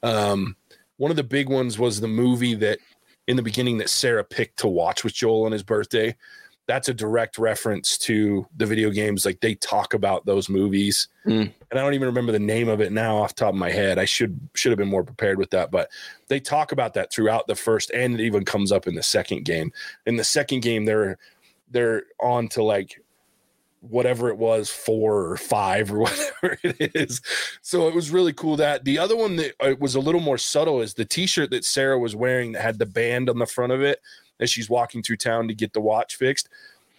Um, 0.02 0.56
one 0.96 1.10
of 1.10 1.16
the 1.16 1.22
big 1.24 1.48
ones 1.48 1.78
was 1.78 2.00
the 2.00 2.08
movie 2.08 2.54
that 2.56 2.78
in 3.28 3.36
the 3.36 3.42
beginning 3.42 3.78
that 3.78 3.88
Sarah 3.88 4.24
picked 4.24 4.58
to 4.60 4.68
watch 4.68 5.04
with 5.04 5.14
Joel 5.14 5.44
on 5.46 5.52
his 5.52 5.62
birthday. 5.62 6.16
That's 6.66 6.88
a 6.88 6.94
direct 6.94 7.38
reference 7.38 7.98
to 7.98 8.46
the 8.56 8.66
video 8.66 8.90
games. 8.90 9.24
Like 9.24 9.40
they 9.40 9.54
talk 9.56 9.94
about 9.94 10.26
those 10.26 10.48
movies, 10.48 11.08
Mm. 11.26 11.52
and 11.70 11.78
I 11.78 11.82
don't 11.82 11.94
even 11.94 12.06
remember 12.06 12.32
the 12.32 12.38
name 12.38 12.68
of 12.68 12.80
it 12.80 12.92
now 12.92 13.16
off 13.18 13.34
the 13.34 13.40
top 13.44 13.54
of 13.54 13.58
my 13.58 13.70
head. 13.70 13.98
I 13.98 14.04
should 14.04 14.38
should 14.54 14.70
have 14.70 14.78
been 14.78 14.88
more 14.88 15.04
prepared 15.04 15.38
with 15.38 15.50
that, 15.50 15.70
but 15.70 15.90
they 16.28 16.38
talk 16.40 16.72
about 16.72 16.94
that 16.94 17.12
throughout 17.12 17.46
the 17.46 17.54
first, 17.56 17.90
and 17.92 18.14
it 18.18 18.24
even 18.24 18.44
comes 18.44 18.70
up 18.72 18.86
in 18.86 18.94
the 18.94 19.02
second 19.02 19.44
game. 19.44 19.72
In 20.06 20.16
the 20.16 20.24
second 20.24 20.60
game, 20.62 20.84
they're 20.84 21.18
they're 21.70 22.04
on 22.20 22.48
to 22.50 22.62
like 22.62 23.00
whatever 23.82 24.28
it 24.28 24.38
was 24.38 24.70
four 24.70 25.26
or 25.26 25.36
five 25.36 25.92
or 25.92 25.98
whatever 26.00 26.58
it 26.62 26.92
is. 26.94 27.20
So 27.62 27.88
it 27.88 27.94
was 27.94 28.10
really 28.10 28.32
cool 28.32 28.56
that. 28.56 28.84
The 28.84 28.98
other 28.98 29.16
one 29.16 29.36
that 29.36 29.54
uh, 29.60 29.74
was 29.78 29.94
a 29.94 30.00
little 30.00 30.20
more 30.20 30.38
subtle 30.38 30.80
is 30.80 30.94
the 30.94 31.04
t-shirt 31.04 31.50
that 31.50 31.64
sarah 31.64 31.98
was 31.98 32.16
wearing 32.16 32.52
that 32.52 32.62
had 32.62 32.78
the 32.78 32.86
band 32.86 33.28
on 33.28 33.38
the 33.38 33.46
front 33.46 33.72
of 33.72 33.82
it 33.82 34.00
as 34.40 34.50
she's 34.50 34.70
walking 34.70 35.02
through 35.02 35.16
town 35.16 35.48
to 35.48 35.54
get 35.54 35.72
the 35.72 35.80
watch 35.80 36.16
fixed. 36.16 36.48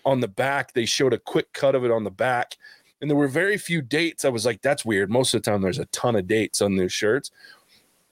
On 0.05 0.19
the 0.19 0.27
back 0.27 0.73
they 0.73 0.85
showed 0.85 1.13
a 1.13 1.19
quick 1.19 1.53
cut 1.53 1.75
of 1.75 1.85
it 1.85 1.91
on 1.91 2.03
the 2.03 2.11
back 2.11 2.57
and 3.01 3.09
there 3.09 3.17
were 3.17 3.27
very 3.27 3.57
few 3.57 3.81
dates. 3.81 4.25
I 4.25 4.29
was 4.29 4.45
like 4.45 4.61
that's 4.61 4.83
weird. 4.85 5.09
Most 5.09 5.33
of 5.33 5.41
the 5.41 5.49
time 5.49 5.61
there's 5.61 5.79
a 5.79 5.85
ton 5.85 6.15
of 6.15 6.27
dates 6.27 6.61
on 6.61 6.75
those 6.75 6.93
shirts. 6.93 7.31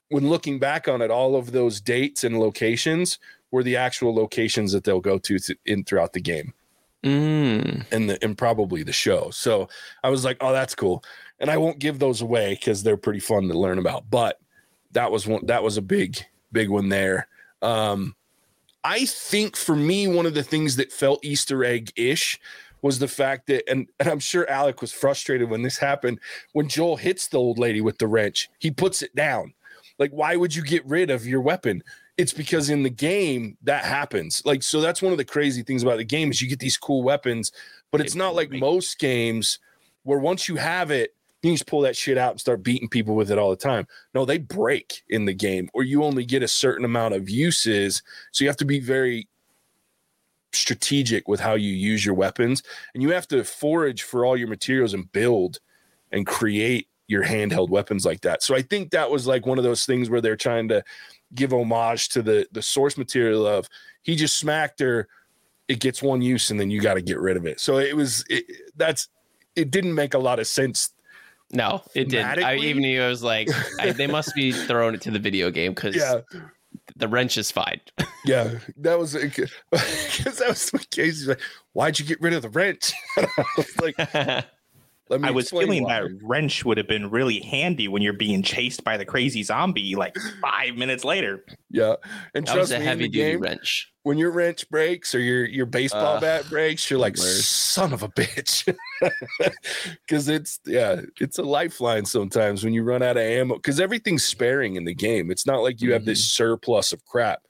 When 0.09 0.29
looking 0.29 0.59
back 0.59 0.87
on 0.87 1.01
it 1.01 1.11
all 1.11 1.35
of 1.35 1.51
those 1.51 1.81
dates 1.81 2.23
and 2.23 2.39
locations 2.39 3.19
were 3.51 3.63
the 3.63 3.75
actual 3.75 4.15
locations 4.15 4.71
that 4.71 4.85
they'll 4.85 5.01
go 5.01 5.17
to 5.17 5.37
in 5.65 5.83
throughout 5.83 6.13
the 6.13 6.21
game 6.21 6.53
Mm. 7.03 7.85
and 7.91 8.09
the 8.09 8.23
and 8.23 8.37
probably 8.37 8.83
the 8.83 8.93
show. 8.93 9.31
So 9.31 9.69
I 10.03 10.09
was 10.09 10.23
like, 10.23 10.37
oh, 10.39 10.51
that's 10.51 10.75
cool. 10.75 11.03
And 11.39 11.49
I 11.49 11.57
won't 11.57 11.79
give 11.79 11.97
those 11.97 12.21
away 12.21 12.53
because 12.53 12.83
they're 12.83 12.97
pretty 12.97 13.19
fun 13.19 13.47
to 13.47 13.57
learn 13.57 13.79
about. 13.79 14.09
But 14.09 14.39
that 14.91 15.11
was 15.11 15.25
one 15.25 15.45
that 15.47 15.63
was 15.63 15.77
a 15.77 15.81
big, 15.81 16.23
big 16.51 16.69
one 16.69 16.89
there. 16.89 17.27
Um, 17.61 18.15
I 18.83 19.05
think 19.05 19.55
for 19.55 19.75
me, 19.75 20.07
one 20.07 20.25
of 20.25 20.33
the 20.33 20.43
things 20.43 20.75
that 20.75 20.91
felt 20.91 21.23
Easter 21.23 21.63
egg-ish 21.63 22.39
was 22.81 22.97
the 22.97 23.07
fact 23.07 23.47
that, 23.47 23.69
and, 23.69 23.87
and 23.99 24.09
I'm 24.09 24.19
sure 24.19 24.49
Alec 24.49 24.81
was 24.81 24.91
frustrated 24.91 25.49
when 25.49 25.61
this 25.61 25.77
happened, 25.77 26.19
when 26.53 26.67
Joel 26.67 26.97
hits 26.97 27.27
the 27.27 27.37
old 27.37 27.59
lady 27.59 27.79
with 27.79 27.99
the 27.99 28.07
wrench, 28.07 28.49
he 28.57 28.71
puts 28.71 29.03
it 29.03 29.15
down. 29.15 29.53
Like, 29.99 30.11
why 30.11 30.35
would 30.35 30.55
you 30.55 30.63
get 30.63 30.83
rid 30.87 31.11
of 31.11 31.27
your 31.27 31.41
weapon? 31.41 31.83
It's 32.21 32.33
because 32.33 32.69
in 32.69 32.83
the 32.83 32.91
game 32.91 33.57
that 33.63 33.83
happens. 33.83 34.43
Like, 34.45 34.61
so 34.61 34.79
that's 34.79 35.01
one 35.01 35.11
of 35.11 35.17
the 35.17 35.25
crazy 35.25 35.63
things 35.63 35.81
about 35.81 35.97
the 35.97 36.03
game 36.03 36.29
is 36.29 36.39
you 36.39 36.47
get 36.47 36.59
these 36.59 36.77
cool 36.77 37.01
weapons, 37.01 37.51
but 37.91 37.99
it's 37.99 38.13
not 38.13 38.35
like 38.35 38.51
most 38.51 38.99
games 38.99 39.57
where 40.03 40.19
once 40.19 40.47
you 40.47 40.57
have 40.57 40.91
it, 40.91 41.15
you 41.41 41.51
just 41.51 41.65
pull 41.65 41.81
that 41.81 41.95
shit 41.95 42.19
out 42.19 42.29
and 42.29 42.39
start 42.39 42.61
beating 42.61 42.89
people 42.89 43.15
with 43.15 43.31
it 43.31 43.39
all 43.39 43.49
the 43.49 43.55
time. 43.55 43.87
No, 44.13 44.23
they 44.23 44.37
break 44.37 45.01
in 45.09 45.25
the 45.25 45.33
game, 45.33 45.67
or 45.73 45.81
you 45.81 46.03
only 46.03 46.23
get 46.23 46.43
a 46.43 46.47
certain 46.47 46.85
amount 46.85 47.15
of 47.15 47.27
uses. 47.27 48.03
So 48.31 48.43
you 48.43 48.49
have 48.51 48.57
to 48.57 48.65
be 48.65 48.79
very 48.79 49.27
strategic 50.53 51.27
with 51.27 51.39
how 51.39 51.55
you 51.55 51.73
use 51.73 52.05
your 52.05 52.13
weapons, 52.13 52.61
and 52.93 53.01
you 53.01 53.09
have 53.13 53.27
to 53.29 53.43
forage 53.43 54.03
for 54.03 54.25
all 54.25 54.37
your 54.37 54.47
materials 54.47 54.93
and 54.93 55.11
build 55.11 55.59
and 56.11 56.27
create 56.27 56.87
your 57.07 57.23
handheld 57.23 57.69
weapons 57.69 58.05
like 58.05 58.21
that. 58.21 58.43
So 58.43 58.53
I 58.53 58.61
think 58.61 58.91
that 58.91 59.09
was 59.09 59.25
like 59.25 59.47
one 59.47 59.57
of 59.57 59.63
those 59.63 59.85
things 59.85 60.07
where 60.07 60.21
they're 60.21 60.35
trying 60.35 60.67
to 60.67 60.83
give 61.35 61.53
homage 61.53 62.09
to 62.09 62.21
the 62.21 62.47
the 62.51 62.61
source 62.61 62.97
material 62.97 63.45
of 63.45 63.67
he 64.01 64.15
just 64.15 64.37
smacked 64.37 64.79
her 64.79 65.07
it 65.67 65.79
gets 65.79 66.01
one 66.01 66.21
use 66.21 66.51
and 66.51 66.59
then 66.59 66.69
you 66.69 66.81
got 66.81 66.95
to 66.95 67.01
get 67.01 67.19
rid 67.19 67.37
of 67.37 67.45
it 67.45 67.59
so 67.59 67.77
it 67.77 67.95
was 67.95 68.25
it, 68.29 68.45
that's 68.75 69.07
it 69.55 69.71
didn't 69.71 69.95
make 69.95 70.13
a 70.13 70.19
lot 70.19 70.39
of 70.39 70.47
sense 70.47 70.91
No, 71.53 71.81
it 71.93 72.07
didn't. 72.09 72.43
I 72.43 72.55
even 72.55 72.81
knew 72.81 73.01
I 73.03 73.09
was 73.09 73.23
like, 73.23 73.49
I, 73.79 73.91
they 73.91 74.07
must 74.07 74.33
be 74.35 74.51
throwing 74.67 74.95
it 74.95 75.01
to 75.01 75.11
the 75.11 75.19
video 75.19 75.51
game 75.51 75.73
because 75.73 75.95
yeah 75.95 76.21
the 76.95 77.07
wrench 77.07 77.37
is 77.37 77.51
fine. 77.51 77.81
yeah 78.25 78.59
that 78.77 78.97
was 78.97 79.13
because 79.13 79.51
that 79.71 80.45
was 80.47 80.69
what 80.69 80.89
casey's 80.89 81.27
like 81.27 81.41
why'd 81.73 81.99
you 81.99 82.05
get 82.05 82.21
rid 82.21 82.33
of 82.33 82.41
the 82.41 82.49
wrench 82.49 82.93
like 83.81 83.95
I 85.23 85.31
was 85.31 85.49
feeling 85.49 85.83
why. 85.83 86.01
that 86.01 86.09
wrench 86.23 86.63
would 86.65 86.77
have 86.77 86.87
been 86.87 87.09
really 87.09 87.39
handy 87.41 87.87
when 87.87 88.01
you're 88.01 88.13
being 88.13 88.41
chased 88.43 88.83
by 88.83 88.97
the 88.97 89.05
crazy 89.05 89.43
zombie 89.43 89.95
like 89.95 90.15
five 90.41 90.75
minutes 90.75 91.03
later. 91.03 91.43
Yeah, 91.69 91.95
and 92.33 92.45
That 92.47 92.57
was 92.57 92.69
trust 92.69 92.71
a 92.73 92.79
me, 92.79 92.85
heavy 92.85 93.03
duty 93.07 93.17
game, 93.17 93.39
wrench. 93.41 93.91
when 94.03 94.17
your 94.17 94.31
wrench 94.31 94.69
breaks 94.69 95.13
or 95.15 95.19
your 95.19 95.45
your 95.45 95.65
baseball 95.65 96.17
Uh, 96.17 96.19
bat 96.21 96.45
breaks, 96.49 96.89
you're 96.89 96.99
like, 96.99 97.17
worst. 97.17 97.49
son 97.73 97.93
of 97.93 98.03
a 98.03 98.09
bitch, 98.09 98.73
because 100.07 100.27
it's 100.27 100.59
yeah, 100.65 101.01
it's 101.19 101.37
a 101.37 101.43
lifeline 101.43 102.05
sometimes 102.05 102.63
when 102.63 102.73
you 102.73 102.83
run 102.83 103.01
out 103.03 103.17
of 103.17 103.23
ammo 103.23 103.55
because 103.55 103.79
everything's 103.79 104.23
sparing 104.23 104.75
in 104.75 104.85
the 104.85 104.93
game. 104.93 105.31
It's 105.31 105.45
not 105.45 105.61
like 105.61 105.81
you 105.81 105.93
have 105.93 106.05
this 106.05 106.23
surplus 106.23 106.93
of 106.93 107.03
crap. 107.05 107.41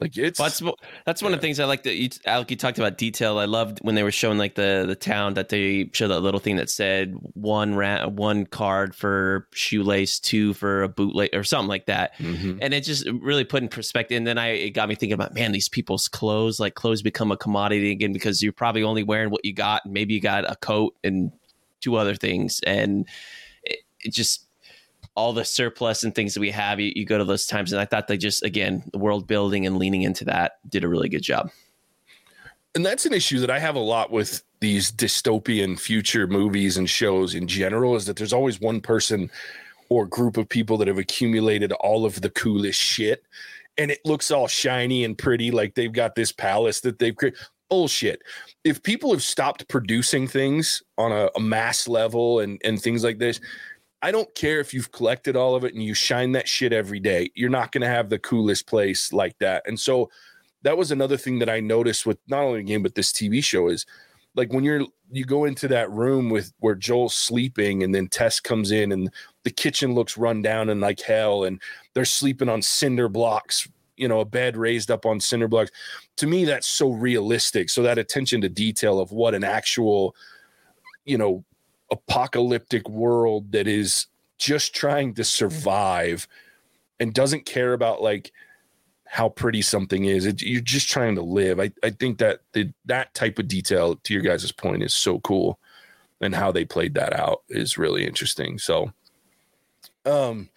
Like 0.00 0.16
it's 0.16 0.38
That's 0.38 0.62
that's 1.04 1.22
one 1.22 1.34
of 1.34 1.40
the 1.40 1.42
things 1.44 1.58
I 1.58 1.64
like 1.64 1.82
that 1.82 1.96
you, 1.96 2.08
Alec. 2.24 2.52
You 2.52 2.56
talked 2.56 2.78
about 2.78 2.98
detail. 2.98 3.38
I 3.38 3.46
loved 3.46 3.80
when 3.82 3.96
they 3.96 4.04
were 4.04 4.12
showing 4.12 4.38
like 4.38 4.54
the 4.54 4.84
the 4.86 4.94
town 4.94 5.34
that 5.34 5.48
they 5.48 5.90
showed 5.92 6.08
that 6.08 6.20
little 6.20 6.38
thing 6.38 6.56
that 6.56 6.70
said 6.70 7.14
one 7.34 7.74
rat, 7.74 8.12
one 8.12 8.46
card 8.46 8.94
for 8.94 9.48
shoelace, 9.52 10.20
two 10.20 10.54
for 10.54 10.84
a 10.84 10.88
bootlace, 10.88 11.34
or 11.34 11.42
something 11.42 11.68
like 11.68 11.86
that. 11.86 12.16
Mhm. 12.18 12.58
And 12.62 12.74
it 12.74 12.82
just 12.84 13.08
really 13.10 13.44
put 13.44 13.62
in 13.62 13.68
perspective. 13.68 14.16
And 14.16 14.26
then 14.26 14.38
I 14.38 14.50
it 14.50 14.70
got 14.70 14.88
me 14.88 14.94
thinking 14.94 15.14
about 15.14 15.34
man, 15.34 15.50
these 15.50 15.68
people's 15.68 16.06
clothes 16.06 16.60
like 16.60 16.74
clothes 16.74 17.02
become 17.02 17.32
a 17.32 17.36
commodity 17.36 17.90
again 17.90 18.12
because 18.12 18.40
you're 18.42 18.52
probably 18.52 18.84
only 18.84 19.02
wearing 19.02 19.30
what 19.30 19.44
you 19.44 19.52
got, 19.52 19.84
and 19.84 19.92
maybe 19.92 20.14
you 20.14 20.20
got 20.20 20.48
a 20.48 20.54
coat 20.56 20.94
and 21.02 21.32
two 21.80 21.96
other 21.96 22.14
things, 22.14 22.60
and 22.66 23.06
it, 23.64 23.78
it 24.00 24.12
just 24.12 24.47
all 25.18 25.32
the 25.32 25.44
surplus 25.44 26.04
and 26.04 26.14
things 26.14 26.32
that 26.34 26.40
we 26.40 26.52
have, 26.52 26.78
you, 26.78 26.92
you 26.94 27.04
go 27.04 27.18
to 27.18 27.24
those 27.24 27.44
times. 27.44 27.72
And 27.72 27.80
I 27.80 27.84
thought 27.84 28.06
they 28.06 28.16
just, 28.16 28.44
again, 28.44 28.84
the 28.92 28.98
world 28.98 29.26
building 29.26 29.66
and 29.66 29.76
leaning 29.76 30.02
into 30.02 30.24
that 30.26 30.52
did 30.68 30.84
a 30.84 30.88
really 30.88 31.08
good 31.08 31.24
job. 31.24 31.50
and 32.76 32.86
that's 32.86 33.04
an 33.04 33.12
issue 33.12 33.40
that 33.40 33.50
I 33.50 33.58
have 33.58 33.74
a 33.74 33.80
lot 33.80 34.12
with 34.12 34.44
these 34.60 34.92
dystopian 34.92 35.78
future 35.78 36.28
movies 36.28 36.76
and 36.76 36.88
shows 36.88 37.34
in 37.34 37.48
general 37.48 37.96
is 37.96 38.06
that 38.06 38.16
there's 38.16 38.32
always 38.32 38.60
one 38.60 38.80
person 38.80 39.28
or 39.88 40.06
group 40.06 40.36
of 40.36 40.48
people 40.48 40.76
that 40.78 40.86
have 40.86 40.98
accumulated 40.98 41.72
all 41.72 42.04
of 42.06 42.20
the 42.20 42.30
coolest 42.30 42.78
shit 42.80 43.24
and 43.76 43.90
it 43.90 44.00
looks 44.04 44.30
all 44.30 44.46
shiny 44.46 45.04
and 45.04 45.18
pretty 45.18 45.50
like 45.50 45.74
they've 45.74 45.92
got 45.92 46.14
this 46.14 46.30
palace 46.30 46.80
that 46.80 46.98
they've 46.98 47.16
created 47.16 47.40
bullshit 47.70 48.22
if 48.64 48.82
people 48.82 49.10
have 49.10 49.22
stopped 49.22 49.68
producing 49.68 50.26
things 50.26 50.82
on 50.96 51.12
a, 51.12 51.28
a 51.36 51.40
mass 51.40 51.86
level 51.86 52.40
and 52.40 52.60
and 52.64 52.80
things 52.80 53.04
like 53.04 53.18
this 53.18 53.40
I 54.00 54.12
don't 54.12 54.32
care 54.34 54.60
if 54.60 54.72
you've 54.72 54.92
collected 54.92 55.36
all 55.36 55.54
of 55.54 55.64
it 55.64 55.74
and 55.74 55.82
you 55.82 55.94
shine 55.94 56.32
that 56.32 56.48
shit 56.48 56.72
every 56.72 57.00
day. 57.00 57.30
You're 57.34 57.50
not 57.50 57.72
going 57.72 57.82
to 57.82 57.88
have 57.88 58.08
the 58.08 58.18
coolest 58.18 58.66
place 58.66 59.12
like 59.12 59.36
that. 59.38 59.62
And 59.66 59.78
so 59.78 60.10
that 60.62 60.78
was 60.78 60.90
another 60.90 61.16
thing 61.16 61.38
that 61.40 61.50
I 61.50 61.60
noticed 61.60 62.06
with 62.06 62.18
not 62.28 62.42
only 62.42 62.60
the 62.60 62.64
game 62.66 62.82
but 62.82 62.94
this 62.94 63.12
TV 63.12 63.42
show 63.42 63.68
is 63.68 63.86
like 64.34 64.52
when 64.52 64.64
you're 64.64 64.82
you 65.10 65.24
go 65.24 65.46
into 65.46 65.66
that 65.68 65.90
room 65.90 66.28
with 66.30 66.52
where 66.60 66.74
Joel's 66.74 67.14
sleeping 67.14 67.82
and 67.82 67.94
then 67.94 68.08
Tess 68.08 68.40
comes 68.40 68.70
in 68.70 68.92
and 68.92 69.10
the 69.44 69.50
kitchen 69.50 69.94
looks 69.94 70.18
run 70.18 70.42
down 70.42 70.68
and 70.68 70.80
like 70.80 71.00
hell 71.00 71.44
and 71.44 71.60
they're 71.94 72.04
sleeping 72.04 72.48
on 72.48 72.60
cinder 72.60 73.08
blocks, 73.08 73.66
you 73.96 74.06
know, 74.06 74.20
a 74.20 74.24
bed 74.24 74.56
raised 74.56 74.90
up 74.90 75.06
on 75.06 75.18
cinder 75.18 75.48
blocks. 75.48 75.70
To 76.18 76.26
me 76.26 76.44
that's 76.44 76.66
so 76.66 76.90
realistic. 76.90 77.70
So 77.70 77.82
that 77.82 77.98
attention 77.98 78.42
to 78.42 78.48
detail 78.48 79.00
of 79.00 79.10
what 79.10 79.34
an 79.34 79.44
actual 79.44 80.14
you 81.04 81.18
know 81.18 81.44
apocalyptic 81.90 82.88
world 82.88 83.52
that 83.52 83.66
is 83.66 84.06
just 84.38 84.74
trying 84.74 85.14
to 85.14 85.24
survive 85.24 86.28
and 87.00 87.14
doesn't 87.14 87.46
care 87.46 87.72
about 87.72 88.02
like 88.02 88.32
how 89.04 89.28
pretty 89.28 89.62
something 89.62 90.04
is. 90.04 90.26
It, 90.26 90.42
you're 90.42 90.60
just 90.60 90.88
trying 90.88 91.14
to 91.14 91.22
live. 91.22 91.58
I, 91.58 91.72
I 91.82 91.90
think 91.90 92.18
that 92.18 92.40
the, 92.52 92.70
that 92.84 93.14
type 93.14 93.38
of 93.38 93.48
detail, 93.48 93.96
to 93.96 94.12
your 94.12 94.22
guys' 94.22 94.52
point, 94.52 94.82
is 94.82 94.94
so 94.94 95.18
cool, 95.20 95.58
and 96.20 96.34
how 96.34 96.52
they 96.52 96.64
played 96.64 96.94
that 96.94 97.14
out 97.14 97.42
is 97.48 97.78
really 97.78 98.06
interesting. 98.06 98.58
So, 98.58 98.92
um, 100.04 100.50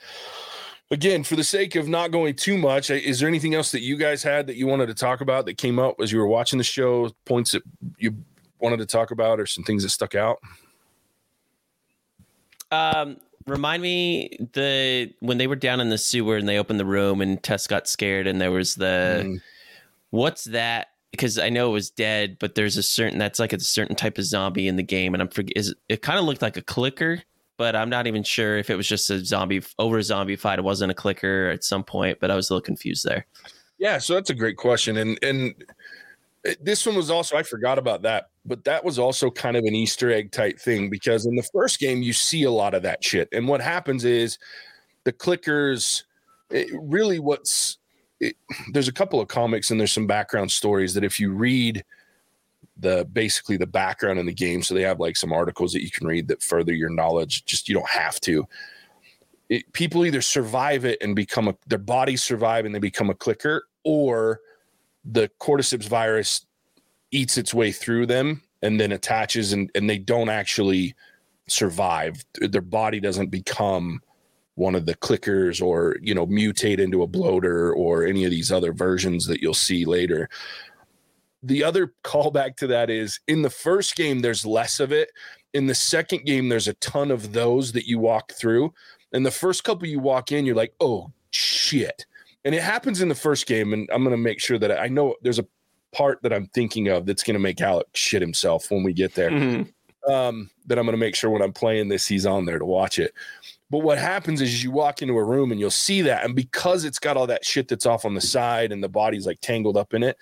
again, 0.90 1.24
for 1.24 1.36
the 1.36 1.44
sake 1.44 1.76
of 1.76 1.88
not 1.88 2.12
going 2.12 2.36
too 2.36 2.58
much, 2.58 2.90
is 2.90 3.20
there 3.20 3.30
anything 3.30 3.56
else 3.56 3.72
that 3.72 3.82
you 3.82 3.96
guys 3.96 4.22
had 4.22 4.48
that 4.48 4.58
you 4.58 4.68
wanted 4.68 4.88
to 4.88 4.96
talk 4.96 5.22
about 5.22 5.46
that 5.46 5.58
came 5.58 5.80
up 5.80 5.96
as 6.02 6.12
you 6.12 6.20
were 6.20 6.28
watching 6.28 6.58
the 6.58 6.64
show? 6.64 7.10
Points 7.26 7.54
that 7.54 7.64
you 7.98 8.18
wanted 8.60 8.78
to 8.78 8.86
talk 8.86 9.12
about, 9.12 9.40
or 9.40 9.46
some 9.46 9.64
things 9.64 9.84
that 9.84 9.90
stuck 9.90 10.14
out? 10.14 10.40
Um, 12.72 13.18
remind 13.48 13.82
me 13.82 14.38
the 14.54 15.12
when 15.20 15.38
they 15.38 15.48
were 15.48 15.56
down 15.56 15.80
in 15.80 15.90
the 15.90 15.98
sewer 15.98 16.38
and 16.38 16.48
they 16.48 16.58
opened 16.58 16.80
the 16.80 16.86
room 16.86 17.22
and 17.22 17.42
Tess 17.42 17.68
got 17.68 17.88
scared 17.88 18.28
and 18.28 18.40
there 18.40 18.52
was 18.52 18.76
the 18.76 19.24
Mm. 19.26 19.42
what's 20.12 20.46
that? 20.46 20.88
Because 21.12 21.38
I 21.38 21.50
know 21.50 21.70
it 21.70 21.74
was 21.74 21.90
dead, 21.90 22.38
but 22.40 22.56
there's 22.56 22.78
a 22.78 22.84
certain 22.84 23.20
that's 23.20 23.40
like 23.40 23.52
a 23.52 23.60
certain 23.60 23.96
type 23.96 24.18
of 24.18 24.24
zombie 24.24 24.68
in 24.68 24.78
the 24.78 24.84
game, 24.84 25.14
and 25.14 25.22
I'm 25.22 25.28
forget. 25.28 25.58
Is 25.58 25.76
it 25.90 26.02
kind 26.02 26.18
of 26.18 26.24
looked 26.26 26.42
like 26.42 26.56
a 26.56 26.62
clicker, 26.62 27.22
but 27.58 27.76
I'm 27.76 27.90
not 27.90 28.08
even 28.08 28.24
sure 28.24 28.58
if 28.58 28.70
it 28.70 28.76
was 28.76 28.88
just 28.88 29.10
a 29.10 29.24
zombie 29.26 29.62
over 29.78 29.98
a 29.98 30.04
zombie 30.04 30.38
fight. 30.38 30.58
It 30.60 30.64
wasn't 30.64 30.92
a 30.92 30.96
clicker 30.96 31.50
at 31.50 31.66
some 31.66 31.84
point, 31.84 32.20
but 32.22 32.32
I 32.32 32.36
was 32.36 32.50
a 32.50 32.54
little 32.54 32.64
confused 32.64 33.04
there. 33.04 33.26
Yeah, 33.78 33.98
so 33.98 34.14
that's 34.14 34.30
a 34.30 34.34
great 34.34 34.56
question, 34.56 34.96
and 34.98 35.20
and 35.22 35.54
this 36.62 36.86
one 36.86 36.96
was 36.96 37.10
also 37.12 37.36
I 37.36 37.44
forgot 37.44 37.78
about 37.78 38.04
that, 38.04 38.30
but 38.46 38.64
that 38.64 38.84
was 38.84 38.98
also 38.98 39.30
kind 39.30 39.56
of 39.56 39.64
an 39.66 39.76
Easter 39.76 40.12
egg 40.12 40.32
type 40.32 40.60
thing 40.60 40.90
because 40.90 41.26
in 41.26 41.36
the 41.36 41.48
first 41.54 41.80
game 41.80 42.02
you 42.02 42.14
see 42.14 42.44
a 42.44 42.52
lot 42.52 42.74
of 42.74 42.84
that 42.84 43.04
shit, 43.04 43.30
and 43.32 43.48
what 43.48 43.62
happens 43.62 44.06
is 44.06 44.38
the 45.04 45.14
clickers. 45.14 46.04
Really, 46.74 47.20
what's 47.20 47.78
it, 48.20 48.36
there's 48.74 48.88
a 48.88 48.94
couple 48.94 49.20
of 49.20 49.28
comics 49.28 49.72
and 49.72 49.80
there's 49.80 49.92
some 49.92 50.08
background 50.08 50.52
stories 50.52 50.94
that 50.94 51.04
if 51.04 51.20
you 51.20 51.32
read 51.34 51.84
the 52.78 53.06
basically 53.12 53.58
the 53.58 53.68
background 53.68 54.20
in 54.20 54.26
the 54.26 54.34
game, 54.34 54.62
so 54.62 54.74
they 54.74 54.82
have 54.82 55.00
like 55.00 55.18
some 55.18 55.34
articles 55.34 55.74
that 55.74 55.84
you 55.84 55.92
can 55.92 56.08
read 56.08 56.28
that 56.28 56.42
further 56.42 56.74
your 56.74 56.90
knowledge. 56.90 57.46
Just 57.46 57.68
you 57.68 57.76
don't 57.76 57.90
have 57.90 58.20
to. 58.22 58.48
It, 59.50 59.72
people 59.74 60.06
either 60.06 60.22
survive 60.22 60.86
it 60.86 60.98
and 61.02 61.16
become 61.16 61.48
a 61.48 61.56
their 61.68 61.78
bodies 61.78 62.24
survive 62.24 62.66
and 62.66 62.74
they 62.74 62.80
become 62.80 63.10
a 63.10 63.16
clicker, 63.16 63.66
or 63.84 64.40
the 65.04 65.30
cordyceps 65.40 65.88
virus 65.88 66.46
eats 67.12 67.38
its 67.38 67.54
way 67.54 67.72
through 67.72 68.06
them 68.06 68.42
and 68.62 68.80
then 68.80 68.92
attaches 68.92 69.54
and, 69.54 69.70
and 69.76 69.90
they 69.90 69.98
don't 69.98 70.30
actually 70.30 70.96
survive. 71.48 72.24
Their 72.40 72.62
body 72.62 73.00
doesn't 73.00 73.28
become 73.28 74.02
one 74.56 74.76
of 74.76 74.86
the 74.86 74.96
clickers 74.96 75.62
or 75.62 75.98
you 76.02 76.14
know 76.14 76.28
mutate 76.28 76.80
into 76.80 77.04
a 77.04 77.08
bloater 77.08 77.74
or 77.74 78.06
any 78.06 78.26
of 78.26 78.32
these 78.32 78.52
other 78.52 78.74
versions 78.74 79.26
that 79.28 79.42
you'll 79.42 79.54
see 79.54 79.86
later. 79.86 80.30
The 81.44 81.64
other 81.64 81.94
callback 82.04 82.58
to 82.58 82.68
that 82.68 82.90
is 82.90 83.20
in 83.28 83.42
the 83.42 83.50
first 83.50 83.96
game 83.96 84.20
there's 84.20 84.46
less 84.46 84.80
of 84.80 84.92
it. 84.92 85.10
In 85.54 85.68
the 85.68 85.76
second 85.76 86.26
game 86.26 86.50
there's 86.50 86.68
a 86.68 86.74
ton 86.76 87.12
of 87.12 87.34
those 87.34 87.72
that 87.74 87.88
you 87.88 88.00
walk 88.00 88.34
through. 88.34 88.74
And 89.14 89.26
the 89.26 89.32
first 89.32 89.64
couple 89.64 89.88
you 89.88 90.00
walk 90.00 90.32
in 90.32 90.46
you're 90.46 90.56
like 90.56 90.74
oh 90.80 91.12
shit. 91.32 92.06
And 92.44 92.56
it 92.56 92.64
happens 92.64 93.02
in 93.02 93.10
the 93.10 93.16
first 93.16 93.46
game 93.48 93.74
and 93.74 93.90
i'm 93.94 94.04
going 94.04 94.16
to 94.16 94.18
make 94.18 94.42
sure 94.42 94.60
that 94.60 94.80
i 94.80 94.88
know 94.88 95.16
there's 95.22 95.40
a 95.40 95.48
part 95.92 96.22
that 96.24 96.32
i'm 96.34 96.48
thinking 96.48 96.88
of 96.88 97.06
that's 97.06 97.24
going 97.24 97.34
to 97.36 97.40
make 97.40 97.60
alec 97.62 97.88
shit 97.94 98.22
himself 98.22 98.72
when 98.72 98.84
we 98.84 98.94
get 98.94 99.14
there. 99.16 99.30
Um, 100.08 100.50
that 100.66 100.80
i'm 100.80 100.86
going 100.86 100.94
to 100.94 100.98
make 100.98 101.16
sure 101.16 101.30
when 101.30 101.42
i'm 101.44 101.54
playing 101.54 101.88
this 101.90 102.08
he's 102.08 102.26
on 102.26 102.46
there 102.46 102.58
to 102.60 102.66
watch 102.66 102.98
it. 103.00 103.14
But 103.70 103.84
what 103.84 103.98
happens 104.00 104.42
is 104.42 104.64
you 104.64 104.72
walk 104.72 105.02
into 105.02 105.14
a 105.18 105.24
room 105.24 105.52
and 105.52 105.60
you'll 105.60 105.70
see 105.72 106.02
that 106.02 106.26
and 106.26 106.36
because 106.36 106.84
it's 106.86 107.00
got 107.00 107.16
all 107.18 107.28
that 107.28 107.46
shit 107.46 107.68
that's 107.68 107.86
off 107.86 108.04
on 108.04 108.16
the 108.16 108.22
side 108.22 108.72
and 108.72 108.84
the 108.84 108.90
body's 108.90 109.26
like 109.26 109.40
tangled 109.42 109.78
up 109.78 109.94
in 109.94 110.04
it 110.04 110.18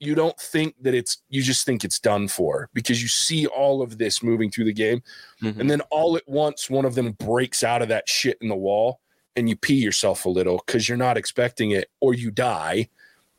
you 0.00 0.16
don't 0.16 0.36
think 0.40 0.74
that 0.82 0.92
it's 0.94 1.22
you 1.28 1.40
just 1.42 1.64
think 1.64 1.84
it's 1.84 2.00
done 2.00 2.26
for 2.26 2.68
because 2.74 3.00
you 3.00 3.06
see 3.06 3.46
all 3.46 3.80
of 3.82 3.98
this 3.98 4.20
moving 4.20 4.50
through 4.50 4.64
the 4.64 4.72
game. 4.72 5.00
Mhm. 5.40 5.60
and 5.60 5.70
then 5.70 5.80
all 5.90 6.16
at 6.16 6.26
once 6.28 6.68
one 6.68 6.84
of 6.84 6.96
them 6.96 7.12
breaks 7.12 7.62
out 7.62 7.80
of 7.82 7.88
that 7.88 8.08
shit 8.08 8.36
in 8.40 8.48
the 8.48 8.56
wall 8.56 8.98
and 9.36 9.48
you 9.48 9.54
pee 9.56 9.74
yourself 9.76 10.24
a 10.26 10.28
little 10.28 10.60
because 10.66 10.88
you're 10.88 10.98
not 10.98 11.16
expecting 11.16 11.70
it 11.70 11.88
or 12.00 12.12
you 12.14 12.30
die 12.32 12.88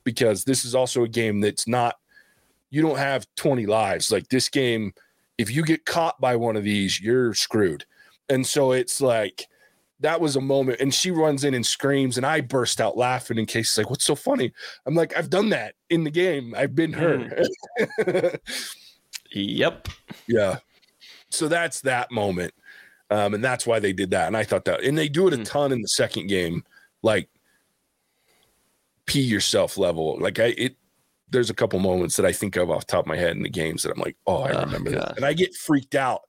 because 0.04 0.44
this 0.44 0.66
is 0.66 0.76
also 0.76 1.04
a 1.04 1.08
game 1.10 1.40
that's 1.42 1.68
not 1.68 1.96
you 2.70 2.82
don't 2.82 2.98
have 2.98 3.28
20 3.36 3.66
lives. 3.68 4.12
Like 4.12 4.28
this 4.30 4.50
game 4.50 4.94
if 5.38 5.50
you 5.52 5.64
get 5.64 5.86
caught 5.86 6.20
by 6.22 6.36
one 6.36 6.56
of 6.56 6.64
these 6.64 7.00
you're 7.02 7.34
screwed. 7.34 7.86
And 8.30 8.46
so 8.46 8.72
it's 8.72 9.02
like 9.02 9.48
that 10.00 10.20
was 10.20 10.36
a 10.36 10.42
moment 10.42 10.80
and 10.82 10.94
she 10.94 11.12
runs 11.12 11.44
in 11.44 11.54
and 11.54 11.66
screams 11.66 12.18
and 12.18 12.26
i 12.26 12.42
burst 12.42 12.82
out 12.82 12.98
laughing 12.98 13.38
in 13.38 13.46
case 13.46 13.78
like 13.78 13.90
what's 13.90 14.04
so 14.04 14.16
funny? 14.16 14.52
I'm 14.86 14.96
like 14.96 15.16
i've 15.18 15.30
done 15.30 15.50
that 15.50 15.76
in 15.90 16.04
the 16.04 16.12
game. 16.12 16.54
I've 16.58 16.76
been 16.76 16.94
her 16.94 17.44
Yep. 19.32 19.88
yeah. 20.28 20.58
So 21.30 21.48
that's 21.48 21.82
that 21.82 22.12
moment. 22.12 22.54
Um, 23.10 23.34
and 23.36 23.44
that's 23.44 23.66
why 23.68 23.80
they 23.80 23.94
did 23.94 24.10
that 24.12 24.28
and 24.28 24.36
i 24.36 24.44
thought 24.44 24.66
that 24.66 24.82
and 24.84 24.98
they 24.98 25.08
do 25.08 25.28
it 25.28 25.34
a 25.34 25.38
Hmm. 25.38 25.44
ton 25.44 25.72
in 25.72 25.82
the 25.82 25.88
second 25.88 26.28
game 26.28 26.64
like 27.04 27.30
pee 29.06 29.22
yourself 29.22 29.78
level. 29.78 30.18
Like 30.20 30.40
i 30.40 30.54
it 30.58 30.76
there's 31.30 31.50
a 31.50 31.54
couple 31.54 31.80
moments 31.80 32.16
that 32.16 32.26
i 32.28 32.32
think 32.32 32.56
of 32.58 32.70
off 32.70 32.86
the 32.86 32.92
top 32.92 33.06
of 33.06 33.08
my 33.08 33.18
head 33.18 33.36
in 33.36 33.42
the 33.42 33.50
games 33.50 33.82
that 33.82 33.92
i'm 33.92 34.00
like 34.00 34.16
oh 34.28 34.44
i 34.44 34.52
Oh, 34.52 34.60
remember 34.66 34.92
that 34.92 35.16
and 35.18 35.26
i 35.26 35.34
get 35.34 35.56
freaked 35.56 35.96
out 35.96 36.22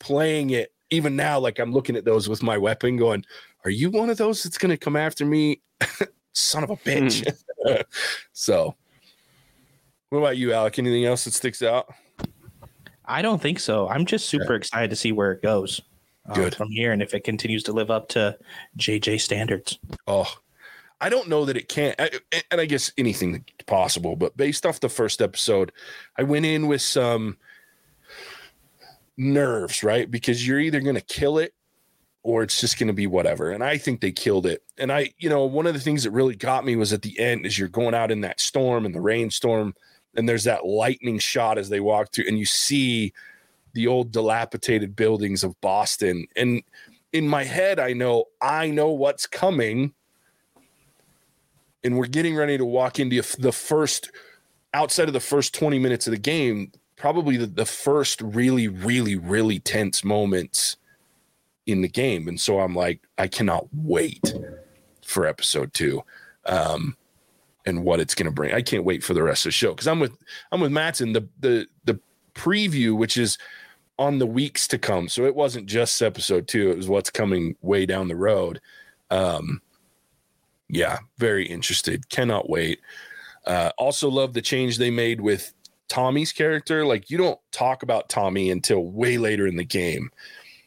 playing 0.00 0.50
it. 0.50 0.72
Even 0.90 1.16
now 1.16 1.38
like 1.38 1.58
i'm 1.58 1.72
looking 1.72 1.96
at 1.96 2.04
those 2.04 2.28
with 2.28 2.42
my 2.42 2.58
weapon 2.58 2.96
going 2.98 3.24
are 3.64 3.70
you 3.70 3.90
one 3.90 4.10
of 4.10 4.18
those 4.18 4.42
that's 4.42 4.58
going 4.58 4.70
to 4.70 4.76
come 4.76 4.96
after 4.96 5.24
me? 5.24 5.60
Son 6.32 6.64
of 6.64 6.70
a 6.70 6.76
bitch. 6.76 7.26
So 8.32 8.74
what 10.08 10.18
about 10.18 10.36
you 10.38 10.52
alec? 10.52 10.78
Anything 10.78 11.04
else 11.04 11.24
that 11.24 11.34
sticks 11.34 11.62
out? 11.62 11.92
I 13.04 13.20
don't 13.22 13.40
think 13.40 13.60
so. 13.60 13.88
I'm 13.88 14.06
just 14.06 14.28
super 14.28 14.54
excited 14.54 14.90
to 14.90 14.96
see 14.96 15.12
where 15.12 15.32
it 15.32 15.42
goes 15.42 15.80
uh, 16.28 16.34
Good. 16.34 16.54
from 16.54 16.70
here 16.70 16.92
and 16.92 17.02
if 17.02 17.12
it 17.12 17.22
continues 17.24 17.62
to 17.64 17.72
live 17.72 17.90
up 17.90 18.08
to 18.10 18.36
JJ 18.78 19.20
standards. 19.20 19.78
Oh, 20.06 20.32
I 21.00 21.08
don't 21.08 21.28
know 21.28 21.44
that 21.46 21.56
it 21.56 21.68
can't. 21.68 21.98
And 22.50 22.60
I 22.60 22.66
guess 22.66 22.92
anything 22.98 23.44
possible, 23.66 24.16
but 24.16 24.36
based 24.36 24.66
off 24.66 24.80
the 24.80 24.88
first 24.88 25.22
episode, 25.22 25.72
I 26.18 26.22
went 26.22 26.46
in 26.46 26.66
with 26.66 26.82
some 26.82 27.38
nerves, 29.16 29.82
right? 29.82 30.10
Because 30.10 30.46
you're 30.46 30.60
either 30.60 30.80
going 30.80 30.96
to 30.96 31.00
kill 31.00 31.38
it 31.38 31.54
or 32.22 32.42
it's 32.42 32.60
just 32.60 32.78
going 32.78 32.88
to 32.88 32.92
be 32.92 33.06
whatever. 33.06 33.50
And 33.50 33.64
I 33.64 33.78
think 33.78 34.00
they 34.00 34.12
killed 34.12 34.46
it. 34.46 34.62
And 34.76 34.92
I, 34.92 35.12
you 35.18 35.30
know, 35.30 35.44
one 35.44 35.66
of 35.66 35.74
the 35.74 35.80
things 35.80 36.04
that 36.04 36.10
really 36.10 36.36
got 36.36 36.64
me 36.64 36.76
was 36.76 36.92
at 36.92 37.02
the 37.02 37.18
end 37.18 37.46
as 37.46 37.58
you're 37.58 37.68
going 37.68 37.94
out 37.94 38.10
in 38.10 38.20
that 38.20 38.40
storm 38.40 38.84
and 38.84 38.94
the 38.94 39.00
rainstorm, 39.00 39.74
and 40.16 40.28
there's 40.28 40.44
that 40.44 40.66
lightning 40.66 41.18
shot 41.18 41.56
as 41.56 41.68
they 41.68 41.80
walk 41.80 42.12
through, 42.12 42.26
and 42.26 42.38
you 42.38 42.44
see 42.44 43.12
the 43.72 43.86
old 43.86 44.10
dilapidated 44.10 44.96
buildings 44.96 45.44
of 45.44 45.58
Boston. 45.60 46.26
And 46.36 46.62
in 47.12 47.28
my 47.28 47.44
head, 47.44 47.78
I 47.78 47.92
know 47.92 48.24
I 48.42 48.70
know 48.70 48.90
what's 48.90 49.26
coming. 49.26 49.94
And 51.82 51.96
we're 51.96 52.06
getting 52.06 52.36
ready 52.36 52.58
to 52.58 52.64
walk 52.64 52.98
into 52.98 53.22
the 53.38 53.52
first 53.52 54.10
outside 54.74 55.08
of 55.08 55.14
the 55.14 55.20
first 55.20 55.54
20 55.54 55.78
minutes 55.78 56.06
of 56.06 56.12
the 56.12 56.18
game, 56.18 56.72
probably 56.96 57.36
the, 57.36 57.46
the 57.46 57.64
first 57.64 58.20
really, 58.20 58.68
really, 58.68 59.16
really 59.16 59.58
tense 59.58 60.04
moments 60.04 60.76
in 61.66 61.80
the 61.82 61.88
game. 61.88 62.28
And 62.28 62.40
so 62.40 62.60
I'm 62.60 62.74
like, 62.74 63.00
I 63.18 63.26
cannot 63.26 63.66
wait 63.72 64.34
for 65.04 65.26
episode 65.26 65.72
two. 65.72 66.02
Um, 66.46 66.96
and 67.66 67.84
what 67.84 68.00
it's 68.00 68.14
going 68.14 68.26
to 68.26 68.32
bring. 68.32 68.54
I 68.54 68.62
can't 68.62 68.84
wait 68.84 69.04
for 69.04 69.14
the 69.14 69.22
rest 69.22 69.44
of 69.44 69.48
the 69.48 69.52
show 69.52 69.72
because 69.72 69.86
I'm 69.86 70.00
with 70.00 70.16
I'm 70.52 70.60
with 70.60 70.72
Matson. 70.72 71.12
The 71.12 71.28
the 71.40 71.66
the 71.84 72.00
preview, 72.34 72.96
which 72.96 73.16
is 73.16 73.38
on 73.98 74.18
the 74.18 74.26
weeks 74.26 74.66
to 74.68 74.78
come. 74.78 75.08
So 75.08 75.26
it 75.26 75.34
wasn't 75.34 75.66
just 75.66 76.00
episode 76.00 76.48
two; 76.48 76.70
it 76.70 76.76
was 76.76 76.88
what's 76.88 77.10
coming 77.10 77.56
way 77.60 77.86
down 77.86 78.08
the 78.08 78.16
road. 78.16 78.60
Um, 79.10 79.60
yeah, 80.72 80.98
very 81.18 81.46
interested. 81.46 82.08
Cannot 82.08 82.48
wait. 82.48 82.80
Uh, 83.46 83.70
also 83.78 84.08
love 84.08 84.32
the 84.32 84.42
change 84.42 84.78
they 84.78 84.90
made 84.90 85.20
with 85.20 85.52
Tommy's 85.88 86.32
character. 86.32 86.86
Like 86.86 87.10
you 87.10 87.18
don't 87.18 87.40
talk 87.52 87.82
about 87.82 88.08
Tommy 88.08 88.50
until 88.50 88.84
way 88.84 89.18
later 89.18 89.46
in 89.46 89.56
the 89.56 89.64
game. 89.64 90.10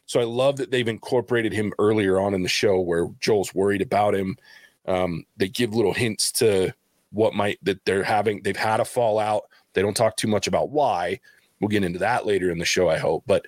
So 0.06 0.20
I 0.20 0.26
love 0.26 0.58
that 0.58 0.70
they've 0.70 0.88
incorporated 0.88 1.54
him 1.54 1.74
earlier 1.80 2.20
on 2.20 2.34
in 2.34 2.44
the 2.44 2.50
show 2.50 2.80
where 2.80 3.08
Joel's 3.20 3.56
worried 3.56 3.82
about 3.82 4.14
him. 4.14 4.38
Um, 4.86 5.26
they 5.38 5.48
give 5.48 5.74
little 5.74 5.94
hints 5.94 6.32
to 6.34 6.74
what 7.12 7.34
might 7.34 7.58
that 7.64 7.86
they're 7.86 8.04
having. 8.04 8.42
They've 8.44 8.56
had 8.56 8.82
a 8.82 8.86
fallout. 8.86 9.44
They 9.74 9.82
don't 9.82 9.96
talk 9.96 10.18
too 10.18 10.28
much 10.28 10.48
about 10.48 10.72
why. 10.72 11.20
We'll 11.62 11.70
get 11.70 11.86
into 11.86 12.00
that 12.00 12.26
later 12.26 12.52
in 12.52 12.58
the 12.58 12.66
show, 12.66 12.90
I 12.90 12.98
hope. 12.98 13.24
But 13.26 13.46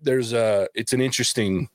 there's 0.00 0.32
a 0.32 0.68
it's 0.74 0.94
an 0.94 1.02
interesting 1.02 1.68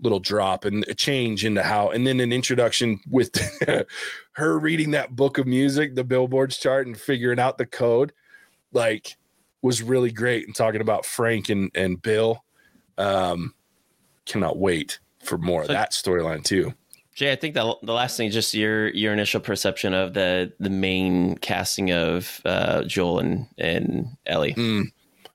little 0.00 0.20
drop 0.20 0.64
and 0.64 0.84
a 0.88 0.94
change 0.94 1.44
into 1.44 1.62
how 1.62 1.90
and 1.90 2.06
then 2.06 2.20
an 2.20 2.32
introduction 2.32 3.00
with 3.10 3.36
her 4.32 4.58
reading 4.58 4.92
that 4.92 5.16
book 5.16 5.38
of 5.38 5.46
music 5.46 5.94
the 5.94 6.04
billboards 6.04 6.56
chart 6.56 6.86
and 6.86 6.96
figuring 6.96 7.38
out 7.38 7.58
the 7.58 7.66
code 7.66 8.12
like 8.72 9.16
was 9.62 9.82
really 9.82 10.12
great 10.12 10.46
and 10.46 10.54
talking 10.54 10.80
about 10.80 11.04
frank 11.04 11.48
and 11.48 11.70
and 11.74 12.00
bill 12.00 12.44
um 12.96 13.52
cannot 14.24 14.56
wait 14.56 15.00
for 15.20 15.36
more 15.36 15.62
of 15.62 15.68
that 15.68 15.92
storyline 15.92 16.44
too 16.44 16.72
Jay, 17.18 17.32
I 17.32 17.34
think 17.34 17.54
that 17.54 17.78
the 17.82 17.92
last 17.92 18.16
thing, 18.16 18.30
just 18.30 18.54
your 18.54 18.90
your 18.90 19.12
initial 19.12 19.40
perception 19.40 19.92
of 19.92 20.14
the 20.14 20.52
the 20.60 20.70
main 20.70 21.36
casting 21.38 21.90
of 21.90 22.40
uh, 22.44 22.84
Joel 22.84 23.18
and 23.18 23.48
and 23.58 24.16
Ellie. 24.24 24.54
Mm. 24.54 24.92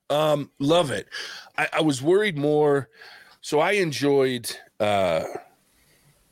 Um, 0.10 0.50
love 0.60 0.92
it. 0.92 1.10
I, 1.58 1.68
I 1.74 1.82
was 1.82 2.02
worried 2.02 2.38
more. 2.38 2.88
So 3.44 3.60
I 3.60 3.74
enjoyed. 3.74 4.50
uh 4.80 5.24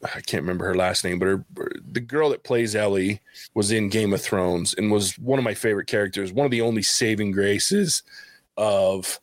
I 0.04 0.20
can't 0.22 0.42
remember 0.42 0.66
her 0.66 0.76
last 0.76 1.04
name, 1.04 1.20
but 1.20 1.28
her 1.28 1.46
the 1.92 2.00
girl 2.00 2.30
that 2.30 2.44
plays 2.44 2.76
Ellie 2.76 3.22
was 3.54 3.72
in 3.72 3.90
Game 3.90 4.14
of 4.14 4.22
Thrones 4.22 4.74
and 4.74 4.92
was 4.92 5.20
one 5.20 5.38
of 5.38 5.46
my 5.46 5.54
favorite 5.54 5.86
characters. 5.86 6.34
One 6.34 6.46
of 6.46 6.52
the 6.52 6.62
only 6.62 6.82
saving 6.82 7.32
graces 7.32 8.02
of 8.58 9.20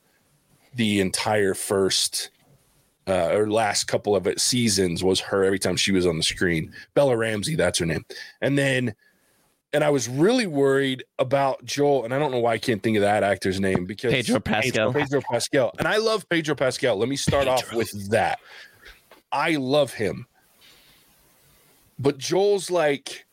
the 0.75 1.01
entire 1.01 1.55
first 1.55 2.31
uh, 3.09 3.31
or 3.33 3.51
last 3.51 3.85
couple 3.85 4.15
of 4.15 4.27
it 4.27 4.39
seasons 4.39 5.03
was 5.03 5.19
her 5.19 5.43
every 5.43 5.59
time 5.59 5.77
she 5.77 5.91
was 5.91 6.07
on 6.07 6.19
the 6.19 6.23
screen. 6.23 6.73
Bella 6.95 7.17
Ramsey, 7.17 7.57
that's 7.57 7.79
her 7.79 7.87
name. 7.87 8.05
And 8.43 8.57
then 8.57 8.95
and 9.79 9.85
I 9.85 9.91
was 9.91 10.09
really 10.09 10.49
worried 10.49 11.05
about 11.21 11.65
Joel, 11.65 12.05
and 12.05 12.13
I 12.13 12.19
don't 12.19 12.33
know 12.33 12.41
why 12.41 12.55
I 12.55 12.59
can't 12.59 12.83
think 12.83 12.97
of 12.97 13.03
that 13.03 13.23
actor's 13.23 13.61
name 13.61 13.85
because 13.85 14.13
Pedro 14.13 14.41
Pascal. 14.41 14.93
Pedro 14.93 15.21
Pascal, 15.21 15.73
and 15.79 15.87
I 15.87 15.99
love 15.99 16.29
Pedro 16.29 16.57
Pascal. 16.57 16.97
Let 16.97 17.09
me 17.09 17.15
start 17.15 17.47
off 17.47 17.73
with 17.73 18.11
that. 18.11 18.41
I 19.31 19.53
love 19.53 19.93
him, 19.93 20.27
but 21.97 22.19
Joel's 22.19 22.73
like, 22.73 23.25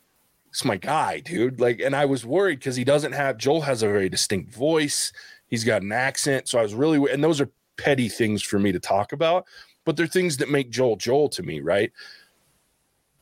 it's 0.51 0.63
my 0.63 0.77
guy, 0.77 1.19
dude. 1.21 1.60
Like, 1.60 1.79
and 1.79 1.95
I 1.95 2.05
was 2.05 2.23
worried 2.27 2.60
because 2.60 2.75
he 2.75 2.84
doesn't 2.84 3.13
have. 3.13 3.39
Joel 3.39 3.62
has 3.62 3.81
a 3.81 3.88
very 3.88 4.08
distinct 4.08 4.53
voice. 4.53 5.12
He's 5.47 5.63
got 5.63 5.81
an 5.81 5.91
accent, 5.91 6.47
so 6.47 6.60
I 6.60 6.62
was 6.62 6.75
really, 6.75 7.12
and 7.12 7.23
those 7.23 7.41
are 7.41 7.49
petty 7.77 8.08
things 8.08 8.43
for 8.43 8.60
me 8.60 8.71
to 8.71 8.79
talk 8.79 9.13
about, 9.13 9.47
but 9.84 9.97
they're 9.97 10.05
things 10.05 10.38
that 10.38 10.51
make 10.51 10.69
Joel 10.69 10.97
Joel 10.97 11.27
to 11.29 11.41
me, 11.41 11.60
right? 11.62 11.91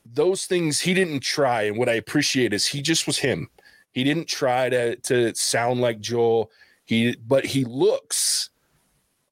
Those 0.04 0.46
things 0.46 0.80
he 0.80 0.94
didn't 0.94 1.20
try 1.20 1.62
and 1.62 1.78
what 1.78 1.88
i 1.88 1.94
appreciate 1.94 2.52
is 2.52 2.66
he 2.66 2.82
just 2.82 3.06
was 3.06 3.18
him. 3.18 3.48
He 3.92 4.04
didn't 4.04 4.28
try 4.28 4.68
to 4.68 4.96
to 4.96 5.34
sound 5.34 5.80
like 5.80 6.00
joel. 6.00 6.50
He 6.84 7.16
but 7.26 7.46
he 7.46 7.64
looks 7.64 8.50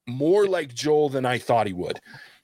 more 0.07 0.47
like 0.47 0.73
joel 0.73 1.09
than 1.09 1.25
i 1.25 1.37
thought 1.37 1.67
he 1.67 1.73
would. 1.73 1.99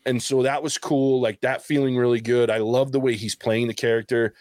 And 0.05 0.21
so 0.21 0.43
that 0.43 0.63
was 0.63 0.77
cool 0.77 1.21
like 1.21 1.41
that 1.41 1.63
feeling 1.63 1.97
really 1.97 2.21
good. 2.21 2.49
I 2.49 2.57
love 2.57 2.91
the 2.91 2.99
way 2.99 3.15
he's 3.15 3.35
playing 3.35 3.67
the 3.67 3.73
character. 3.73 4.33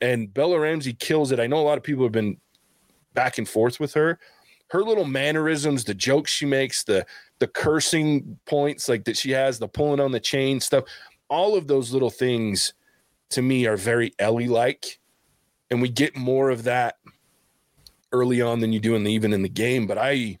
And 0.00 0.32
bella 0.32 0.60
ramsey 0.60 0.92
kills 0.92 1.32
it. 1.32 1.40
I 1.40 1.46
know 1.46 1.58
a 1.58 1.66
lot 1.66 1.78
of 1.78 1.84
people 1.84 2.04
have 2.04 2.12
been 2.12 2.36
back 3.14 3.38
and 3.38 3.48
forth 3.48 3.80
with 3.80 3.94
her. 3.94 4.18
Her 4.70 4.82
little 4.82 5.06
mannerisms 5.06 5.84
the 5.84 5.94
jokes 5.94 6.30
she 6.30 6.46
makes 6.46 6.84
the 6.84 7.06
the 7.38 7.46
cursing 7.46 8.38
points 8.46 8.88
like 8.88 9.04
that 9.04 9.16
she 9.16 9.30
has 9.30 9.58
the 9.58 9.68
pulling 9.68 10.00
on 10.00 10.12
the 10.12 10.20
chain 10.20 10.60
stuff 10.60 10.84
all 11.28 11.56
of 11.56 11.66
those 11.66 11.92
little 11.92 12.10
things 12.10 12.74
to 13.30 13.42
me 13.42 13.66
are 13.66 13.76
very 13.76 14.12
Ellie 14.18 14.48
like. 14.48 14.98
And 15.70 15.82
we 15.82 15.88
get 15.88 16.16
more 16.16 16.50
of 16.50 16.64
that 16.64 16.96
early 18.12 18.40
on 18.40 18.60
than 18.60 18.72
you 18.72 18.80
do 18.80 18.94
in 18.94 19.04
the, 19.04 19.12
even 19.12 19.32
in 19.32 19.42
the 19.42 19.48
game. 19.48 19.86
But 19.86 19.98
I, 19.98 20.38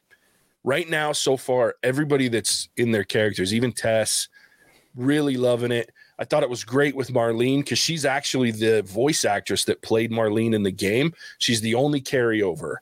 right 0.64 0.88
now, 0.88 1.12
so 1.12 1.36
far, 1.36 1.76
everybody 1.82 2.28
that's 2.28 2.68
in 2.76 2.92
their 2.92 3.04
characters, 3.04 3.52
even 3.52 3.72
Tess, 3.72 4.28
really 4.96 5.36
loving 5.36 5.72
it. 5.72 5.90
I 6.18 6.24
thought 6.24 6.42
it 6.42 6.50
was 6.50 6.64
great 6.64 6.96
with 6.96 7.12
Marlene 7.12 7.60
because 7.60 7.78
she's 7.78 8.04
actually 8.04 8.50
the 8.50 8.82
voice 8.82 9.24
actress 9.24 9.64
that 9.66 9.82
played 9.82 10.10
Marlene 10.10 10.54
in 10.54 10.62
the 10.62 10.72
game. 10.72 11.12
She's 11.38 11.60
the 11.60 11.74
only 11.74 12.00
carryover. 12.00 12.76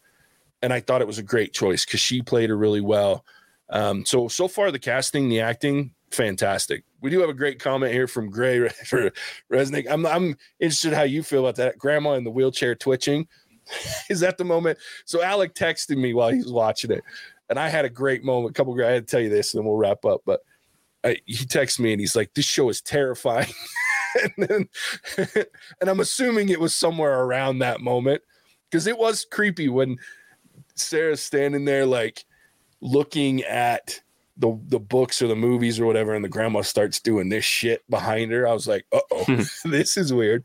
And 0.63 0.73
I 0.73 0.81
thought 0.81 1.03
it 1.03 1.07
was 1.07 1.19
a 1.19 1.23
great 1.23 1.53
choice 1.53 1.85
because 1.85 2.01
she 2.01 2.23
played 2.23 2.49
her 2.49 2.57
really 2.57 2.81
well. 2.81 3.25
Um, 3.69 4.07
so, 4.07 4.29
so 4.29 4.49
far, 4.49 4.71
the 4.71 4.79
casting, 4.79 5.29
the 5.29 5.41
acting, 5.41 5.93
fantastic. 6.13 6.85
We 7.07 7.11
do 7.11 7.21
have 7.21 7.31
a 7.31 7.35
great 7.35 7.61
comment 7.61 7.93
here 7.93 8.09
from 8.09 8.31
Gray 8.31 8.69
for 8.85 9.13
Resnick. 9.49 9.87
I'm 9.89 10.05
I'm 10.05 10.37
interested 10.59 10.93
how 10.93 11.05
you 11.05 11.23
feel 11.23 11.47
about 11.47 11.55
that. 11.55 11.79
Grandma 11.79 12.15
in 12.15 12.25
the 12.25 12.33
wheelchair 12.33 12.75
twitching. 12.75 13.29
Is 14.11 14.19
that 14.19 14.39
the 14.39 14.45
moment? 14.45 14.77
So 15.05 15.23
Alec 15.23 15.55
texted 15.55 15.99
me 15.99 16.15
while 16.15 16.31
he 16.31 16.39
was 16.39 16.53
watching 16.53 16.91
it, 16.91 17.05
and 17.49 17.61
I 17.61 17.69
had 17.69 17.85
a 17.85 17.89
great 17.89 18.25
moment. 18.25 18.51
A 18.51 18.55
couple, 18.55 18.75
I 18.85 18.91
had 18.91 19.07
to 19.07 19.09
tell 19.09 19.21
you 19.21 19.29
this, 19.29 19.55
and 19.55 19.61
then 19.61 19.69
we'll 19.69 19.77
wrap 19.77 20.05
up. 20.05 20.23
But 20.27 20.41
I, 21.05 21.19
he 21.27 21.45
texted 21.45 21.79
me 21.79 21.93
and 21.93 22.01
he's 22.01 22.17
like, 22.17 22.35
"This 22.35 22.45
show 22.45 22.69
is 22.71 22.83
terrifying," 22.83 23.53
and 24.37 24.49
then, 24.49 24.69
and 25.81 25.89
I'm 25.89 26.01
assuming 26.01 26.49
it 26.49 26.59
was 26.59 26.75
somewhere 26.75 27.21
around 27.21 27.61
that 27.61 27.81
moment 27.81 28.21
because 28.69 28.89
it 28.89 28.99
was 28.99 29.25
creepy 29.31 29.69
when 29.69 29.97
Sarah's 30.75 31.23
standing 31.23 31.67
there 31.67 31.87
like 31.87 32.25
looking 32.81 33.45
at 33.45 34.01
the 34.37 34.59
the 34.69 34.79
books 34.79 35.23
or 35.23 35.29
the 35.29 35.37
movies 35.37 35.81
or 35.81 35.87
whatever, 35.87 36.15
and 36.15 36.25
the 36.25 36.29
grandma 36.29 36.63
starts 36.63 37.01
doing 37.01 37.29
this 37.29 37.45
shit 37.45 37.89
behind 37.91 38.33
her. 38.33 38.47
I 38.47 38.53
was 38.53 38.69
like, 38.69 38.87
uh 38.93 39.01
oh, 39.11 39.25
this 39.65 39.97
is 39.97 40.13
weird. 40.13 40.45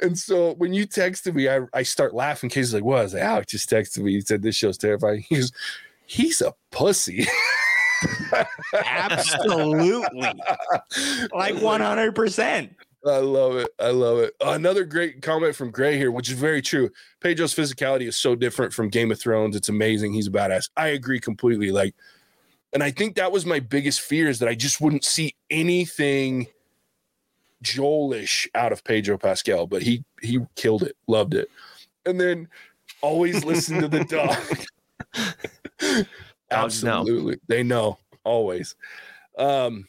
And 0.00 0.16
so 0.16 0.54
when 0.54 0.72
you 0.72 0.86
texted 0.86 1.34
me, 1.34 1.48
I, 1.48 1.60
I 1.72 1.82
start 1.82 2.14
laughing. 2.14 2.50
Casey's 2.50 2.74
like, 2.74 2.84
what? 2.84 3.00
I 3.00 3.02
was 3.02 3.14
like, 3.14 3.22
Alec 3.22 3.48
just 3.48 3.68
texted 3.68 3.98
me. 3.98 4.12
He 4.12 4.20
said 4.20 4.42
this 4.42 4.54
show's 4.54 4.78
terrifying. 4.78 5.24
He 5.28 5.36
goes, 5.36 5.52
he's 6.06 6.40
a 6.40 6.54
pussy. 6.70 7.26
Absolutely. 8.84 10.20
like 11.32 11.54
100%. 11.54 12.70
I 13.06 13.18
love 13.18 13.56
it. 13.56 13.68
I 13.78 13.90
love 13.90 14.18
it. 14.18 14.34
Another 14.40 14.84
great 14.84 15.22
comment 15.22 15.54
from 15.54 15.70
Gray 15.70 15.96
here, 15.96 16.10
which 16.10 16.30
is 16.30 16.38
very 16.38 16.60
true. 16.62 16.90
Pedro's 17.20 17.54
physicality 17.54 18.08
is 18.08 18.16
so 18.16 18.34
different 18.34 18.72
from 18.72 18.88
Game 18.88 19.10
of 19.10 19.20
Thrones. 19.20 19.56
It's 19.56 19.68
amazing. 19.68 20.12
He's 20.12 20.26
a 20.26 20.30
badass. 20.30 20.70
I 20.76 20.88
agree 20.88 21.20
completely. 21.20 21.70
Like, 21.70 21.94
and 22.72 22.82
I 22.82 22.90
think 22.90 23.16
that 23.16 23.32
was 23.32 23.46
my 23.46 23.60
biggest 23.60 24.00
fear 24.00 24.28
is 24.28 24.38
that 24.40 24.48
I 24.48 24.54
just 24.54 24.80
wouldn't 24.80 25.04
see 25.04 25.34
anything 25.50 26.48
Joelish 27.62 28.48
out 28.54 28.72
of 28.72 28.84
Pedro 28.84 29.18
Pascal, 29.18 29.66
but 29.66 29.82
he 29.82 30.04
he 30.20 30.40
killed 30.54 30.82
it, 30.82 30.96
loved 31.06 31.34
it. 31.34 31.48
And 32.04 32.20
then 32.20 32.48
always 33.00 33.44
listen 33.44 33.80
to 33.80 33.88
the 33.88 34.04
dog. 34.04 34.36
Dogs 36.50 36.82
know. 36.84 37.00
Absolutely. 37.00 37.38
They 37.46 37.62
know 37.62 37.98
always. 38.24 38.74
Um, 39.38 39.88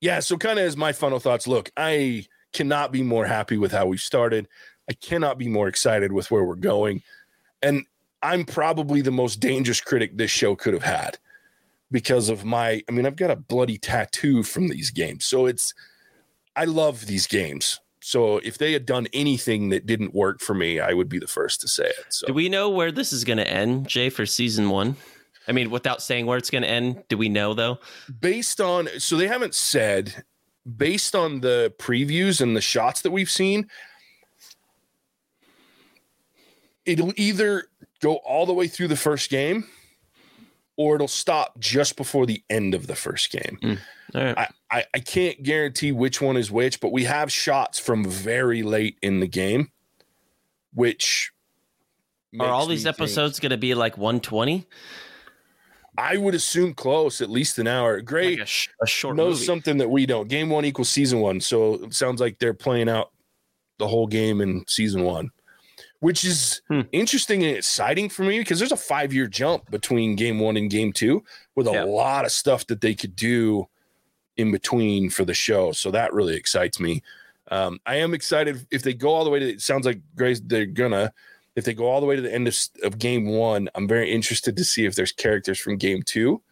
yeah. 0.00 0.20
So, 0.20 0.36
kind 0.36 0.58
of 0.58 0.64
as 0.64 0.76
my 0.76 0.92
final 0.92 1.20
thoughts 1.20 1.46
look, 1.46 1.70
I 1.76 2.26
cannot 2.52 2.92
be 2.92 3.02
more 3.02 3.26
happy 3.26 3.56
with 3.58 3.72
how 3.72 3.86
we've 3.86 4.00
started. 4.00 4.48
I 4.88 4.94
cannot 4.94 5.38
be 5.38 5.48
more 5.48 5.68
excited 5.68 6.12
with 6.12 6.30
where 6.30 6.44
we're 6.44 6.54
going. 6.56 7.02
And 7.62 7.84
I'm 8.22 8.44
probably 8.44 9.00
the 9.00 9.12
most 9.12 9.40
dangerous 9.40 9.80
critic 9.80 10.16
this 10.16 10.30
show 10.30 10.56
could 10.56 10.74
have 10.74 10.82
had 10.82 11.18
because 11.92 12.28
of 12.28 12.44
my, 12.44 12.82
I 12.88 12.92
mean, 12.92 13.06
I've 13.06 13.16
got 13.16 13.30
a 13.30 13.36
bloody 13.36 13.78
tattoo 13.78 14.42
from 14.42 14.68
these 14.68 14.90
games. 14.90 15.24
So, 15.24 15.46
it's, 15.46 15.72
I 16.56 16.64
love 16.64 17.06
these 17.06 17.28
games. 17.28 17.78
So, 18.00 18.38
if 18.38 18.58
they 18.58 18.72
had 18.72 18.86
done 18.86 19.06
anything 19.12 19.68
that 19.68 19.86
didn't 19.86 20.14
work 20.14 20.40
for 20.40 20.54
me, 20.54 20.80
I 20.80 20.92
would 20.92 21.08
be 21.08 21.20
the 21.20 21.28
first 21.28 21.60
to 21.60 21.68
say 21.68 21.86
it. 21.86 22.06
So, 22.10 22.26
Do 22.26 22.34
we 22.34 22.48
know 22.48 22.68
where 22.68 22.90
this 22.90 23.12
is 23.12 23.22
going 23.22 23.38
to 23.38 23.48
end, 23.48 23.86
Jay, 23.86 24.10
for 24.10 24.26
season 24.26 24.70
one? 24.70 24.96
I 25.48 25.52
mean, 25.52 25.70
without 25.70 26.02
saying 26.02 26.26
where 26.26 26.38
it's 26.38 26.50
going 26.50 26.62
to 26.62 26.68
end, 26.68 27.02
do 27.08 27.16
we 27.16 27.28
know 27.28 27.54
though? 27.54 27.78
based 28.20 28.60
on 28.60 28.88
so 28.98 29.16
they 29.16 29.26
haven't 29.28 29.54
said 29.54 30.24
based 30.76 31.14
on 31.14 31.40
the 31.40 31.74
previews 31.78 32.40
and 32.40 32.56
the 32.56 32.60
shots 32.60 33.02
that 33.02 33.10
we've 33.10 33.30
seen 33.30 33.68
it'll 36.86 37.12
either 37.16 37.64
go 38.00 38.16
all 38.16 38.46
the 38.46 38.52
way 38.52 38.68
through 38.68 38.88
the 38.88 38.96
first 38.96 39.30
game 39.30 39.64
or 40.76 40.94
it'll 40.94 41.08
stop 41.08 41.58
just 41.58 41.96
before 41.96 42.26
the 42.26 42.42
end 42.50 42.74
of 42.74 42.86
the 42.86 42.96
first 42.96 43.30
game 43.30 43.58
mm. 43.62 43.78
All 44.14 44.22
right. 44.22 44.38
I, 44.70 44.78
I, 44.78 44.84
I 44.94 44.98
can't 44.98 45.42
guarantee 45.42 45.92
which 45.92 46.20
one 46.20 46.36
is 46.36 46.50
which 46.50 46.80
but 46.80 46.92
we 46.92 47.04
have 47.04 47.32
shots 47.32 47.78
from 47.78 48.04
very 48.04 48.62
late 48.62 48.96
in 49.02 49.20
the 49.20 49.28
game 49.28 49.70
which 50.74 51.30
Are 52.40 52.46
all 52.48 52.66
these 52.66 52.86
episodes 52.86 53.40
going 53.40 53.50
to 53.50 53.58
be 53.58 53.74
like 53.74 53.96
120? 53.98 54.66
i 55.98 56.16
would 56.16 56.34
assume 56.34 56.72
close 56.72 57.20
at 57.20 57.28
least 57.28 57.58
an 57.58 57.66
hour 57.66 58.00
great 58.00 58.38
Like 58.38 58.46
a, 58.48 58.50
sh- 58.50 58.68
a 58.82 58.86
short 58.86 59.14
knows 59.16 59.34
movie. 59.36 59.44
something 59.46 59.76
that 59.78 59.90
we 59.90 60.06
don't. 60.06 60.26
Game 60.28 60.48
one 60.48 60.64
equals 60.64 60.88
season 60.88 61.20
one, 61.20 61.38
so 61.40 61.74
it 61.74 61.92
sounds 61.94 62.18
like 62.20 62.38
they're 62.38 62.54
playing 62.54 62.88
out 62.88 63.10
the 63.78 63.86
whole 63.86 64.06
game 64.06 64.40
in 64.40 64.64
season 64.68 65.02
one, 65.04 65.28
which 66.02 66.24
is 66.24 66.60
Hmm. 66.66 66.80
interesting 66.90 67.44
and 67.44 67.56
exciting 67.56 68.08
for 68.08 68.24
me 68.24 68.40
because 68.40 68.58
there's 68.58 68.72
a 68.72 68.76
five 68.76 69.12
year 69.14 69.28
jump 69.28 69.70
between 69.70 70.16
game 70.16 70.40
one 70.40 70.56
and 70.56 70.68
game 70.68 70.92
two 70.92 71.22
with 71.54 71.68
a 71.68 71.72
Yeah. 71.72 71.84
lot 71.84 72.24
of 72.24 72.32
stuff 72.32 72.66
that 72.66 72.80
they 72.80 72.92
could 72.92 73.14
do 73.14 73.68
in 74.36 74.50
between 74.50 75.10
for 75.10 75.24
the 75.24 75.32
show. 75.32 75.70
So 75.70 75.92
that 75.92 76.12
really 76.12 76.34
excites 76.34 76.80
me. 76.80 77.02
Um, 77.52 77.78
I 77.86 77.96
am 77.96 78.14
excited 78.14 78.66
if 78.72 78.82
they 78.82 78.94
go 78.94 79.10
all 79.14 79.22
the 79.22 79.30
way 79.30 79.38
to. 79.38 79.48
It 79.48 79.60
sounds 79.60 79.86
like 79.86 80.00
Grace 80.16 80.40
they're 80.44 80.66
gonna. 80.66 81.12
If 81.54 81.64
they 81.66 81.74
go 81.74 81.86
all 81.86 82.00
the 82.00 82.06
way 82.06 82.16
to 82.16 82.22
the 82.22 82.34
end 82.34 82.48
of, 82.48 82.56
of 82.82 82.98
game 82.98 83.26
one, 83.26 83.68
I'm 83.76 83.86
very 83.86 84.10
interested 84.10 84.56
to 84.56 84.64
see 84.64 84.86
if 84.86 84.96
there's 84.96 85.12
characters 85.12 85.60
from 85.60 85.76
game 85.76 86.02
two 86.02 86.42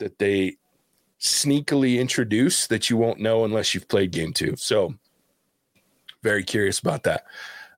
that 0.00 0.18
they 0.18 0.56
sneakily 1.18 1.98
introduce 1.98 2.66
that 2.66 2.90
you 2.90 2.98
won't 2.98 3.20
know 3.20 3.46
unless 3.46 3.72
you've 3.72 3.88
played 3.88 4.10
game 4.10 4.34
two. 4.34 4.54
So 4.58 4.94
very 6.22 6.44
curious 6.44 6.78
about 6.78 7.04
that. 7.04 7.24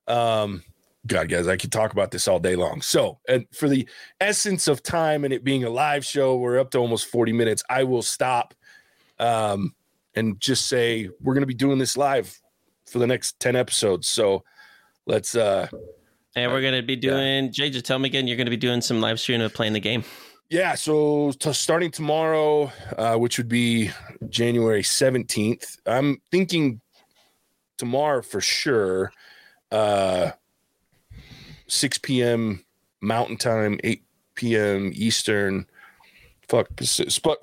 Um, 0.08 0.64
God, 1.08 1.28
guys, 1.28 1.48
I 1.48 1.56
could 1.56 1.72
talk 1.72 1.92
about 1.92 2.10
this 2.10 2.28
all 2.28 2.38
day 2.38 2.54
long. 2.54 2.82
So, 2.82 3.18
and 3.28 3.46
for 3.52 3.68
the 3.68 3.88
essence 4.20 4.68
of 4.68 4.82
time 4.82 5.24
and 5.24 5.32
it 5.32 5.42
being 5.42 5.64
a 5.64 5.70
live 5.70 6.04
show, 6.04 6.36
we're 6.36 6.58
up 6.58 6.70
to 6.72 6.78
almost 6.78 7.06
40 7.06 7.32
minutes. 7.32 7.64
I 7.68 7.84
will 7.84 8.02
stop 8.02 8.54
um, 9.18 9.74
and 10.14 10.38
just 10.38 10.66
say 10.66 11.08
we're 11.20 11.34
going 11.34 11.42
to 11.42 11.46
be 11.46 11.54
doing 11.54 11.78
this 11.78 11.96
live 11.96 12.38
for 12.86 12.98
the 12.98 13.06
next 13.06 13.40
10 13.40 13.56
episodes. 13.56 14.06
So 14.06 14.44
let's, 15.06 15.34
uh, 15.34 15.68
And 16.36 16.52
we're 16.52 16.60
going 16.60 16.74
to 16.74 16.86
be 16.86 16.96
doing, 16.96 17.50
Jay, 17.52 17.70
just 17.70 17.86
tell 17.86 17.98
me 17.98 18.08
again, 18.08 18.28
you're 18.28 18.36
going 18.36 18.46
to 18.46 18.50
be 18.50 18.56
doing 18.56 18.80
some 18.80 19.00
live 19.00 19.18
stream 19.18 19.40
of 19.40 19.54
playing 19.54 19.72
the 19.72 19.80
game. 19.80 20.04
Yeah, 20.50 20.76
so 20.76 21.32
to 21.40 21.52
starting 21.52 21.90
tomorrow, 21.90 22.72
uh, 22.96 23.16
which 23.16 23.36
would 23.36 23.48
be 23.48 23.90
January 24.30 24.82
17th, 24.82 25.78
I'm 25.84 26.22
thinking 26.30 26.80
tomorrow 27.76 28.22
for 28.22 28.40
sure, 28.40 29.12
uh, 29.70 30.30
6 31.68 31.98
p.m. 31.98 32.64
Mountain 33.00 33.36
Time, 33.36 33.78
8 33.84 34.02
p.m. 34.34 34.90
Eastern. 34.94 35.66
Fuck, 36.48 36.68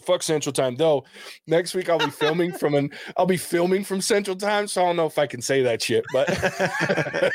fuck 0.01 0.23
Central 0.23 0.51
Time. 0.51 0.75
Though 0.75 1.05
next 1.45 1.75
week 1.75 1.89
I'll 1.89 1.99
be 1.99 2.09
filming 2.09 2.51
from 2.51 2.73
an 2.73 2.91
I'll 3.17 3.27
be 3.27 3.37
filming 3.37 3.83
from 3.83 4.01
Central 4.01 4.35
Time, 4.35 4.67
so 4.67 4.81
I 4.81 4.85
don't 4.85 4.95
know 4.95 5.05
if 5.05 5.19
I 5.19 5.27
can 5.27 5.41
say 5.41 5.61
that 5.61 5.83
shit. 5.83 6.03
But 6.11 7.31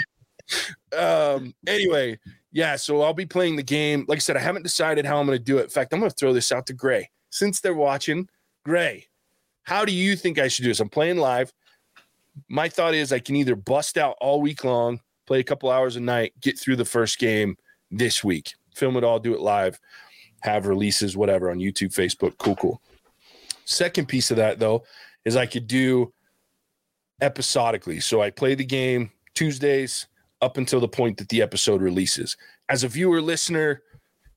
um, 0.99 1.55
anyway, 1.69 2.19
yeah, 2.51 2.75
so 2.75 3.03
I'll 3.03 3.15
be 3.15 3.27
playing 3.27 3.55
the 3.55 3.63
game. 3.63 4.05
Like 4.09 4.17
I 4.17 4.21
said, 4.21 4.37
I 4.37 4.41
haven't 4.41 4.65
decided 4.65 5.05
how 5.05 5.19
I'm 5.19 5.27
going 5.27 5.39
to 5.39 5.45
do 5.45 5.59
it. 5.59 5.65
In 5.65 5.71
fact, 5.71 5.93
I'm 5.93 6.01
going 6.01 6.11
to 6.11 6.17
throw 6.17 6.33
this 6.33 6.51
out 6.51 6.67
to 6.67 6.73
Gray. 6.73 7.09
Since 7.31 7.61
they're 7.61 7.75
watching, 7.75 8.29
Gray, 8.65 9.07
how 9.63 9.85
do 9.85 9.93
you 9.93 10.17
think 10.17 10.41
I 10.41 10.49
should 10.49 10.65
do 10.65 10.71
this? 10.71 10.81
I'm 10.81 10.89
playing 10.89 11.19
live. 11.19 11.53
My 12.49 12.69
thought 12.69 12.95
is 12.95 13.13
I 13.13 13.21
can 13.21 13.37
either 13.37 13.55
bust 13.55 13.97
out 13.97 14.17
all 14.21 14.41
week 14.41 14.65
long, 14.65 15.01
play 15.31 15.39
a 15.39 15.45
couple 15.45 15.71
hours 15.71 15.95
a 15.95 16.01
night, 16.01 16.33
get 16.41 16.59
through 16.59 16.75
the 16.75 16.85
first 16.85 17.21
game 17.21 17.57
this 17.93 18.25
week, 18.25 18.55
film 18.75 18.97
it 18.97 19.05
all, 19.05 19.21
do 19.21 19.33
it 19.33 19.39
live, 19.39 19.79
have 20.41 20.67
releases, 20.67 21.17
whatever 21.17 21.53
on 21.53 21.59
YouTube, 21.59 21.95
Facebook. 21.95 22.37
Cool, 22.39 22.57
cool. 22.57 22.83
Second 23.65 24.09
piece 24.09 24.33
of 24.33 24.39
that, 24.39 24.59
though, 24.59 24.83
is 25.25 25.37
I 25.37 25.47
could 25.47 25.69
do 25.69 26.13
episodically. 27.21 28.01
So 28.01 28.21
I 28.21 28.31
play 28.31 28.57
the 28.57 28.65
game 28.65 29.13
Tuesdays 29.37 30.09
up 30.43 30.57
until 30.57 30.81
the 30.81 30.89
point 30.89 31.17
that 31.19 31.29
the 31.29 31.43
episode 31.43 31.81
releases. 31.81 32.37
As 32.69 32.83
a 32.83 32.89
viewer, 32.89 33.23
listener, 33.23 33.83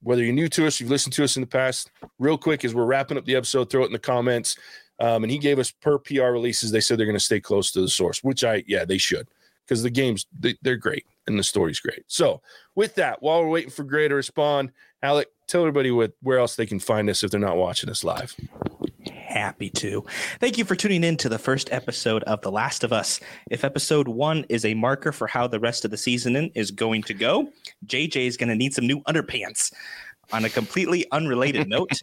whether 0.03 0.23
you're 0.23 0.31
new 0.31 0.49
to 0.49 0.67
us, 0.67 0.79
you've 0.79 0.91
listened 0.91 1.13
to 1.13 1.23
us 1.23 1.37
in 1.37 1.41
the 1.41 1.47
past, 1.47 1.89
real 2.19 2.37
quick, 2.37 2.63
as 2.63 2.75
we're 2.75 2.85
wrapping 2.85 3.17
up 3.17 3.25
the 3.25 3.35
episode, 3.35 3.71
throw 3.71 3.81
it 3.81 3.87
in 3.87 3.93
the 3.93 3.97
comments. 3.97 4.57
Um, 4.99 5.23
and 5.23 5.31
he 5.31 5.39
gave 5.39 5.57
us 5.57 5.71
per 5.71 5.97
PR 5.97 6.25
releases, 6.25 6.69
they 6.69 6.81
said 6.81 6.99
they're 6.99 7.07
going 7.07 7.17
to 7.17 7.23
stay 7.23 7.39
close 7.39 7.71
to 7.71 7.81
the 7.81 7.89
source, 7.89 8.23
which 8.23 8.43
I, 8.43 8.63
yeah, 8.67 8.85
they 8.85 8.99
should 8.99 9.27
because 9.65 9.83
the 9.83 9.89
games, 9.89 10.25
they, 10.37 10.55
they're 10.61 10.77
great 10.77 11.05
and 11.27 11.37
the 11.37 11.43
story's 11.43 11.79
great. 11.79 12.03
So, 12.07 12.41
with 12.75 12.95
that, 12.95 13.21
while 13.21 13.41
we're 13.41 13.49
waiting 13.49 13.69
for 13.69 13.83
Gray 13.83 14.07
to 14.07 14.15
respond, 14.15 14.71
Alec, 15.01 15.27
tell 15.47 15.61
everybody 15.61 15.91
what, 15.91 16.13
where 16.21 16.39
else 16.39 16.55
they 16.55 16.65
can 16.65 16.79
find 16.79 17.09
us 17.09 17.23
if 17.23 17.31
they're 17.31 17.39
not 17.39 17.57
watching 17.57 17.89
us 17.89 18.03
live. 18.03 18.35
Happy 19.09 19.69
to. 19.71 20.05
Thank 20.39 20.57
you 20.57 20.65
for 20.65 20.75
tuning 20.75 21.03
in 21.03 21.17
to 21.17 21.29
the 21.29 21.39
first 21.39 21.71
episode 21.71 22.23
of 22.23 22.41
The 22.41 22.51
Last 22.51 22.83
of 22.83 22.93
Us. 22.93 23.19
If 23.49 23.63
episode 23.63 24.07
one 24.07 24.45
is 24.47 24.63
a 24.63 24.75
marker 24.75 25.11
for 25.11 25.27
how 25.27 25.47
the 25.47 25.59
rest 25.59 25.85
of 25.85 25.91
the 25.91 25.97
season 25.97 26.51
is 26.53 26.71
going 26.71 27.03
to 27.03 27.13
go, 27.13 27.49
JJ 27.85 28.27
is 28.27 28.37
going 28.37 28.49
to 28.49 28.55
need 28.55 28.73
some 28.73 28.87
new 28.87 29.01
underpants. 29.01 29.73
On 30.31 30.45
a 30.45 30.49
completely 30.49 31.05
unrelated 31.11 31.67
note, 31.67 32.01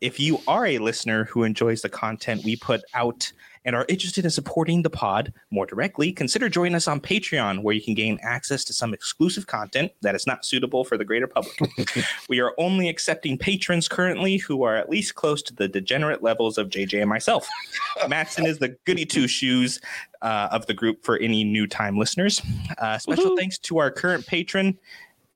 if 0.00 0.18
you 0.20 0.40
are 0.46 0.66
a 0.66 0.78
listener 0.78 1.24
who 1.24 1.44
enjoys 1.44 1.82
the 1.82 1.88
content 1.88 2.44
we 2.44 2.56
put 2.56 2.82
out 2.94 3.32
and 3.64 3.76
are 3.76 3.86
interested 3.88 4.24
in 4.24 4.30
supporting 4.30 4.82
the 4.82 4.90
pod 4.90 5.32
more 5.50 5.66
directly, 5.66 6.12
consider 6.12 6.48
joining 6.48 6.74
us 6.74 6.88
on 6.88 7.00
Patreon, 7.00 7.62
where 7.62 7.74
you 7.74 7.82
can 7.82 7.94
gain 7.94 8.18
access 8.22 8.64
to 8.64 8.72
some 8.72 8.92
exclusive 8.92 9.46
content 9.46 9.92
that 10.02 10.14
is 10.14 10.26
not 10.26 10.44
suitable 10.44 10.84
for 10.84 10.96
the 10.98 11.04
greater 11.04 11.26
public. 11.26 11.58
we 12.28 12.40
are 12.40 12.54
only 12.58 12.88
accepting 12.88 13.38
patrons 13.38 13.88
currently 13.88 14.36
who 14.36 14.62
are 14.62 14.76
at 14.76 14.90
least 14.90 15.14
close 15.14 15.42
to 15.42 15.54
the 15.54 15.68
degenerate 15.68 16.22
levels 16.22 16.58
of 16.58 16.68
JJ 16.68 17.00
and 17.00 17.08
myself. 17.08 17.48
Matson 18.08 18.46
is 18.46 18.58
the 18.58 18.76
goody 18.84 19.06
two 19.06 19.28
shoes 19.28 19.80
uh, 20.22 20.48
of 20.50 20.66
the 20.66 20.74
group 20.74 21.04
for 21.04 21.18
any 21.18 21.44
new 21.44 21.66
time 21.66 21.98
listeners. 21.98 22.42
Uh, 22.78 22.98
special 22.98 23.30
Woohoo. 23.30 23.38
thanks 23.38 23.58
to 23.58 23.78
our 23.78 23.90
current 23.90 24.26
patron. 24.26 24.78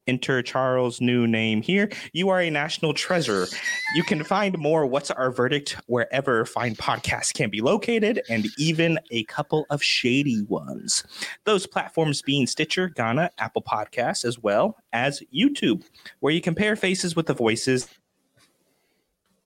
Enter 0.06 0.42
Charles' 0.42 1.00
new 1.00 1.26
name 1.26 1.62
here. 1.62 1.90
You 2.12 2.28
are 2.28 2.40
a 2.40 2.50
national 2.50 2.94
treasure. 2.94 3.46
You 3.94 4.02
can 4.02 4.22
find 4.24 4.56
more 4.58 4.86
What's 4.86 5.10
Our 5.10 5.30
Verdict 5.30 5.76
wherever 5.86 6.44
fine 6.44 6.74
podcasts 6.76 7.34
can 7.34 7.50
be 7.50 7.60
located, 7.60 8.22
and 8.28 8.46
even 8.58 8.98
a 9.10 9.24
couple 9.24 9.66
of 9.70 9.82
shady 9.82 10.42
ones. 10.42 11.04
Those 11.44 11.66
platforms 11.66 12.22
being 12.22 12.46
Stitcher, 12.46 12.88
Ghana, 12.88 13.30
Apple 13.38 13.62
Podcasts, 13.62 14.24
as 14.24 14.38
well 14.38 14.76
as 14.92 15.22
YouTube, 15.34 15.84
where 16.20 16.32
you 16.32 16.40
compare 16.40 16.76
faces 16.76 17.16
with 17.16 17.26
the 17.26 17.34
voices. 17.34 17.88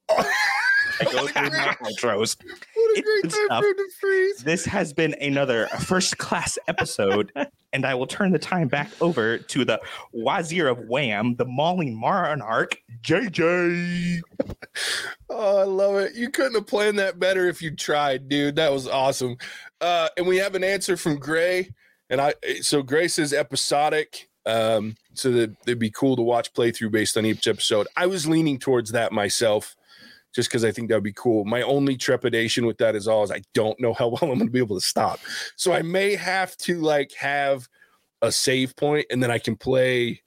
I 1.01 1.05
go 1.05 1.27
through 1.27 1.51
my 1.51 1.77
outros. 1.83 2.37
A 2.97 3.03
great 3.03 3.22
time 3.32 3.49
tough. 3.49 3.62
for 3.62 3.68
him 3.68 3.76
to 3.76 3.88
freeze. 4.01 4.38
This 4.38 4.64
has 4.64 4.93
been 4.93 5.14
another 5.20 5.68
first 5.80 6.18
class 6.18 6.59
episode, 6.68 7.32
and 7.72 7.84
I 7.84 7.95
will 7.95 8.07
turn 8.07 8.32
the 8.32 8.38
time 8.38 8.68
back 8.68 8.91
over 9.01 9.38
to 9.38 9.64
the 9.64 9.80
Wazir 10.12 10.68
of 10.68 10.88
Wham, 10.88 11.36
the 11.36 11.45
mauling 11.45 11.95
monarch, 11.95 12.76
JJ. 13.03 14.20
Oh, 15.28 15.59
I 15.59 15.64
love 15.64 15.97
it. 15.97 16.14
You 16.14 16.30
couldn't 16.30 16.55
have 16.55 16.66
planned 16.66 16.99
that 16.99 17.18
better 17.18 17.49
if 17.49 17.62
you 17.62 17.74
tried, 17.74 18.28
dude. 18.28 18.57
That 18.57 18.72
was 18.72 18.88
awesome. 18.88 19.36
Uh, 19.80 20.09
and 20.16 20.26
we 20.26 20.38
have 20.38 20.55
an 20.55 20.64
answer 20.64 20.97
from 20.97 21.18
Gray. 21.18 21.72
And 22.09 22.20
I 22.20 22.34
so 22.62 22.82
Gray 22.82 23.09
says 23.09 23.32
episodic. 23.32 24.28
Um, 24.47 24.97
so 25.12 25.30
that 25.32 25.55
it'd 25.66 25.78
be 25.78 25.91
cool 25.91 26.16
to 26.16 26.22
watch 26.22 26.53
playthrough 26.55 26.91
based 26.91 27.16
on 27.16 27.26
each 27.26 27.47
episode. 27.47 27.86
I 27.97 28.07
was 28.07 28.26
leaning 28.26 28.59
towards 28.59 28.91
that 28.93 29.12
myself, 29.12 29.76
just 30.35 30.49
because 30.49 30.64
I 30.64 30.72
think 30.72 30.89
that 30.89 30.95
would 30.95 31.05
be 31.05 31.12
cool. 31.12 31.45
My 31.45 31.62
only 31.62 31.97
trepidation 31.97 32.66
with 32.66 32.78
that 32.78 32.95
is 32.95 33.09
all 33.09 33.24
is 33.24 33.31
I 33.31 33.43
don't 33.55 33.78
know 33.81 33.93
how 33.93 34.09
well 34.20 34.31
I'm 34.31 34.39
gonna 34.39 34.51
be 34.51 34.59
able 34.59 34.78
to 34.78 34.87
stop. 34.87 35.20
So 35.57 35.72
I 35.72 35.83
may 35.83 36.14
have 36.16 36.57
to 36.59 36.81
like 36.81 37.12
have 37.14 37.68
a 38.22 38.31
save 38.31 38.76
point 38.76 39.07
and 39.11 39.22
then 39.22 39.31
I 39.31 39.39
can 39.39 39.57
play 39.57 40.22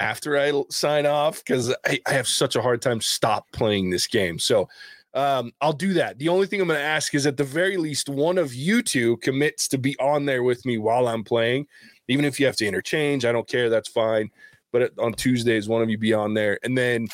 after 0.00 0.38
I 0.38 0.52
sign 0.70 1.06
off 1.06 1.38
because 1.38 1.74
I, 1.86 2.00
I, 2.06 2.12
have 2.12 2.26
such 2.26 2.56
a 2.56 2.62
hard 2.62 2.82
time 2.82 3.00
stop 3.00 3.46
playing 3.52 3.90
this 3.90 4.06
game. 4.06 4.38
So 4.38 4.68
um, 5.14 5.52
I'll 5.60 5.72
do 5.72 5.92
that. 5.94 6.18
The 6.18 6.28
only 6.28 6.46
thing 6.46 6.60
I'm 6.60 6.66
going 6.66 6.78
to 6.78 6.84
ask 6.84 7.14
is 7.14 7.26
at 7.26 7.36
the 7.36 7.44
very 7.44 7.76
least 7.76 8.08
one 8.08 8.36
of 8.36 8.52
you 8.52 8.82
two 8.82 9.16
commits 9.18 9.68
to 9.68 9.78
be 9.78 9.98
on 10.00 10.26
there 10.26 10.42
with 10.42 10.66
me 10.66 10.78
while 10.78 11.06
I'm 11.06 11.22
playing. 11.22 11.66
Even 12.08 12.24
if 12.24 12.40
you 12.40 12.46
have 12.46 12.56
to 12.56 12.66
interchange, 12.66 13.24
I 13.24 13.32
don't 13.32 13.48
care. 13.48 13.70
That's 13.70 13.88
fine. 13.88 14.30
But 14.72 14.92
on 14.98 15.12
Tuesdays, 15.12 15.68
one 15.68 15.82
of 15.82 15.88
you 15.88 15.96
be 15.96 16.12
on 16.12 16.34
there, 16.34 16.58
and 16.64 16.76
then 16.76 17.06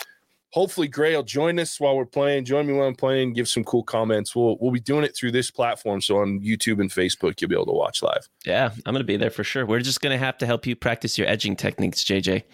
hopefully 0.51 0.89
Gray 0.89 1.17
will 1.17 1.23
join 1.23 1.59
us 1.59 1.81
while 1.81 1.97
we're 1.97 2.05
playing. 2.05 2.45
Join 2.45 2.67
me 2.67 2.73
while 2.73 2.87
I'm 2.87 2.95
playing. 2.95 3.33
Give 3.33 3.49
some 3.49 3.65
cool 3.65 3.83
comments. 3.83 4.35
We'll 4.35 4.57
we'll 4.61 4.73
be 4.73 4.81
doing 4.81 5.05
it 5.05 5.17
through 5.17 5.33
this 5.33 5.51
platform. 5.51 6.01
So 6.01 6.19
on 6.19 6.41
YouTube 6.41 6.81
and 6.81 6.91
Facebook, 6.91 7.41
you'll 7.41 7.49
be 7.49 7.55
able 7.55 7.67
to 7.67 7.73
watch 7.73 8.03
live. 8.03 8.29
Yeah, 8.45 8.71
I'm 8.87 8.95
gonna 8.95 9.05
be 9.05 9.17
there 9.17 9.31
for 9.31 9.45
sure. 9.45 9.67
We're 9.67 9.81
just 9.81 10.01
gonna 10.01 10.19
have 10.19 10.39
to 10.39 10.47
help 10.47 10.67
you 10.67 10.77
practice 10.77 11.17
your 11.19 11.29
edging 11.29 11.57
techniques, 11.57 12.05
JJ. 12.05 12.45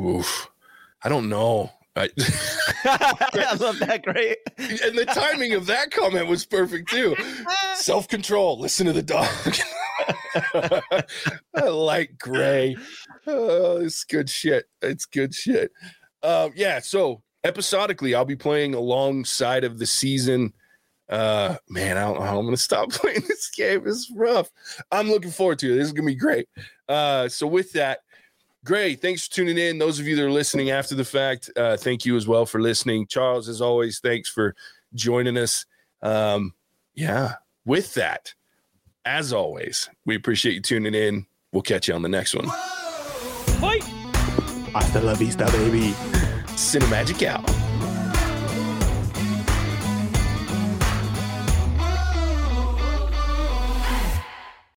Oof. 0.00 0.50
I 1.02 1.08
don't 1.08 1.28
know. 1.28 1.70
I, 1.96 2.10
I 2.84 3.56
love 3.58 3.78
that. 3.80 4.02
Great. 4.04 4.38
And 4.58 4.96
the 4.96 5.06
timing 5.06 5.54
of 5.54 5.66
that 5.66 5.90
comment 5.90 6.28
was 6.28 6.44
perfect 6.46 6.90
too. 6.90 7.16
Self 7.74 8.08
control. 8.08 8.58
Listen 8.58 8.86
to 8.86 8.92
the 8.92 9.02
dog. 9.02 9.28
I 11.54 11.68
like 11.68 12.18
Gray. 12.18 12.76
Oh, 13.26 13.78
it's 13.78 14.04
good 14.04 14.30
shit. 14.30 14.66
It's 14.80 15.06
good 15.06 15.34
shit. 15.34 15.72
Uh, 16.22 16.50
yeah. 16.54 16.80
So 16.80 17.22
episodically, 17.44 18.14
I'll 18.14 18.24
be 18.24 18.36
playing 18.36 18.74
alongside 18.74 19.64
of 19.64 19.78
the 19.78 19.86
season. 19.86 20.52
Uh, 21.08 21.56
man, 21.68 21.96
I 21.96 22.02
don't 22.02 22.18
know 22.18 22.26
how 22.26 22.38
I'm 22.38 22.44
gonna 22.44 22.56
stop 22.58 22.90
playing 22.90 23.22
this 23.26 23.50
game. 23.50 23.82
It's 23.86 24.10
rough. 24.14 24.50
I'm 24.92 25.08
looking 25.08 25.30
forward 25.30 25.58
to 25.60 25.72
it. 25.72 25.76
This 25.76 25.86
is 25.86 25.92
gonna 25.92 26.06
be 26.06 26.14
great. 26.14 26.48
Uh, 26.88 27.28
so 27.28 27.46
with 27.46 27.72
that, 27.72 28.00
Gray, 28.64 28.94
thanks 28.94 29.26
for 29.26 29.34
tuning 29.34 29.56
in. 29.56 29.78
Those 29.78 29.98
of 29.98 30.06
you 30.06 30.16
that 30.16 30.24
are 30.24 30.30
listening 30.30 30.70
after 30.70 30.94
the 30.94 31.04
fact, 31.04 31.50
uh, 31.56 31.76
thank 31.76 32.04
you 32.04 32.16
as 32.16 32.26
well 32.26 32.44
for 32.44 32.60
listening. 32.60 33.06
Charles, 33.06 33.48
as 33.48 33.60
always, 33.60 34.00
thanks 34.00 34.28
for 34.28 34.54
joining 34.94 35.38
us. 35.38 35.64
Um, 36.02 36.54
yeah, 36.94 37.34
with 37.64 37.94
that, 37.94 38.34
as 39.04 39.32
always, 39.32 39.88
we 40.04 40.16
appreciate 40.16 40.54
you 40.54 40.60
tuning 40.60 40.94
in. 40.94 41.26
We'll 41.52 41.62
catch 41.62 41.88
you 41.88 41.94
on 41.94 42.02
the 42.02 42.08
next 42.08 42.34
one. 42.34 42.46
Bye. 43.60 43.97
Hasta 44.74 45.00
la 45.00 45.14
vista, 45.14 45.46
baby. 45.46 45.94
Cinemagic 46.56 47.22
out. 47.22 47.57